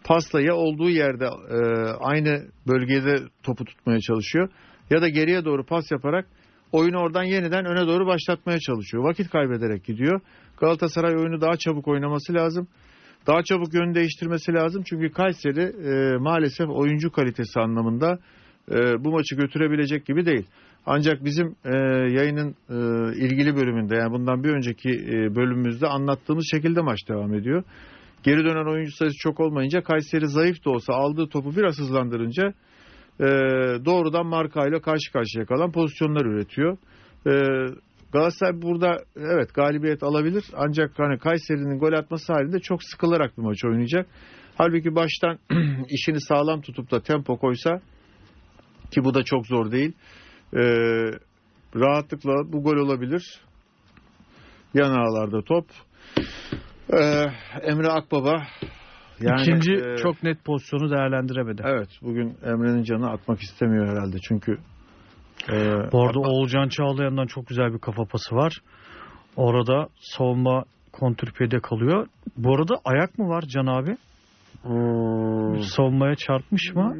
pasla 0.05 0.41
ya 0.41 0.55
olduğu 0.55 0.91
yerde 0.91 1.25
e, 1.25 1.59
aynı 2.01 2.47
bölgede 2.69 3.17
topu 3.43 3.65
tutmaya 3.65 4.01
çalışıyor 4.01 4.49
ya 4.91 5.03
da 5.03 5.09
geriye 5.09 5.45
doğru 5.45 5.67
pas 5.67 5.91
yaparak 5.91 6.27
oyunu 6.73 6.99
oradan 6.99 7.25
yeniden 7.25 7.65
öne 7.65 7.87
doğru 7.87 8.07
başlatmaya 8.07 8.59
çalışıyor. 8.59 9.05
Vakit 9.05 9.31
kaybederek 9.31 9.85
gidiyor. 9.85 10.21
Galatasaray 10.57 11.17
oyunu 11.17 11.41
daha 11.41 11.57
çabuk 11.57 11.89
oynaması 11.89 12.35
lazım. 12.35 12.69
Daha 13.27 13.43
çabuk 13.43 13.75
yön 13.75 13.95
değiştirmesi 13.95 14.53
lazım. 14.53 14.83
Çünkü 14.87 15.13
Kayseri 15.13 15.63
e, 15.63 16.17
maalesef 16.19 16.69
oyuncu 16.69 17.13
kalitesi 17.13 17.61
anlamında 17.61 18.19
e, 18.71 19.05
bu 19.05 19.11
maçı 19.11 19.37
götürebilecek 19.37 20.07
gibi 20.07 20.27
değil. 20.27 20.47
Ancak 20.87 21.25
bizim 21.25 21.57
e, 21.65 21.77
yayının 22.13 22.55
e, 22.71 22.77
ilgili 23.17 23.57
bölümünde 23.57 23.97
yani 23.97 24.13
bundan 24.13 24.45
bir 24.45 24.51
önceki 24.51 24.91
e, 24.91 25.35
bölümümüzde 25.37 25.87
anlattığımız 25.87 26.45
şekilde 26.51 26.81
maç 26.81 26.99
devam 27.09 27.35
ediyor. 27.35 27.65
Geri 28.23 28.45
dönen 28.45 28.73
oyuncu 28.73 28.93
sayısı 28.93 29.17
çok 29.19 29.41
olmayınca 29.41 29.83
Kayseri 29.83 30.29
zayıf 30.29 30.65
da 30.65 30.71
olsa 30.71 30.93
aldığı 30.93 31.29
topu 31.29 31.57
biraz 31.57 31.79
hızlandırınca 31.79 32.53
e, 33.21 33.27
doğrudan 33.85 34.27
markayla 34.27 34.81
karşı 34.81 35.13
karşıya 35.13 35.47
kalan 35.47 35.73
pozisyonlar 35.73 36.25
üretiyor. 36.27 36.77
E, 37.27 37.33
Galatasaray 38.13 38.63
burada 38.63 38.97
evet 39.17 39.55
galibiyet 39.55 40.03
alabilir 40.03 40.45
ancak 40.57 40.99
hani 40.99 41.19
Kayseri'nin 41.19 41.79
gol 41.79 41.93
atması 41.93 42.33
halinde 42.33 42.59
çok 42.59 42.85
sıkılarak 42.85 43.39
bir 43.39 43.43
maç 43.43 43.65
oynayacak. 43.65 44.07
Halbuki 44.55 44.95
baştan 44.95 45.39
işini 45.89 46.21
sağlam 46.21 46.61
tutup 46.61 46.91
da 46.91 47.03
tempo 47.03 47.37
koysa 47.37 47.81
ki 48.91 49.05
bu 49.05 49.15
da 49.15 49.23
çok 49.23 49.47
zor 49.47 49.71
değil. 49.71 49.93
E, 50.55 50.63
rahatlıkla 51.77 52.53
bu 52.53 52.63
gol 52.63 52.77
olabilir. 52.77 53.41
Yan 54.75 54.91
ağlarda 54.91 55.43
top. 55.43 55.67
E, 56.93 57.01
Emre 57.63 57.89
Akbaba 57.89 58.43
yani, 59.21 59.41
İkinci 59.41 59.73
e, 59.73 59.97
çok 59.97 60.23
net 60.23 60.45
pozisyonu 60.45 60.91
değerlendiremedi. 60.91 61.63
Evet 61.65 61.89
bugün 62.03 62.37
Emre'nin 62.45 62.83
canı 62.83 63.11
atmak 63.11 63.41
istemiyor 63.41 63.89
herhalde 63.89 64.17
çünkü 64.29 64.59
e, 65.49 65.53
Bu 65.93 66.03
arada 66.05 66.19
Oğulcan 66.19 66.69
Çağlayan'dan 66.69 67.27
çok 67.27 67.47
güzel 67.47 67.73
bir 67.75 67.79
kafa 67.79 68.05
pası 68.05 68.35
var. 68.37 68.61
Orada 69.37 69.89
savunma 70.01 70.65
kontrpiyede 70.93 71.61
kalıyor. 71.61 72.07
Bu 72.37 72.55
arada 72.55 72.75
ayak 72.85 73.19
mı 73.19 73.29
var 73.29 73.43
Can 73.43 73.67
abi? 73.67 73.97
Hmm, 74.63 75.63
Savunmaya 75.63 76.15
çarpmış 76.15 76.75
mı? 76.75 76.97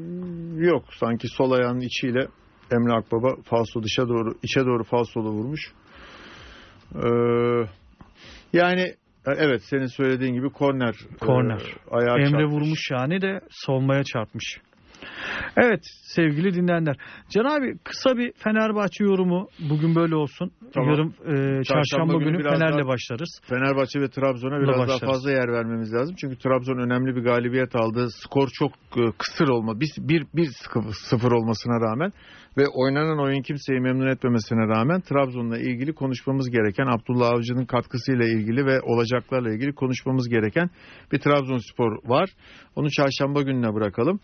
yok 0.65 0.85
sanki 1.01 1.29
sol 1.29 1.51
ayağının 1.51 1.81
içiyle 1.81 2.27
Emre 2.73 2.93
Akbaba 2.93 3.29
falso 3.45 3.83
dışa 3.83 4.09
doğru 4.09 4.35
içe 4.43 4.61
doğru 4.61 4.85
falsolu 4.85 5.31
vurmuş. 5.31 5.73
E, 6.95 7.09
yani 8.53 8.81
e, 9.27 9.31
evet 9.37 9.63
senin 9.65 9.87
söylediğin 9.87 10.35
gibi 10.35 10.51
korner. 10.51 10.95
Korner. 11.21 11.61
E, 11.93 11.97
Emre 11.97 12.31
çarpmış. 12.31 12.53
vurmuş 12.53 12.91
yani 12.91 13.23
de 13.23 13.41
savunmaya 13.51 14.05
çarpmış. 14.05 14.61
Evet 15.57 15.81
sevgili 16.03 16.55
dinleyenler. 16.55 16.97
Can 17.31 17.45
abi 17.45 17.79
kısa 17.85 18.17
bir 18.17 18.33
Fenerbahçe 18.33 19.05
yorumu 19.05 19.49
bugün 19.71 19.95
böyle 19.95 20.15
olsun. 20.15 20.51
Tamam. 20.75 20.91
Yarın 20.91 21.09
e, 21.61 21.65
çarşamba, 21.65 22.13
günü 22.13 22.25
günü 22.25 22.39
biraz 22.39 22.59
Fener'le 22.59 22.79
daha- 22.79 22.87
başlarız. 22.89 23.41
Fenerbahçe 23.49 24.01
ve 24.01 24.09
Trabzon'a 24.09 24.61
biraz 24.61 24.69
daha 24.75 24.79
başlarız. 24.83 25.15
fazla 25.15 25.31
yer 25.31 25.53
vermemiz 25.53 25.93
lazım. 25.95 26.15
Çünkü 26.21 26.39
Trabzon 26.39 26.79
önemli 26.79 27.17
bir 27.17 27.23
galibiyet 27.23 27.77
aldı. 27.77 28.07
Skor 28.11 28.49
çok 28.53 28.73
e, 28.97 29.01
kısır 29.19 29.49
olma. 29.49 29.81
Bir, 29.81 29.89
bir, 29.99 30.27
bir 30.35 30.49
sıfır 30.93 31.33
olmasına 31.33 31.81
rağmen 31.91 32.13
ve 32.59 32.65
oynanan 32.75 33.19
oyun 33.21 33.43
kimseyi 33.43 33.81
memnun 33.81 34.07
etmemesine 34.07 34.61
rağmen 34.69 35.01
Trabzon'la 35.01 35.59
ilgili 35.59 35.93
konuşmamız 35.93 36.51
gereken 36.51 36.87
Abdullah 36.87 37.31
Avcı'nın 37.31 37.65
katkısıyla 37.65 38.25
ilgili 38.25 38.67
ve 38.67 38.81
olacaklarla 38.81 39.53
ilgili 39.55 39.73
konuşmamız 39.73 40.29
gereken 40.29 40.71
bir 41.13 41.19
Trabzonspor 41.19 42.09
var. 42.09 42.31
Onu 42.77 42.91
çarşamba 42.91 43.43
gününe 43.43 43.75
bırakalım. 43.75 44.21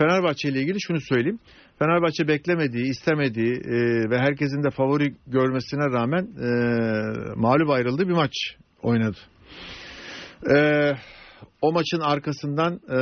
Fenerbahçe 0.00 0.48
ile 0.48 0.60
ilgili 0.60 0.80
şunu 0.80 1.00
söyleyeyim. 1.00 1.38
Fenerbahçe 1.78 2.28
beklemediği, 2.28 2.90
istemediği 2.90 3.52
e, 3.52 4.10
ve 4.10 4.18
herkesin 4.18 4.62
de 4.62 4.70
favori 4.70 5.14
görmesine 5.26 5.84
rağmen 5.84 6.22
e, 6.22 6.50
mağlup 7.36 7.70
ayrıldığı 7.70 8.08
bir 8.08 8.14
maç 8.14 8.32
oynadı. 8.82 9.16
E, 10.54 10.56
o 11.62 11.72
maçın 11.72 12.00
arkasından 12.00 12.80
e, 12.88 12.96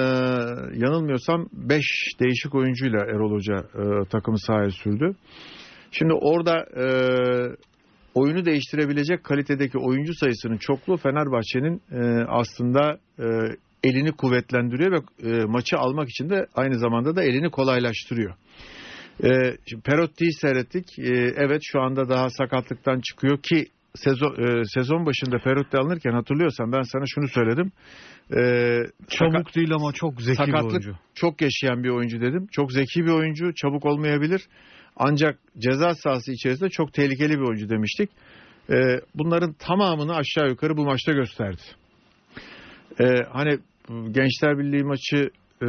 yanılmıyorsam 0.78 1.49
5 1.53 1.84
değişik 2.20 2.55
oyuncuyla 2.55 2.99
Erol 2.99 3.32
Hoca 3.32 3.55
e, 3.55 4.09
takımı 4.09 4.38
sahaya 4.38 4.70
sürdü. 4.70 5.16
Şimdi 5.90 6.12
orada 6.12 6.66
e, 6.76 6.86
oyunu 8.14 8.44
değiştirebilecek 8.44 9.24
kalitedeki 9.24 9.78
oyuncu 9.78 10.14
sayısının 10.14 10.57
çokluğu 10.57 10.96
Fenerbahçe'nin 10.96 11.82
e, 11.92 12.24
aslında 12.28 12.99
e, 13.18 13.26
elini 13.84 14.12
kuvvetlendiriyor 14.12 14.92
ve 14.92 15.28
e, 15.30 15.44
maçı 15.44 15.78
almak 15.78 16.08
için 16.08 16.30
de 16.30 16.46
aynı 16.54 16.78
zamanda 16.78 17.16
da 17.16 17.22
elini 17.22 17.50
kolaylaştırıyor. 17.50 18.34
E, 19.24 19.28
şimdi 19.66 19.82
Perotti'yi 19.82 20.32
seyrettik. 20.32 20.98
E, 20.98 21.12
evet 21.36 21.60
şu 21.64 21.80
anda 21.80 22.08
daha 22.08 22.30
sakatlıktan 22.30 23.00
çıkıyor 23.00 23.38
ki 23.42 23.66
sezon 23.94 24.60
e, 24.60 24.62
sezon 24.74 25.06
başında 25.06 25.38
Perotti 25.38 25.76
alınırken 25.78 26.12
hatırlıyorsan 26.12 26.72
ben 26.72 26.82
sana 26.82 27.04
şunu 27.06 27.28
söyledim. 27.28 27.72
E, 28.30 28.40
Çabuk 29.08 29.34
sakat- 29.34 29.54
değil 29.56 29.74
ama 29.74 29.92
çok 29.92 30.22
zeki 30.22 30.40
bir 30.40 30.46
sakatlık 30.46 30.70
oyuncu. 30.72 30.96
çok 31.14 31.42
yaşayan 31.42 31.84
bir 31.84 31.88
oyuncu 31.88 32.20
dedim. 32.20 32.46
Çok 32.52 32.72
zeki 32.72 33.04
bir 33.04 33.10
oyuncu, 33.10 33.54
çabuk 33.54 33.86
olmayabilir. 33.86 34.40
Ancak 34.96 35.38
ceza 35.58 35.94
sahası 35.94 36.32
içerisinde 36.32 36.68
çok 36.70 36.92
tehlikeli 36.92 37.32
bir 37.32 37.48
oyuncu 37.48 37.68
demiştik. 37.68 38.10
Ee, 38.70 39.00
bunların 39.14 39.52
tamamını 39.52 40.14
aşağı 40.16 40.48
yukarı 40.48 40.76
bu 40.76 40.84
maçta 40.84 41.12
gösterdi. 41.12 41.62
Ee, 43.01 43.05
hani 43.32 43.59
Gençler 43.88 44.59
Birliği 44.59 44.84
maçı 44.84 45.30
e, 45.62 45.66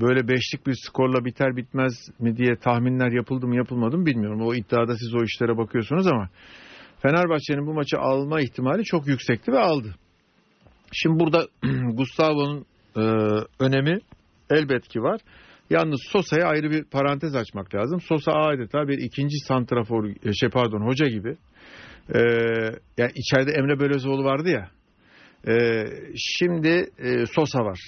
böyle 0.00 0.28
beşlik 0.28 0.66
bir 0.66 0.74
skorla 0.86 1.24
biter 1.24 1.56
bitmez 1.56 1.92
mi 2.18 2.36
diye 2.36 2.56
tahminler 2.56 3.12
yapıldı 3.12 3.46
mı 3.46 3.56
yapılmadı 3.56 3.98
mı 3.98 4.06
bilmiyorum. 4.06 4.40
O 4.42 4.54
iddiada 4.54 4.96
siz 4.96 5.14
o 5.14 5.22
işlere 5.24 5.56
bakıyorsunuz 5.56 6.06
ama 6.06 6.28
Fenerbahçe'nin 7.02 7.66
bu 7.66 7.74
maçı 7.74 7.98
alma 7.98 8.40
ihtimali 8.40 8.84
çok 8.84 9.08
yüksekti 9.08 9.52
ve 9.52 9.58
aldı. 9.58 9.94
Şimdi 10.92 11.20
burada 11.20 11.46
Gustavo'nun 11.92 12.66
e, 12.96 13.00
önemi 13.60 13.98
elbet 14.50 14.88
ki 14.88 15.02
var. 15.02 15.20
Yalnız 15.70 16.00
Sosa'ya 16.12 16.46
ayrı 16.46 16.70
bir 16.70 16.84
parantez 16.84 17.34
açmak 17.34 17.74
lazım. 17.74 18.00
Sosa 18.00 18.32
adeta 18.32 18.88
bir 18.88 18.98
ikinci 18.98 19.38
santrafor, 19.38 20.04
e, 20.04 20.32
şey 20.32 20.48
pardon 20.48 20.86
hoca 20.86 21.06
gibi. 21.06 21.36
Ee, 22.14 22.18
yani 22.98 23.10
içeride 23.14 23.50
Emre 23.52 23.80
Belözoğlu 23.80 24.24
vardı 24.24 24.48
ya. 24.48 24.70
Ee, 25.48 25.84
şimdi 26.16 26.90
e, 26.98 27.26
Sosa 27.26 27.58
var. 27.58 27.80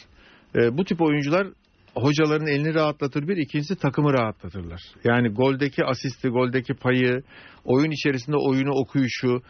Ee, 0.57 0.79
bu 0.79 0.85
tip 0.85 1.01
oyuncular 1.01 1.47
hocaların 1.95 2.47
elini 2.47 2.75
rahatlatır 2.75 3.29
bir, 3.29 3.37
ikincisi 3.37 3.77
takımı 3.77 4.13
rahatlatırlar. 4.13 4.81
Yani 5.05 5.29
goldeki 5.29 5.85
asisti, 5.85 6.29
goldeki 6.29 6.75
payı, 6.75 7.23
oyun 7.65 7.91
içerisinde 7.91 8.37
oyunu 8.37 8.71
okuyuşu, 8.71 9.43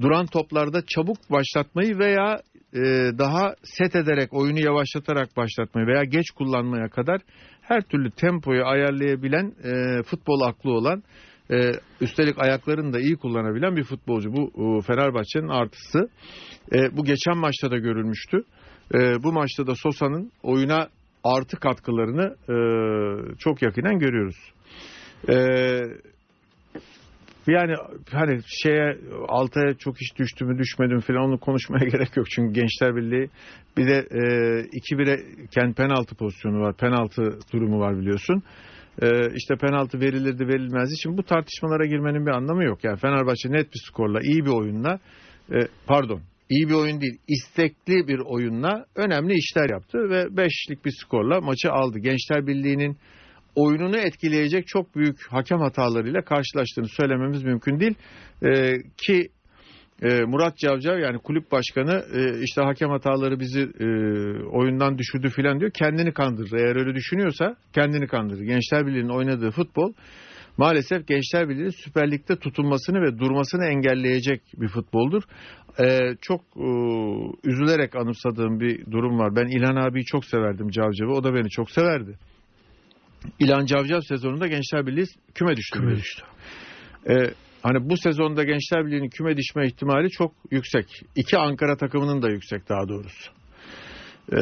duran 0.00 0.26
toplarda 0.26 0.82
çabuk 0.86 1.16
başlatmayı 1.30 1.98
veya 1.98 2.40
e, 2.74 2.80
daha 3.18 3.54
set 3.62 3.96
ederek, 3.96 4.32
oyunu 4.32 4.60
yavaşlatarak 4.60 5.36
başlatmayı 5.36 5.86
veya 5.86 6.04
geç 6.04 6.30
kullanmaya 6.30 6.88
kadar 6.88 7.20
her 7.62 7.82
türlü 7.82 8.10
tempoyu 8.10 8.66
ayarlayabilen, 8.66 9.52
e, 9.64 10.02
futbol 10.02 10.40
aklı 10.40 10.70
olan, 10.70 11.02
e, 11.50 11.72
üstelik 12.00 12.38
ayaklarını 12.38 12.92
da 12.92 13.00
iyi 13.00 13.16
kullanabilen 13.16 13.76
bir 13.76 13.84
futbolcu. 13.84 14.32
Bu 14.32 14.78
e, 14.78 14.82
Fenerbahçe'nin 14.82 15.48
artısı. 15.48 16.08
E, 16.72 16.96
bu 16.96 17.04
geçen 17.04 17.36
maçta 17.36 17.70
da 17.70 17.78
görülmüştü. 17.78 18.42
E, 18.94 19.22
bu 19.22 19.32
maçta 19.32 19.66
da 19.66 19.74
Sosa'nın 19.74 20.32
oyuna 20.42 20.88
artı 21.24 21.56
katkılarını 21.56 22.36
e, 22.48 22.56
çok 23.38 23.62
yakinen 23.62 23.98
görüyoruz. 23.98 24.36
E, 25.28 25.34
yani 27.46 27.74
hani 28.12 28.40
şeye 28.46 28.98
altaya 29.28 29.74
çok 29.74 30.02
iş 30.02 30.18
düştü 30.18 30.44
mü 30.44 30.58
düşmedi 30.58 30.94
mi 30.94 31.00
falan 31.00 31.20
onu 31.20 31.38
konuşmaya 31.38 31.84
gerek 31.92 32.16
yok. 32.16 32.30
Çünkü 32.30 32.52
Gençler 32.52 32.96
Birliği 32.96 33.30
bir 33.76 33.86
de 33.86 34.06
e, 34.10 34.20
2-1'e 34.62 35.46
kendi 35.54 35.74
penaltı 35.74 36.14
pozisyonu 36.14 36.60
var. 36.60 36.76
Penaltı 36.76 37.38
durumu 37.52 37.80
var 37.80 37.98
biliyorsun. 37.98 38.42
E, 39.02 39.34
işte 39.34 39.54
penaltı 39.56 40.00
verilirdi 40.00 40.48
verilmezdi. 40.48 40.94
Şimdi 41.02 41.16
bu 41.16 41.22
tartışmalara 41.22 41.86
girmenin 41.86 42.26
bir 42.26 42.30
anlamı 42.30 42.64
yok. 42.64 42.84
Yani 42.84 42.96
Fenerbahçe 42.96 43.52
net 43.52 43.72
bir 43.74 43.80
skorla 43.86 44.20
iyi 44.20 44.44
bir 44.44 44.50
oyunla 44.50 44.98
e, 45.52 45.58
pardon 45.86 46.20
iyi 46.50 46.68
bir 46.68 46.74
oyun 46.74 47.00
değil, 47.00 47.18
istekli 47.28 48.08
bir 48.08 48.18
oyunla 48.18 48.84
önemli 48.96 49.34
işler 49.34 49.70
yaptı 49.70 49.98
ve 49.98 50.22
5'lik 50.22 50.84
bir 50.84 50.92
skorla 51.00 51.40
maçı 51.40 51.72
aldı. 51.72 51.98
Gençler 51.98 52.46
Birliği'nin 52.46 52.96
oyununu 53.54 53.96
etkileyecek 53.96 54.66
çok 54.66 54.96
büyük 54.96 55.32
hakem 55.32 55.60
hatalarıyla 55.60 56.22
karşılaştığını 56.22 56.88
söylememiz 56.88 57.42
mümkün 57.42 57.80
değil. 57.80 57.94
Ee, 58.42 58.74
ki 58.96 59.28
e, 60.02 60.24
Murat 60.24 60.58
Cavcav 60.58 60.98
yani 60.98 61.18
kulüp 61.18 61.52
başkanı 61.52 62.04
e, 62.14 62.42
işte 62.42 62.62
hakem 62.62 62.90
hataları 62.90 63.40
bizi 63.40 63.60
e, 63.60 63.86
oyundan 64.44 64.98
düşürdü 64.98 65.28
filan 65.28 65.60
diyor. 65.60 65.70
Kendini 65.70 66.12
kandırır. 66.12 66.58
Eğer 66.58 66.76
öyle 66.76 66.94
düşünüyorsa 66.94 67.56
kendini 67.72 68.06
kandırır. 68.06 68.42
Gençler 68.42 68.86
Birliği'nin 68.86 69.16
oynadığı 69.16 69.50
futbol 69.50 69.92
maalesef 70.56 71.06
Gençler 71.06 71.48
Birliği'nin 71.48 71.84
Süper 71.84 72.10
Lig'de 72.10 72.36
tutunmasını 72.36 73.02
ve 73.02 73.18
durmasını 73.18 73.66
engelleyecek 73.66 74.42
bir 74.56 74.68
futboldur. 74.68 75.22
Ee, 75.80 75.98
çok 76.20 76.40
e, 76.40 76.68
üzülerek 77.44 77.96
anımsadığım 77.96 78.60
bir 78.60 78.86
durum 78.90 79.18
var. 79.18 79.36
Ben 79.36 79.46
İlhan 79.46 79.76
abiyi 79.76 80.04
çok 80.04 80.24
severdim 80.24 80.68
Cavcav'ı. 80.70 81.12
O 81.12 81.24
da 81.24 81.34
beni 81.34 81.50
çok 81.50 81.70
severdi. 81.70 82.18
İlhan 83.38 83.66
Cavcav 83.66 84.00
sezonunda 84.00 84.46
Gençler 84.46 84.86
Birliği 84.86 85.04
küme 85.34 85.56
düştü. 85.56 85.78
Küme 85.78 85.96
düştü. 85.96 86.22
Ee, 87.08 87.30
hani 87.62 87.90
bu 87.90 87.96
sezonda 87.96 88.44
Gençler 88.44 88.86
Birliği'nin 88.86 89.08
küme 89.08 89.36
düşme 89.36 89.66
ihtimali 89.66 90.10
çok 90.10 90.32
yüksek. 90.50 91.02
İki 91.16 91.38
Ankara 91.38 91.76
takımının 91.76 92.22
da 92.22 92.30
yüksek 92.30 92.68
daha 92.68 92.88
doğrusu. 92.88 93.39
Ee, 94.32 94.36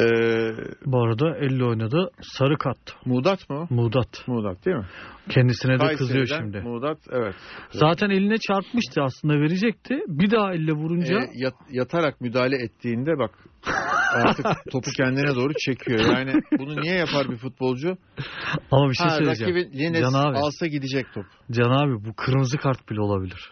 Bu 0.85 1.03
arada 1.03 1.37
50 1.37 1.65
oynadı. 1.65 2.09
Sarı 2.21 2.57
kat. 2.57 2.77
Muğdat 3.05 3.49
mı? 3.49 3.67
Muğdat. 3.69 4.27
Muğdat 4.27 4.65
değil 4.65 4.77
mi? 4.77 4.85
Kendisine 5.29 5.79
de 5.79 5.95
kızıyor 5.95 6.27
Kayseri'den 6.27 6.43
şimdi. 6.51 6.67
Muğdat 6.69 6.97
evet. 7.11 7.35
Zaten 7.71 8.09
eline 8.09 8.37
çarpmıştı 8.37 9.01
aslında 9.01 9.33
verecekti. 9.33 9.95
Bir 10.07 10.31
daha 10.31 10.53
elle 10.53 10.71
vurunca 10.71 11.15
Ee, 11.19 11.29
yat- 11.35 11.71
yatarak 11.71 12.21
müdahale 12.21 12.55
ettiğinde 12.63 13.19
bak 13.19 13.31
artık 14.13 14.45
topu 14.71 14.89
kendine 14.97 15.35
doğru 15.35 15.53
çekiyor. 15.65 15.99
Yani 15.99 16.33
bunu 16.59 16.81
niye 16.81 16.95
yapar 16.95 17.29
bir 17.29 17.37
futbolcu? 17.37 17.97
ama 18.71 18.89
bir 18.89 18.95
şey 18.95 19.07
Ha, 19.07 19.15
söyleyeceğim. 19.15 19.55
rakibin 19.55 19.79
Lines 19.79 20.01
Can 20.01 20.13
abi. 20.29 20.37
alsa 20.37 20.67
gidecek 20.67 21.05
top. 21.13 21.25
Can 21.51 21.69
abi 21.71 22.05
bu 22.05 22.13
kırmızı 22.15 22.57
kart 22.57 22.89
bile 22.89 23.01
olabilir. 23.01 23.51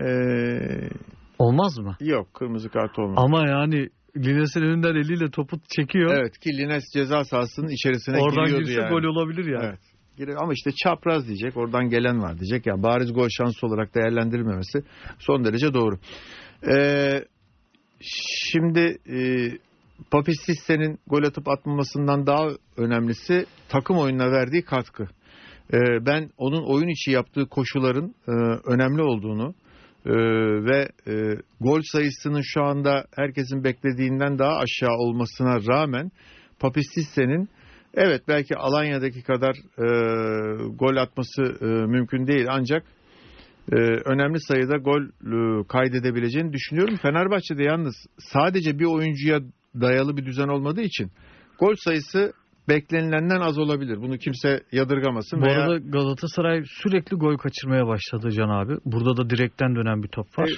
Ee, 0.00 0.88
Olmaz 1.38 1.78
mı? 1.78 1.96
yok 2.00 2.34
kırmızı 2.34 2.68
kart 2.68 2.98
olmaz. 2.98 3.24
Ama 3.26 3.48
yani 3.48 3.88
Lines'in 4.16 4.60
önünden 4.60 4.94
eliyle 4.94 5.30
topu 5.30 5.56
çekiyor. 5.76 6.14
Evet 6.20 6.38
ki 6.38 6.50
Lines 6.50 6.84
ceza 6.94 7.24
sahasının 7.24 7.68
içerisine 7.68 8.18
Oradan 8.18 8.44
giriyordu 8.44 8.64
girse 8.64 8.80
yani. 8.80 8.90
gol 8.90 9.02
olabilir 9.04 9.44
yani. 9.44 9.64
Evet. 9.66 9.80
Gire- 10.18 10.36
Ama 10.36 10.52
işte 10.52 10.70
çapraz 10.84 11.26
diyecek. 11.28 11.56
Oradan 11.56 11.88
gelen 11.88 12.22
var 12.22 12.38
diyecek. 12.38 12.66
Ya 12.66 12.82
bariz 12.82 13.12
gol 13.12 13.28
şansı 13.28 13.66
olarak 13.66 13.94
değerlendirilmemesi 13.94 14.78
son 15.18 15.44
derece 15.44 15.74
doğru. 15.74 15.98
Ee, 16.70 17.24
şimdi 18.52 18.96
e, 19.12 19.18
Papis 20.10 20.36
Sisse'nin 20.46 20.98
gol 21.06 21.22
atıp 21.22 21.48
atmamasından 21.48 22.26
daha 22.26 22.48
önemlisi 22.76 23.46
takım 23.68 23.98
oyununa 23.98 24.30
verdiği 24.32 24.62
katkı. 24.62 25.04
Ee, 25.72 25.78
ben 26.06 26.30
onun 26.38 26.62
oyun 26.74 26.88
içi 26.88 27.10
yaptığı 27.10 27.46
koşuların 27.46 28.14
e, 28.28 28.32
önemli 28.72 29.02
olduğunu 29.02 29.54
e, 30.06 30.14
ve 30.64 30.88
e, 31.06 31.12
gol 31.60 31.80
sayısının 31.84 32.42
şu 32.44 32.62
anda 32.62 33.04
herkesin 33.16 33.64
beklediğinden 33.64 34.38
daha 34.38 34.56
aşağı 34.56 34.96
olmasına 34.96 35.56
rağmen 35.68 36.10
Papis 36.60 36.86
Sisse'nin 36.94 37.48
Evet 37.96 38.22
belki 38.28 38.56
Alanya'daki 38.56 39.22
kadar 39.22 39.54
e, 39.78 39.86
gol 40.74 40.96
atması 40.96 41.42
e, 41.60 41.66
mümkün 41.66 42.26
değil 42.26 42.46
ancak 42.50 42.82
e, 43.72 43.76
önemli 44.04 44.40
sayıda 44.40 44.76
gol 44.76 45.02
e, 45.02 45.66
kaydedebileceğini 45.68 46.52
düşünüyorum. 46.52 46.96
Fenerbahçe'de 47.02 47.62
yalnız 47.62 47.94
sadece 48.18 48.78
bir 48.78 48.84
oyuncuya 48.84 49.40
dayalı 49.80 50.16
bir 50.16 50.26
düzen 50.26 50.48
olmadığı 50.48 50.82
için 50.82 51.10
gol 51.58 51.74
sayısı 51.84 52.32
beklenilenden 52.68 53.40
az 53.40 53.58
olabilir. 53.58 53.96
Bunu 53.96 54.18
kimse 54.18 54.60
yadırgamasın. 54.72 55.40
Bu 55.40 55.46
veya, 55.46 55.62
arada 55.62 55.78
Galatasaray 55.78 56.62
sürekli 56.66 57.16
gol 57.16 57.36
kaçırmaya 57.36 57.86
başladı 57.86 58.30
Can 58.30 58.48
abi. 58.48 58.76
Burada 58.84 59.16
da 59.16 59.30
direkten 59.30 59.76
dönen 59.76 60.02
bir 60.02 60.08
top 60.08 60.38
var. 60.38 60.50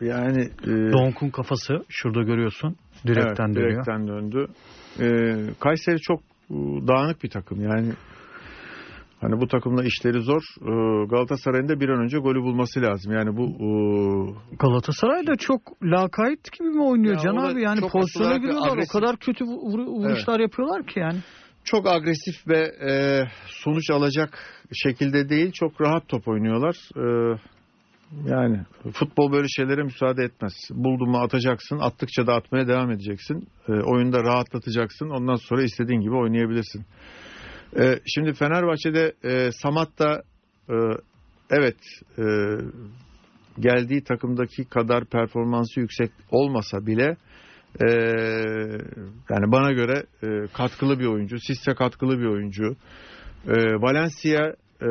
yani 0.00 0.42
e, 0.64 0.92
Donk'un 0.92 1.30
kafası 1.30 1.72
şurada 1.88 2.22
görüyorsun. 2.22 2.76
Direkten 3.06 3.46
evet, 3.46 3.56
dönüyor. 3.56 3.70
direkten 3.70 4.08
döndü. 4.08 4.46
E, 5.00 5.06
Kayseri 5.60 6.00
çok 6.00 6.20
e, 6.50 6.54
dağınık 6.88 7.22
bir 7.24 7.30
takım 7.30 7.60
yani. 7.62 7.92
Hani 9.20 9.40
bu 9.40 9.48
takımla 9.48 9.84
işleri 9.84 10.20
zor. 10.20 10.42
E, 10.62 11.06
Galatasaray'ın 11.06 11.68
da 11.68 11.80
bir 11.80 11.88
an 11.88 12.02
önce 12.02 12.18
golü 12.18 12.42
bulması 12.42 12.82
lazım. 12.82 13.12
Yani 13.12 13.36
bu 13.36 13.44
e, 13.46 13.68
Galatasaray 14.58 15.26
da 15.26 15.36
çok 15.36 15.60
lakayt 15.82 16.52
gibi 16.58 16.68
mi 16.68 16.82
oynuyor 16.82 17.14
Ya 17.14 17.20
Can 17.20 17.36
abi? 17.36 17.62
Yani 17.62 17.80
pozisyona 17.80 18.36
giriyorlar. 18.36 18.72
agresif. 18.72 18.94
O 18.94 19.00
kadar 19.00 19.16
kötü 19.16 19.44
vu- 19.44 19.72
vuru- 19.72 19.86
vuruşlar 19.86 20.40
yapıyorlar 20.40 20.86
ki 20.86 21.00
yani. 21.00 21.18
Çok 21.66 21.86
agresif 21.86 22.48
ve 22.48 22.58
e, 22.90 23.22
sonuç 23.46 23.90
alacak 23.90 24.38
şekilde 24.72 25.28
değil. 25.28 25.52
Çok 25.52 25.80
rahat 25.80 26.08
top 26.08 26.28
oynuyorlar. 26.28 26.76
E, 26.96 27.38
yani 28.26 28.60
futbol 28.92 29.32
böyle 29.32 29.48
şeylere 29.48 29.82
müsaade 29.82 30.24
etmez. 30.24 30.52
Buldun 30.70 31.10
mu 31.10 31.18
atacaksın. 31.18 31.78
Attıkça 31.78 32.26
da 32.26 32.34
atmaya 32.34 32.68
devam 32.68 32.90
edeceksin. 32.90 33.48
E, 33.68 33.72
oyunda 33.72 34.22
rahatlatacaksın. 34.22 35.10
Ondan 35.10 35.36
sonra 35.36 35.62
istediğin 35.62 36.00
gibi 36.00 36.14
oynayabilirsin. 36.14 36.84
E, 37.78 38.00
şimdi 38.14 38.34
Fenerbahçe'de 38.34 39.12
e, 39.24 39.52
Samat 39.52 39.98
da 39.98 40.22
e, 40.70 40.74
evet 41.50 41.76
e, 42.18 42.24
geldiği 43.60 44.04
takımdaki 44.04 44.64
kadar 44.64 45.04
performansı 45.04 45.80
yüksek 45.80 46.10
olmasa 46.30 46.86
bile 46.86 47.16
e, 47.80 47.88
yani 49.30 49.52
bana 49.52 49.72
göre 49.72 50.02
e, 50.22 50.46
katkılı 50.52 50.98
bir 50.98 51.06
oyuncu. 51.06 51.38
Sisse 51.40 51.74
katkılı 51.74 52.18
bir 52.18 52.26
oyuncu. 52.26 52.76
E, 53.48 53.54
Valencia 53.54 54.54
e, 54.82 54.88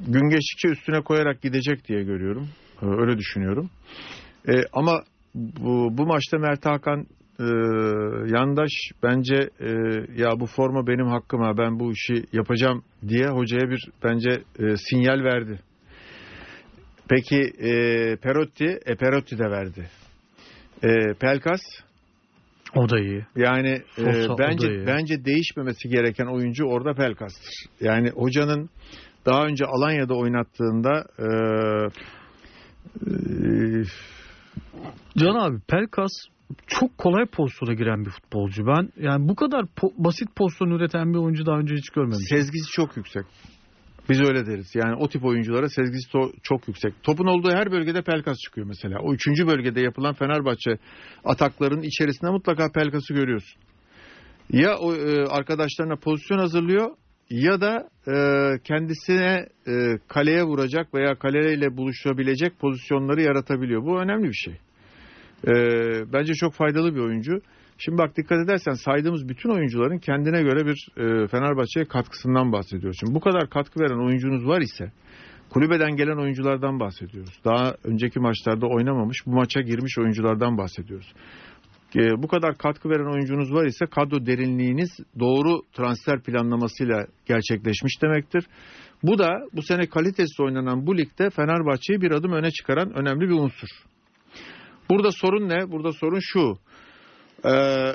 gün 0.00 0.28
geçtikçe 0.28 0.68
üstüne 0.68 1.00
koyarak 1.00 1.42
gidecek 1.42 1.88
diye 1.88 2.02
görüyorum. 2.02 2.48
E, 2.82 2.86
öyle 2.86 3.18
düşünüyorum. 3.18 3.70
E, 4.48 4.52
ama 4.72 5.02
bu, 5.34 5.88
bu 5.98 6.06
maçta 6.06 6.38
Mert 6.38 6.66
Hakan 6.66 7.06
e, 7.40 7.44
yandaş 8.34 8.70
bence 9.02 9.50
e, 9.60 9.70
ya 10.16 10.40
bu 10.40 10.46
forma 10.46 10.86
benim 10.86 11.06
hakkım 11.06 11.40
ha 11.40 11.58
ben 11.58 11.80
bu 11.80 11.92
işi 11.92 12.24
yapacağım 12.32 12.82
diye 13.08 13.28
hocaya 13.28 13.70
bir 13.70 13.88
bence 14.04 14.30
e, 14.58 14.76
sinyal 14.76 15.24
verdi. 15.24 15.60
Peki 17.08 17.52
e, 17.58 17.72
Perotti, 18.16 18.78
e, 18.86 18.94
Perotti 18.96 19.38
de 19.38 19.50
verdi. 19.50 19.90
E, 20.82 21.14
Pelkas 21.20 21.60
O 22.74 22.88
da 22.88 23.00
iyi. 23.00 23.26
yani 23.36 23.82
e, 23.98 24.12
Sosa, 24.12 24.38
bence 24.38 24.68
iyi. 24.68 24.86
bence 24.86 25.24
değişmemesi 25.24 25.88
gereken 25.88 26.26
oyuncu 26.26 26.64
orada 26.64 26.94
Pelkas'tır. 26.94 27.54
Yani 27.80 28.10
hocanın 28.10 28.70
daha 29.26 29.44
önce 29.46 29.64
Alanya'da 29.66 30.14
oynattığında 30.14 31.04
e, 31.18 31.26
e, 33.06 33.84
Can 35.18 35.34
abi 35.34 35.56
Pelkas 35.68 36.10
çok 36.66 36.98
kolay 36.98 37.26
pozisyona 37.26 37.74
giren 37.74 38.04
bir 38.04 38.10
futbolcu. 38.10 38.66
Ben 38.66 38.88
yani 39.00 39.28
bu 39.28 39.34
kadar 39.34 39.62
po- 39.62 39.92
basit 39.98 40.36
pozisyon 40.36 40.70
üreten 40.70 41.12
bir 41.12 41.18
oyuncu 41.18 41.46
daha 41.46 41.58
önce 41.58 41.74
hiç 41.74 41.90
görmemiştim. 41.90 42.38
sezgisi 42.38 42.70
çok 42.72 42.96
yüksek. 42.96 43.24
Biz 44.08 44.20
öyle 44.20 44.46
deriz. 44.46 44.74
Yani 44.74 44.94
o 44.94 45.08
tip 45.08 45.24
oyunculara 45.24 45.68
sezgisi 45.68 46.10
to- 46.10 46.32
çok 46.42 46.68
yüksek. 46.68 47.02
Topun 47.02 47.26
olduğu 47.26 47.50
her 47.50 47.70
bölgede 47.70 48.02
Pelkas 48.02 48.36
çıkıyor 48.38 48.66
mesela. 48.66 48.98
O 49.02 49.14
üçüncü 49.14 49.46
bölgede 49.46 49.80
yapılan 49.80 50.14
Fenerbahçe 50.14 50.78
ataklarının 51.24 51.82
içerisinde 51.82 52.30
mutlaka 52.30 52.72
Pelkas'ı 52.72 53.14
görüyorsun. 53.14 53.60
Ya 54.52 54.76
o 54.78 54.94
e, 54.94 55.26
arkadaşlarına 55.26 55.96
pozisyon 55.96 56.38
hazırlıyor 56.38 56.90
ya 57.30 57.60
da 57.60 57.88
e, 58.08 58.14
kendisine 58.64 59.46
e, 59.68 59.98
kaleye 60.08 60.42
vuracak 60.42 60.94
veya 60.94 61.14
kaleyle 61.14 61.76
buluşabilecek 61.76 62.58
pozisyonları 62.58 63.22
yaratabiliyor. 63.22 63.82
Bu 63.84 64.00
önemli 64.00 64.28
bir 64.28 64.34
şey. 64.34 64.54
E, 65.46 65.52
bence 66.12 66.34
çok 66.34 66.54
faydalı 66.54 66.94
bir 66.94 67.00
oyuncu. 67.00 67.40
Şimdi 67.78 67.98
bak 67.98 68.16
dikkat 68.16 68.44
edersen 68.44 68.72
saydığımız 68.72 69.28
bütün 69.28 69.50
oyuncuların 69.50 69.98
kendine 69.98 70.42
göre 70.42 70.66
bir 70.66 70.88
e, 70.96 71.26
Fenerbahçe'ye 71.28 71.86
katkısından 71.86 72.52
bahsediyoruz. 72.52 72.96
Şimdi 73.00 73.14
bu 73.14 73.20
kadar 73.20 73.50
katkı 73.50 73.80
veren 73.80 74.06
oyuncunuz 74.06 74.46
var 74.46 74.60
ise 74.60 74.92
kulübeden 75.50 75.96
gelen 75.96 76.16
oyunculardan 76.16 76.80
bahsediyoruz. 76.80 77.40
Daha 77.44 77.74
önceki 77.84 78.20
maçlarda 78.20 78.66
oynamamış 78.66 79.26
bu 79.26 79.30
maça 79.30 79.60
girmiş 79.60 79.98
oyunculardan 79.98 80.58
bahsediyoruz. 80.58 81.12
E, 81.96 82.22
bu 82.22 82.28
kadar 82.28 82.58
katkı 82.58 82.88
veren 82.90 83.12
oyuncunuz 83.12 83.52
var 83.52 83.66
ise 83.66 83.86
kadro 83.86 84.26
derinliğiniz 84.26 84.90
doğru 85.18 85.62
transfer 85.72 86.22
planlamasıyla 86.22 87.06
gerçekleşmiş 87.26 88.02
demektir. 88.02 88.46
Bu 89.02 89.18
da 89.18 89.28
bu 89.52 89.62
sene 89.62 89.86
kalitesiz 89.86 90.40
oynanan 90.40 90.86
bu 90.86 90.98
ligde 90.98 91.30
Fenerbahçe'yi 91.30 92.00
bir 92.00 92.10
adım 92.10 92.32
öne 92.32 92.50
çıkaran 92.50 92.92
önemli 92.92 93.28
bir 93.28 93.34
unsur. 93.34 93.68
Burada 94.90 95.10
sorun 95.12 95.48
ne? 95.48 95.70
Burada 95.70 95.92
sorun 95.92 96.20
şu. 96.20 96.58
Ee, 97.44 97.92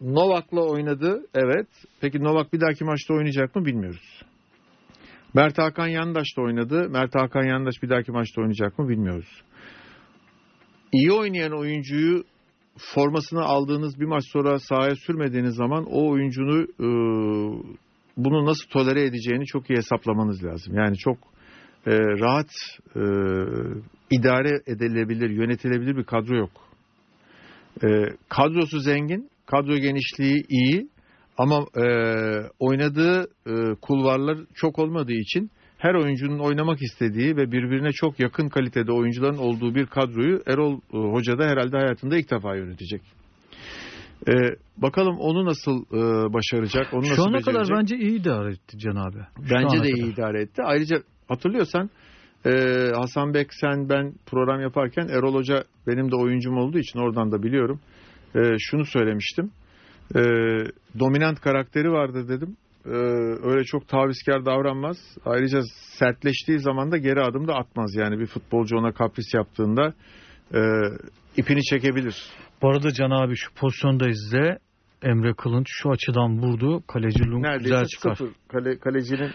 Novak'la 0.00 0.60
oynadı. 0.60 1.26
Evet. 1.34 1.68
Peki 2.00 2.24
Novak 2.24 2.52
bir 2.52 2.60
dahaki 2.60 2.84
maçta 2.84 3.14
oynayacak 3.14 3.56
mı 3.56 3.64
bilmiyoruz. 3.64 4.22
Mert 5.34 5.58
Hakan 5.58 5.86
Yandaş 5.86 6.26
da 6.36 6.42
oynadı. 6.42 6.88
Mert 6.88 7.14
Hakan 7.14 7.44
Yandaş 7.44 7.74
bir 7.82 7.88
dahaki 7.88 8.12
maçta 8.12 8.40
oynayacak 8.40 8.78
mı 8.78 8.88
bilmiyoruz. 8.88 9.42
İyi 10.92 11.12
oynayan 11.12 11.58
oyuncuyu 11.58 12.24
formasını 12.94 13.42
aldığınız 13.42 14.00
bir 14.00 14.04
maç 14.04 14.24
sonra 14.32 14.58
sahaya 14.58 14.94
sürmediğiniz 14.94 15.54
zaman 15.54 15.84
o 15.90 16.10
oyuncunu 16.10 16.62
e, 16.62 16.88
bunu 18.16 18.46
nasıl 18.46 18.68
tolere 18.70 19.04
edeceğini 19.04 19.46
çok 19.46 19.70
iyi 19.70 19.76
hesaplamanız 19.76 20.44
lazım. 20.44 20.74
Yani 20.74 20.96
çok 20.96 21.16
e, 21.86 21.98
rahat 21.98 22.50
e, 22.96 23.02
idare 24.10 24.60
edilebilir, 24.66 25.30
yönetilebilir 25.30 25.96
bir 25.96 26.04
kadro 26.04 26.36
yok. 26.36 26.67
E, 27.84 27.88
kadrosu 28.28 28.80
zengin, 28.80 29.30
kadro 29.46 29.76
genişliği 29.76 30.44
iyi 30.48 30.88
ama 31.38 31.66
e, 31.76 31.84
oynadığı 32.58 33.22
e, 33.46 33.74
kulvarlar 33.82 34.38
çok 34.54 34.78
olmadığı 34.78 35.12
için 35.12 35.50
her 35.78 35.94
oyuncunun 35.94 36.38
oynamak 36.38 36.82
istediği 36.82 37.36
ve 37.36 37.52
birbirine 37.52 37.92
çok 37.92 38.20
yakın 38.20 38.48
kalitede 38.48 38.92
oyuncuların 38.92 39.38
olduğu 39.38 39.74
bir 39.74 39.86
kadroyu 39.86 40.42
Erol 40.46 40.80
e, 40.94 40.96
Hoca 41.12 41.38
da 41.38 41.44
herhalde 41.44 41.76
hayatında 41.76 42.16
ilk 42.18 42.30
defa 42.30 42.56
yönetecek. 42.56 43.02
E, 44.28 44.32
bakalım 44.76 45.16
onu 45.18 45.44
nasıl 45.44 45.82
e, 45.92 46.32
başaracak, 46.32 46.94
onu 46.94 47.04
Şu 47.04 47.10
nasıl 47.10 47.22
ana 47.22 47.34
becerecek. 47.34 47.54
kadar 47.64 47.78
bence 47.80 47.96
iyi 47.96 48.20
idare 48.20 48.52
etti 48.52 48.78
Can 48.78 48.96
abi. 48.96 49.18
Şu 49.36 49.54
Bence 49.54 49.76
ana 49.76 49.84
de 49.84 49.90
kadar. 49.90 50.04
iyi 50.06 50.12
idare 50.14 50.42
etti. 50.42 50.62
Ayrıca 50.64 51.02
hatırlıyorsan 51.28 51.90
e, 52.46 52.50
Hasan 52.94 53.34
Bek 53.34 53.48
sen 53.54 53.88
ben 53.88 54.12
program 54.26 54.60
yaparken 54.60 55.08
Erol 55.08 55.34
Hoca 55.34 55.64
benim 55.86 56.10
de 56.10 56.16
oyuncum 56.16 56.56
olduğu 56.56 56.78
için 56.78 56.98
oradan 56.98 57.32
da 57.32 57.42
biliyorum. 57.42 57.80
E, 58.34 58.40
şunu 58.58 58.84
söylemiştim. 58.84 59.50
E, 60.14 60.20
dominant 60.98 61.40
karakteri 61.40 61.90
vardır 61.90 62.28
dedim. 62.28 62.56
E, 62.86 62.96
öyle 63.48 63.64
çok 63.64 63.88
tavizkar 63.88 64.46
davranmaz. 64.46 64.96
Ayrıca 65.24 65.60
sertleştiği 65.98 66.58
zaman 66.58 66.92
da 66.92 66.96
geri 66.96 67.20
adım 67.20 67.48
da 67.48 67.54
atmaz. 67.54 67.94
Yani 67.94 68.18
bir 68.18 68.26
futbolcu 68.26 68.76
ona 68.76 68.92
kapris 68.92 69.34
yaptığında 69.34 69.94
e, 70.54 70.60
ipini 71.36 71.62
çekebilir. 71.64 72.16
Bu 72.62 72.68
arada 72.70 72.92
Can 72.92 73.10
abi 73.10 73.36
şu 73.36 73.54
pozisyonda 73.54 74.08
izle. 74.08 74.58
Emre 75.02 75.34
Kılınç 75.34 75.66
şu 75.70 75.90
açıdan 75.90 76.38
vurdu. 76.42 76.82
Kaleci 76.88 77.24
Lung 77.24 77.44
güzel 77.44 77.50
Neredeyse 77.50 77.86
çıkar. 77.86 78.14
sıfır. 78.14 78.32
Kale, 78.48 78.78
kalecinin 78.78 79.30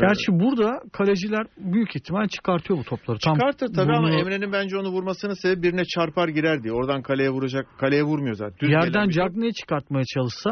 Gerçi 0.00 0.32
burada 0.32 0.80
kaleciler 0.92 1.46
büyük 1.58 1.96
ihtimal 1.96 2.28
çıkartıyor 2.28 2.78
bu 2.78 2.84
topları. 2.84 3.18
Tam 3.18 3.34
Çıkartır 3.34 3.74
tabii 3.74 3.92
ama 3.92 4.08
burnu- 4.08 4.20
Emre'nin 4.20 4.52
bence 4.52 4.76
onu 4.78 4.88
vurmasının 4.88 5.34
sebebi 5.34 5.62
birine 5.62 5.84
çarpar 5.84 6.28
girer 6.28 6.62
diye. 6.62 6.72
Oradan 6.72 7.02
kaleye 7.02 7.30
vuracak. 7.30 7.66
Kaleye 7.78 8.02
vurmuyor 8.02 8.34
zaten. 8.34 8.58
Düz 8.60 8.70
yerden. 8.70 9.08
Cagney'i 9.08 9.52
çıkartmaya 9.54 10.04
çalışsa 10.14 10.50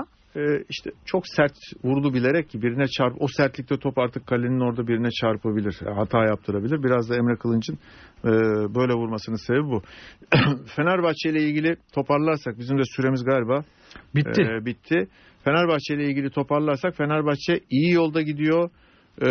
işte 0.68 0.91
çok 1.05 1.22
sert 1.26 1.57
vurdu 1.85 2.14
bilerek 2.14 2.51
ki 2.51 2.62
birine 2.62 2.87
çarp. 2.87 3.22
O 3.22 3.26
sertlikte 3.37 3.76
top 3.76 3.99
artık 3.99 4.26
kalenin 4.26 4.61
orada 4.61 4.87
birine 4.87 5.11
çarpabilir. 5.11 5.76
Hata 5.97 6.24
yaptırabilir. 6.24 6.83
Biraz 6.83 7.11
da 7.11 7.16
Emre 7.16 7.37
Kılınç'ın 7.37 7.78
e, 8.24 8.30
böyle 8.74 8.93
vurmasının 8.93 9.37
sebebi 9.37 9.64
bu. 9.64 9.83
Fenerbahçe 10.76 11.30
ile 11.30 11.43
ilgili 11.43 11.76
toparlarsak 11.95 12.59
bizim 12.59 12.78
de 12.78 12.83
süremiz 12.97 13.24
galiba 13.24 13.64
bitti. 14.14 14.43
e, 14.43 14.66
bitti. 14.66 15.09
Fenerbahçe 15.45 15.95
ile 15.95 16.07
ilgili 16.07 16.30
toparlarsak 16.30 16.97
Fenerbahçe 16.97 17.61
iyi 17.70 17.93
yolda 17.93 18.22
gidiyor. 18.22 18.70
E, 19.22 19.28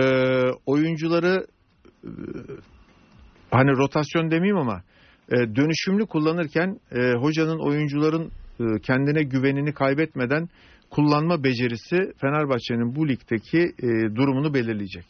oyuncuları 0.66 1.46
e, 2.04 2.10
hani 3.52 3.72
rotasyon 3.72 4.32
demeyeyim 4.32 4.58
ama 4.58 4.82
e, 5.32 5.36
dönüşümlü 5.36 6.06
kullanırken 6.06 6.80
e, 6.92 7.14
hocanın 7.14 7.60
oyuncuların 7.60 8.32
e, 8.60 8.64
kendine 8.82 9.24
güvenini 9.24 9.74
kaybetmeden 9.74 10.48
kullanma 10.92 11.44
becerisi 11.44 11.98
Fenerbahçe'nin 12.22 12.96
bu 12.96 13.08
ligdeki 13.10 13.60
e, 13.60 14.16
durumunu 14.16 14.54
belirleyecek. 14.54 15.06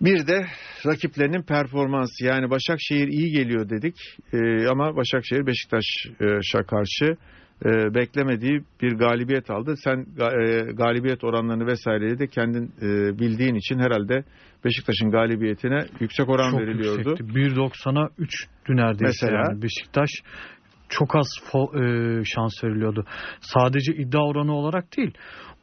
Bir 0.00 0.26
de 0.26 0.46
rakiplerinin 0.86 1.42
performansı 1.42 2.24
yani 2.24 2.50
Başakşehir 2.50 3.08
iyi 3.08 3.32
geliyor 3.32 3.70
dedik 3.70 3.96
e, 4.32 4.68
ama 4.68 4.96
Başakşehir 4.96 5.46
Beşiktaş'a 5.46 6.62
karşı 6.62 7.16
e, 7.64 7.94
beklemediği 7.94 8.60
bir 8.82 8.92
galibiyet 8.92 9.50
aldı. 9.50 9.74
Sen 9.84 9.96
e, 9.98 10.72
galibiyet 10.72 11.24
oranlarını 11.24 11.66
vesaireyi 11.66 12.18
de 12.18 12.26
kendin 12.26 12.64
e, 12.82 13.18
bildiğin 13.18 13.54
için 13.54 13.78
herhalde 13.78 14.24
Beşiktaş'ın 14.64 15.10
galibiyetine 15.10 15.86
yüksek 16.00 16.28
oran 16.28 16.50
Çok 16.50 16.60
veriliyordu. 16.60 17.10
yüksekti. 17.10 17.24
1.90'a 17.38 18.10
3'tü 18.18 18.76
neredeyse 18.76 19.26
Mesela? 19.26 19.44
yani. 19.48 19.62
Beşiktaş 19.62 20.10
çok 20.88 21.16
az 21.16 21.26
fo- 21.52 21.72
e, 22.20 22.24
şans 22.24 22.64
veriliyordu. 22.64 23.04
Sadece 23.40 23.92
iddia 23.94 24.26
oranı 24.26 24.54
olarak 24.54 24.96
değil. 24.96 25.14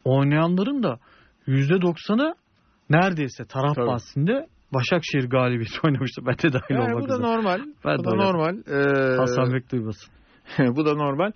Oynayanların 0.03 0.83
da 0.83 0.99
%90'ı 1.47 2.35
neredeyse 2.89 3.45
taraf 3.45 3.75
Tabii. 3.75 3.87
bahsinde 3.87 4.47
Başakşehir 4.73 5.29
galibiyeti 5.29 5.79
oynamıştı. 5.83 6.21
Ben 6.25 6.37
de 6.37 6.53
dahil 6.53 6.75
Yani 6.75 6.83
olmak 6.83 7.03
bu 7.03 7.09
da 7.09 7.13
üzere. 7.13 7.27
normal. 7.27 7.59
Ben 7.85 7.97
bu 7.97 8.03
da 8.05 8.15
normal. 8.15 8.57
Ee, 8.67 9.17
Hasan 9.17 9.53
Bek 9.53 9.71
duymasın. 9.71 10.13
bu 10.75 10.85
da 10.85 10.93
normal. 10.93 11.31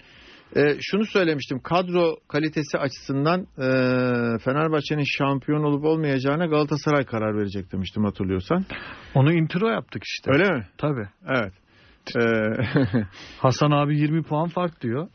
Ee, 0.56 0.62
şunu 0.82 1.06
söylemiştim. 1.06 1.60
Kadro 1.60 2.16
kalitesi 2.28 2.78
açısından 2.78 3.42
e, 3.42 3.68
Fenerbahçe'nin 4.40 5.04
şampiyon 5.18 5.64
olup 5.64 5.86
olmayacağına 5.86 6.46
Galatasaray 6.46 7.06
karar 7.06 7.38
verecek 7.38 7.72
demiştim 7.72 8.04
hatırlıyorsan. 8.06 8.66
Onu 9.16 9.34
intro 9.34 9.70
yaptık 9.70 10.04
işte. 10.06 10.32
Öyle 10.32 10.50
mi? 10.52 10.68
Tabii. 10.78 11.08
Evet. 11.28 11.54
Ee, 12.16 12.22
Hasan 13.40 13.72
abi 13.72 13.98
20 14.00 14.24
puan 14.24 14.48
fark 14.48 14.82
diyor. 14.82 15.08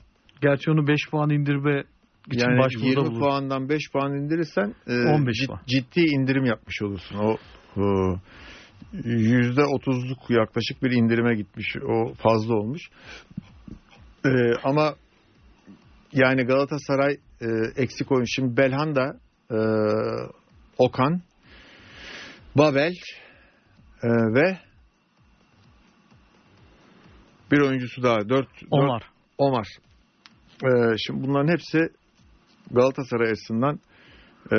Gerçi 0.42 0.70
onu 0.70 0.86
5 0.86 1.10
puan 1.10 1.30
indirme 1.30 1.84
için 2.32 2.40
yani 2.48 2.58
başvuruda 2.58 2.88
20 2.88 3.06
bulur. 3.06 3.20
puandan 3.20 3.68
5 3.68 3.92
puan 3.92 4.14
indirirsen 4.14 4.74
e, 4.86 4.92
15 4.92 5.36
cid- 5.36 5.46
puan. 5.46 5.60
ciddi 5.66 6.00
indirim 6.00 6.44
yapmış 6.44 6.82
olursun. 6.82 7.16
O, 7.18 7.36
o 7.76 8.16
%30'luk 8.94 10.32
yaklaşık 10.40 10.82
bir 10.82 10.90
indirime 10.90 11.34
gitmiş. 11.34 11.76
O 11.88 12.14
fazla 12.14 12.54
olmuş. 12.54 12.82
Ee, 14.26 14.28
ama 14.64 14.94
yani 16.12 16.42
Galatasaray 16.42 17.16
e, 17.40 17.46
eksik 17.82 18.12
oyun. 18.12 18.24
Şimdi 18.36 18.56
Belhanda, 18.56 19.16
e, 19.50 19.58
Okan, 20.78 21.20
Babel 22.56 22.92
e, 24.02 24.08
ve 24.08 24.58
bir 27.52 27.60
oyuncusu 27.60 28.02
daha. 28.02 28.28
Dört, 28.28 28.48
Omar. 28.70 29.00
Dört, 29.02 29.10
Omar. 29.38 29.66
Ee, 30.64 30.96
şimdi 31.06 31.22
bunların 31.26 31.52
hepsi 31.52 31.78
Galatasaray 32.70 33.30
açısından 33.30 33.80
e, 34.52 34.56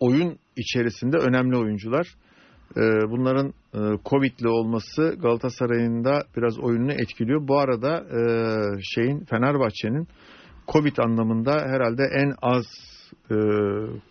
oyun 0.00 0.38
içerisinde 0.56 1.16
önemli 1.16 1.56
oyuncular. 1.56 2.06
E, 2.76 2.80
bunların 3.10 3.48
e, 3.74 3.78
Covid'li 4.04 4.48
olması 4.48 5.16
Galatasaray'ın 5.22 6.04
da 6.04 6.22
biraz 6.36 6.58
oyununu 6.58 6.92
etkiliyor. 6.92 7.48
Bu 7.48 7.58
arada 7.58 7.96
e, 7.96 8.20
şeyin 8.82 9.24
Fenerbahçe'nin 9.24 10.08
Covid 10.68 10.96
anlamında 10.98 11.52
herhalde 11.52 12.02
en 12.14 12.32
az 12.42 12.64
e, 13.30 13.34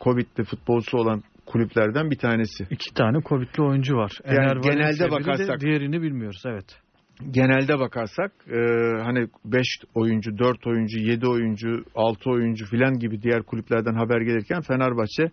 Covid'li 0.01 0.43
futbolcusu 0.43 0.97
olan 0.97 1.23
kulüplerden 1.45 2.11
bir 2.11 2.17
tanesi. 2.17 2.63
İki 2.69 2.93
tane 2.93 3.21
Covid'li 3.29 3.63
oyuncu 3.63 3.95
var. 3.95 4.11
Yani 4.25 4.37
Ener 4.37 4.55
genelde 4.55 4.99
de 4.99 5.11
bakarsak- 5.11 5.59
diğerini 5.59 6.01
bilmiyoruz 6.01 6.43
evet. 6.45 6.82
Genelde 7.31 7.79
bakarsak 7.79 8.31
e, 8.47 8.57
hani 9.03 9.27
5 9.45 9.67
oyuncu, 9.95 10.37
4 10.37 10.67
oyuncu, 10.67 10.99
7 10.99 11.27
oyuncu, 11.27 11.83
6 11.95 12.29
oyuncu 12.29 12.65
filan 12.65 12.93
gibi 12.99 13.21
diğer 13.21 13.43
kulüplerden 13.43 13.93
haber 13.93 14.21
gelirken 14.21 14.61
Fenerbahçe 14.61 15.31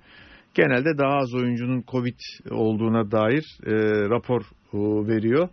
genelde 0.55 0.99
daha 0.99 1.17
az 1.17 1.35
oyuncunun 1.35 1.85
Covid 1.91 2.19
olduğuna 2.51 3.11
dair 3.11 3.45
e, 3.67 3.73
rapor 4.11 4.41
e, 4.41 4.79
veriyor. 5.09 5.49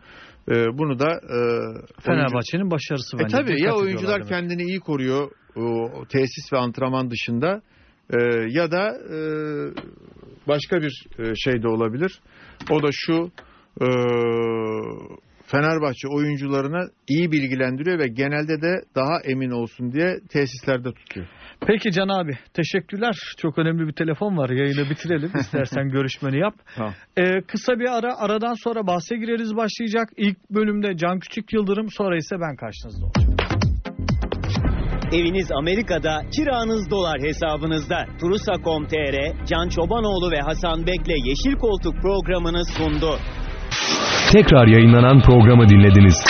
E, 0.52 0.78
bunu 0.78 1.00
da 1.00 1.08
e, 1.08 1.38
oyuncu- 1.38 2.02
Fenerbahçe'nin 2.02 2.72
başarısı 2.72 3.18
e 3.18 3.20
bence. 3.20 3.38
tabii 3.38 3.62
ya 3.64 3.76
oyuncular 3.76 4.16
demek. 4.16 4.30
kendini 4.30 4.64
iyi 4.64 4.80
koruyor 4.80 5.32
o, 5.56 5.90
tesis 6.10 6.54
ve 6.54 6.58
antrenman 6.58 7.12
dışında 7.12 7.62
e, 8.14 8.18
ya 8.50 8.72
da 8.72 8.88
e, 8.90 9.18
başka 10.48 10.82
bir 10.82 11.06
e, 11.20 11.36
şey 11.36 11.64
de 11.64 11.68
olabilir. 11.68 12.20
O 12.72 12.84
da 12.84 12.90
şu 12.92 13.32
e, 13.82 13.88
Fenerbahçe 15.52 16.08
oyuncularına 16.08 16.88
iyi 17.08 17.32
bilgilendiriyor 17.32 18.00
ve 18.00 18.08
genelde 18.08 18.62
de 18.62 18.82
daha 18.96 19.22
emin 19.24 19.52
olsun 19.52 19.92
diye 19.92 20.20
tesislerde 20.30 20.92
tutuyor. 20.94 21.28
Peki 21.68 21.92
Can 21.92 22.08
abi 22.08 22.32
teşekkürler. 22.54 23.16
Çok 23.38 23.60
önemli 23.60 23.88
bir 23.88 23.94
telefon 23.94 24.38
var. 24.38 24.50
Yayını 24.50 24.90
bitirelim. 24.90 25.32
İstersen 25.40 25.90
görüşmeni 25.90 26.40
yap. 26.40 26.54
Tamam. 26.76 26.94
Ee, 27.18 27.42
kısa 27.48 27.80
bir 27.80 27.98
ara. 27.98 28.18
Aradan 28.18 28.54
sonra 28.64 28.88
bahse 28.88 29.18
gireriz 29.18 29.56
başlayacak. 29.56 30.10
İlk 30.18 30.50
bölümde 30.50 30.98
Can 30.98 31.20
Küçük 31.20 31.54
Yıldırım. 31.54 31.88
Sonra 31.92 32.18
ise 32.18 32.36
ben 32.42 32.56
karşınızda 32.56 33.06
olacağım. 33.06 33.38
Eviniz 35.14 35.52
Amerika'da, 35.52 36.22
kiranız 36.36 36.90
dolar 36.90 37.22
hesabınızda. 37.22 38.06
Turusa.com.tr, 38.20 39.46
Can 39.46 39.70
Çobanoğlu 39.70 40.32
ve 40.32 40.40
Hasan 40.40 40.88
Bek'le 40.88 41.18
Yeşil 41.26 41.58
Koltuk 41.60 41.96
programını 42.02 42.66
sundu. 42.66 43.20
Tekrar 44.32 44.68
yayınlanan 44.68 45.22
programı 45.22 45.70
dinlediniz. 45.70 46.26